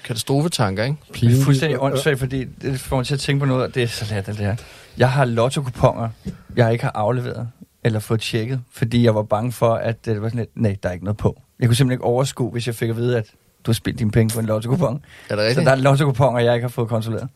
[0.05, 0.97] katastrofetanker, ikke?
[1.21, 3.83] Det er fuldstændig åndssvagt, fordi det får mig til at tænke på noget, og det
[3.83, 4.57] er så latterligt det her.
[4.99, 6.09] Jeg har lotto-kuponer,
[6.57, 7.49] jeg ikke har afleveret
[7.85, 10.89] eller fået tjekket, fordi jeg var bange for, at det var sådan lidt, nej, der
[10.89, 11.43] er ikke noget på.
[11.61, 13.27] Jeg kunne simpelthen ikke overskue, hvis jeg fik at vide, at
[13.65, 14.95] du har spildt dine penge på en lotto-kupon.
[14.95, 15.67] Er det Så rigtigt?
[15.67, 17.29] der er lotto-kuponer, jeg ikke har fået kontrolleret.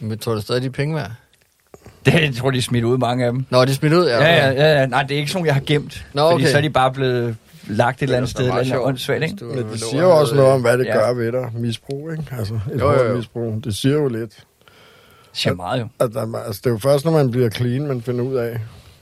[0.00, 1.10] Men tror du stadig, de penge værd?
[2.12, 3.44] Det jeg tror de er smidt ud, mange af dem.
[3.50, 4.22] Nå, de er smidt ud, ja.
[4.24, 4.86] Ja, ja, ja, ja.
[4.86, 6.06] Nej, det er ikke sådan, nogle, jeg har gemt.
[6.12, 6.50] Nå, Fordi okay.
[6.52, 7.36] så er de bare blevet
[7.68, 9.36] lagt et eller andet Det er sted, eller sjovt, åndssvagt, ikke?
[9.36, 10.98] du Men det siger jo også noget om, hvad det Ja.
[10.98, 11.50] gør ved dig.
[11.54, 12.24] Misbrug, ikke?
[12.38, 13.16] Altså, et Jo, jo, jo.
[13.16, 13.64] misbrug.
[13.64, 14.30] Det siger jo lidt.
[14.30, 14.36] Det
[15.32, 15.86] siger meget jo.
[16.00, 18.58] At der, altså, det er jo først, når man bliver clean, man finder ud af,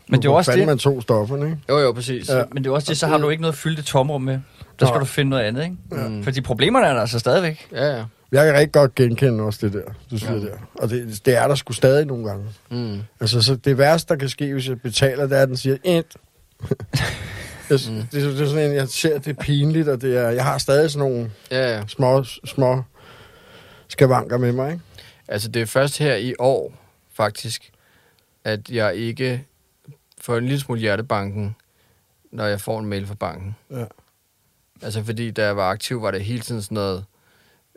[0.09, 1.59] Men det er også det, man tog stofferne, ikke?
[1.69, 2.29] Jo, jo, præcis.
[2.29, 2.43] Ja.
[2.53, 4.39] men det er også det, så har du ikke noget fyldt tomrum med.
[4.81, 4.99] Der skal Nej.
[5.01, 5.77] du finde noget andet, ikke?
[6.09, 6.25] Mm.
[6.25, 7.67] Fordi problemerne er der altså stadigvæk.
[7.73, 8.03] Ja, ja.
[8.33, 10.39] Jeg kan rigtig godt genkende også det der, du siger Ja.
[10.41, 10.57] der.
[10.75, 12.47] Og det, det er der sgu stadig nogle gange.
[12.71, 13.01] Mm.
[13.21, 15.77] Altså, så det værste, der kan ske, hvis jeg betaler, det er, at den siger,
[15.85, 16.05] jeg,
[17.71, 17.77] Mm.
[17.79, 20.45] det, er- det, er sådan en, jeg ser, det er pinligt, og det er, jeg
[20.45, 21.87] har stadig sådan nogle Ja, ja.
[21.87, 22.83] små, små
[23.89, 24.85] skavanker med mig, ikke?
[25.29, 26.75] Altså, det er først her i år,
[27.15, 27.71] faktisk,
[28.45, 29.45] at jeg ikke
[30.21, 31.57] får en lille smule hjertebanken,
[32.33, 33.57] når jeg får en mail fra banken.
[33.71, 33.85] Ja.
[34.83, 37.05] Altså, fordi da jeg var aktiv, var det hele tiden sådan noget,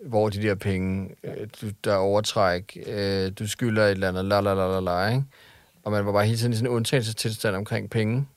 [0.04, 4.26] hvor de der penge, øh, du, der er overtræk, øh, du skylder et eller andet,
[4.26, 5.24] la la la la la, ikke?
[5.84, 8.28] Og man var bare hele tiden i sådan en undtagelsestilstand omkring penge.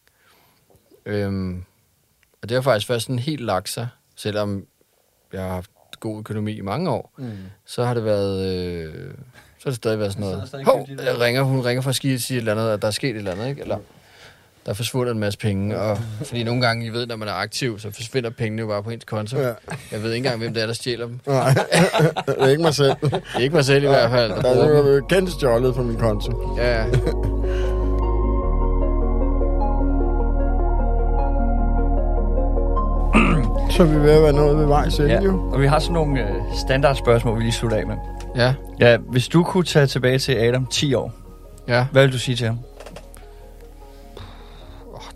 [1.07, 1.65] Øhm,
[2.43, 4.67] og det har faktisk først sådan helt sig, selvom
[5.33, 7.31] jeg har haft god økonomi i mange år Mm.
[7.67, 8.47] så har det været...
[8.47, 9.15] Øh,
[9.59, 10.67] så har det stadig været sådan Så noget.
[10.67, 10.89] Hov,
[11.21, 13.17] ringer, hun ringer fra ski og siger et eller andet, at der er sket et
[13.17, 13.61] eller andet, ikke?
[13.63, 13.79] Eller
[14.67, 15.79] der er forsvundet en masse penge.
[15.79, 18.83] Og, fordi nogle gange, I ved, når man er aktiv, så forsvinder pengene jo bare
[18.83, 19.37] på ens konto.
[19.39, 19.47] Ja.
[19.47, 19.53] Ja.
[19.93, 21.21] Jeg ved ikke engang, hvem det er, der stjæler dem.
[21.27, 21.55] Nej,
[22.27, 22.93] det er ikke mig selv.
[23.03, 25.97] Det er ikke mig selv i hvert fald, der er jo kendt stjålet fra min
[25.97, 26.55] konto.
[26.59, 26.87] Ja, ja.
[33.71, 35.21] Så vi ved at være nået ved vej selv, Ja.
[35.23, 35.51] jo.
[35.53, 36.35] Og vi har sådan nogle øh,
[36.67, 37.97] standardspørgsmål, vi lige slutter af med.
[38.37, 41.13] ja, Ja, hvis du kunne tage tilbage til Adam 10 år,
[41.69, 41.87] ja.
[41.93, 42.59] hvad vil du sige til ham?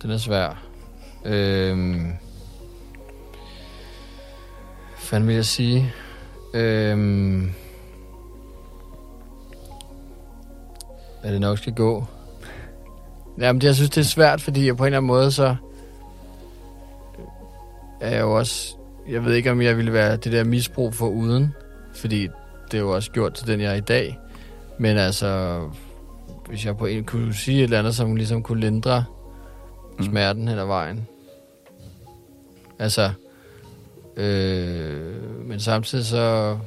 [0.03, 0.63] Den er svær.
[1.25, 2.01] Øhm,
[4.89, 5.93] hvad fanden vil jeg sige?
[6.55, 7.51] Øhm,
[11.23, 12.05] at det nok skal gå.
[13.39, 15.57] Jamen, det, jeg synes, det er svært, fordi jeg på en eller anden måde, så
[18.01, 18.75] er jeg jo også...
[19.09, 21.55] Jeg ved ikke, om jeg ville være det der misbrug for uden,
[21.95, 22.29] fordi
[22.71, 24.19] det er jo også gjort til den, jeg er i dag.
[24.79, 25.61] Men altså,
[26.49, 29.05] hvis jeg på en kunne sige et eller andet, som ligesom kunne lindre
[29.99, 30.05] mm.
[30.05, 31.07] smerten hen ad vejen.
[32.79, 33.11] Altså,
[34.17, 36.59] øh, men samtidig så,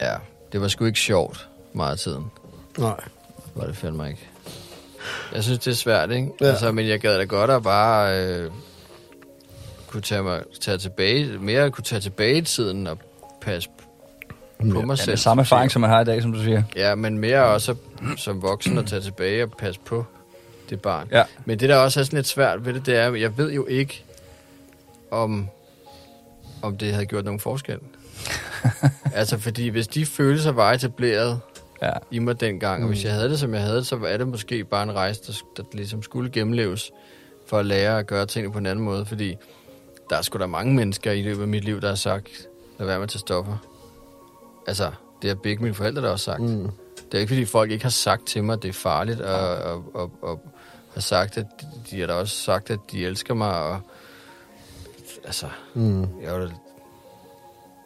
[0.00, 0.14] ja,
[0.52, 2.24] det var sgu ikke sjovt meget af tiden.
[2.78, 3.00] Nej.
[3.54, 4.28] Var det fandme ikke.
[5.34, 6.28] Jeg synes, det er svært, ikke?
[6.40, 6.46] Ja.
[6.46, 8.50] Altså, men jeg gad da godt at bare øh,
[9.86, 12.98] kunne tage, mig, tage tilbage, mere kunne tage tilbage i tiden og
[13.40, 13.68] passe
[14.58, 15.06] på mig Ja, selv.
[15.06, 16.62] det er samme erfaring, som man har i dag, som du siger.
[16.76, 17.74] Ja, men mere også
[18.16, 20.04] som voksen at tage tilbage og passe på
[20.70, 21.08] det barn.
[21.12, 21.22] Ja.
[21.44, 23.52] Men det, der også er sådan lidt svært ved det, det er, at jeg ved
[23.52, 24.04] jo ikke,
[25.10, 25.48] om,
[26.62, 27.78] om det havde gjort nogen forskel.
[29.14, 31.40] altså, fordi hvis de følelser var etableret
[31.82, 31.92] Ja.
[32.10, 34.28] i mig dengang, og hvis jeg havde det, som jeg havde det, så er det
[34.28, 36.90] måske bare en rejse, der, der ligesom skulle gennemleves
[37.46, 39.36] for at lære at gøre tingene på en anden måde, fordi
[40.10, 42.28] der er sgu da mange mennesker i løbet af mit liv, der har sagt,
[42.78, 43.56] lad være med at tage stoffer.
[44.66, 44.90] Altså,
[45.22, 46.40] det har begge mine forældre, der også sagt.
[46.42, 46.70] Mm.
[47.12, 49.56] Det er ikke, fordi folk ikke har sagt til mig, at det er farligt, og,
[49.56, 50.40] og, og, og
[50.94, 53.80] har sagt, at de, de har da også sagt, at de elsker mig, og
[55.24, 56.00] altså, Mm.
[56.00, 56.48] jeg var da,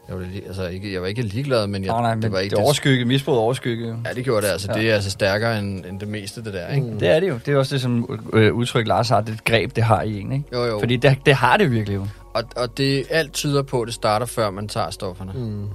[0.09, 2.33] jeg var, da, altså, ikke, jeg var ikke ligeglad, men, jeg, Nej, nej, men det
[2.33, 3.97] var ikke det overskygge, misbruget overskygge.
[4.07, 4.53] Ja, det gjorde det.
[4.53, 4.79] Altså, Ja.
[4.81, 6.87] det er altså stærkere end, end det meste, det der, ikke?
[6.87, 6.99] Mm.
[6.99, 7.39] Det er det jo.
[7.47, 10.33] Det er også det, som øh, udtryk Lars har, det greb, det har i en,
[10.33, 10.45] ikke?
[10.53, 10.79] Jo, jo.
[10.79, 12.07] Fordi det, det har det virkelig jo.
[12.35, 15.33] Og, og det alt tyder på, at det starter før man tager stofferne.
[15.35, 15.69] Mm.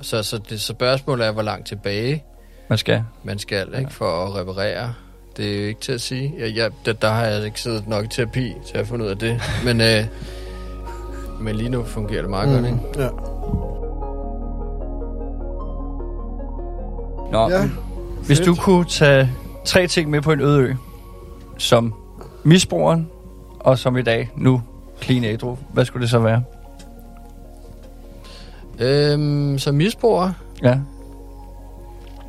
[0.00, 2.24] Så, så, det, så spørgsmålet er, hvor langt tilbage
[2.68, 3.02] Man skal.
[3.24, 3.92] man skal, ikke?
[3.92, 4.94] For at reparere.
[5.36, 6.34] Det er jo ikke til at sige.
[6.38, 9.10] Jeg, jeg, der, der har jeg ikke siddet nok i terapi til at finde ud
[9.10, 9.40] af det.
[9.64, 10.04] Men, øh,
[11.40, 12.54] men lige nu fungerer det meget mm.
[12.54, 13.02] godt, ikke?
[13.02, 13.08] Ja.
[17.32, 17.68] Nå, ja.
[18.26, 18.46] hvis fedt.
[18.46, 19.30] du kunne tage
[19.64, 20.72] tre ting med på en øde ø,
[21.58, 21.94] som
[22.44, 23.08] misbrugeren,
[23.60, 24.62] og som i dag nu
[25.02, 26.42] clean ædru, hvad skulle det så være?
[28.78, 30.32] Øhm, som misbruger,
[30.62, 30.78] Ja.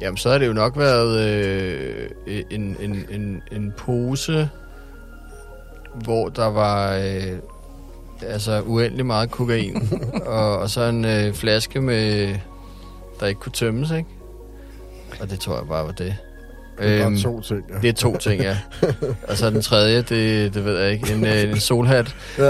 [0.01, 2.09] Jamen så har det jo nok været øh,
[2.49, 4.49] en, en, en, en pose,
[5.93, 7.37] hvor der var øh,
[8.21, 9.89] altså uendelig meget kokain,
[10.25, 12.35] og, og så en øh, flaske med,
[13.19, 14.09] der ikke kunne tømmes, ikke?
[15.21, 16.17] Og det tror jeg bare var det.
[16.79, 17.75] Det er Øhm, to ting, ja.
[17.81, 18.57] Det er to ting, ja.
[19.29, 22.15] Og så den tredje, det, det ved jeg ikke, en, øh, en solhat.
[22.37, 22.49] Ja.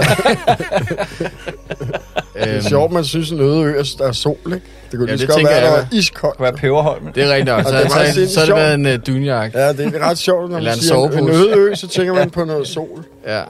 [2.44, 4.60] Det er sjovt, man synes, en øde ø er, der er sol, ikke?
[4.90, 6.38] Det kunne Ja, lige det godt være, der jeg, var iskoldt.
[6.38, 7.12] Det være peberholm.
[7.12, 7.64] Det er rigtigt nok.
[7.64, 9.54] Så, det er så, så, så det været en uh, dunjak.
[9.54, 11.32] Ja, det er ret sjovt, når Eller man en siger en sovepose.
[11.34, 13.04] øde ø, så tænker man på noget sol.
[13.26, 13.42] Ja.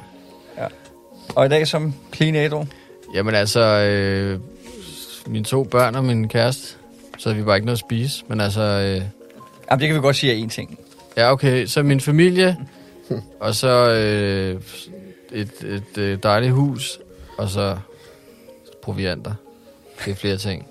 [1.34, 2.64] Og i dag som clean ædru.
[3.14, 4.38] Jamen altså, øh,
[5.26, 6.62] mine to børn og min kæreste,
[7.18, 8.24] så havde vi bare ikke noget at spise.
[8.28, 9.02] Men altså, øh,
[9.70, 10.78] Jamen, det kan vi godt sige er én ting.
[11.16, 12.56] ja okay, så min familie,
[13.40, 14.60] og så øh,
[15.32, 16.98] et, et øh, dejligt hus,
[17.38, 17.76] og så
[18.86, 19.32] provianter.
[20.04, 20.66] Det er flere ting.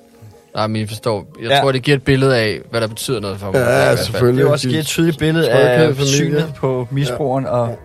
[0.56, 1.28] Nej, men I forstår.
[1.42, 1.56] Jeg Ja.
[1.56, 1.62] ja.
[1.62, 3.56] tror, det giver et billede af, hvad der betyder noget for mig.
[3.56, 3.98] Ja, i hvert fald.
[4.06, 4.38] selvfølgelig.
[4.38, 7.80] Det er jo også giver et tydeligt billede af synet på misbrugeren og,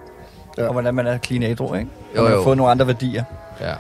[0.59, 0.66] Ja.
[0.66, 1.87] og hvordan man er clean ædru, ikke?
[2.16, 2.45] Jo, Og man har jo.
[2.45, 3.24] fået nogle andre værdier.
[3.61, 3.72] Ja.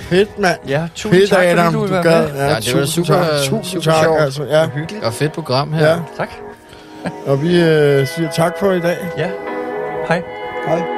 [0.00, 0.58] Fedt, mand.
[0.68, 2.28] Ja, tusind Fedt, tak, Adam, fordi du du gad.
[2.34, 3.26] Ja, Ja, det var super- tak.
[3.44, 4.20] Tusind super tak, sjovt.
[4.20, 4.44] altså.
[4.44, 4.68] Ja.
[4.68, 5.04] Hyggeligt.
[5.04, 5.86] Og fedt program her.
[5.88, 5.96] Ja.
[6.16, 6.28] Tak.
[7.26, 8.96] Og vi øh, siger tak for i dag.
[9.18, 9.30] Ja.
[10.08, 10.22] Hej.
[10.66, 10.95] Hej.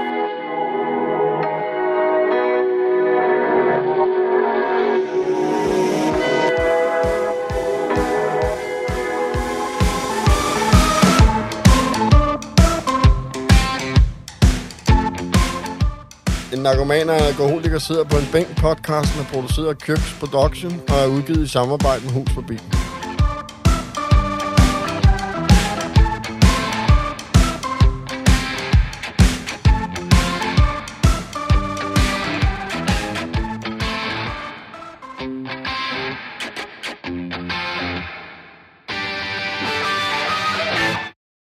[16.58, 20.96] En narkoman og alkoholiker sidder på en bænk Podcasten er produceret af Købs Production og
[20.96, 22.58] er udgivet i samarbejde med Hus Forbi.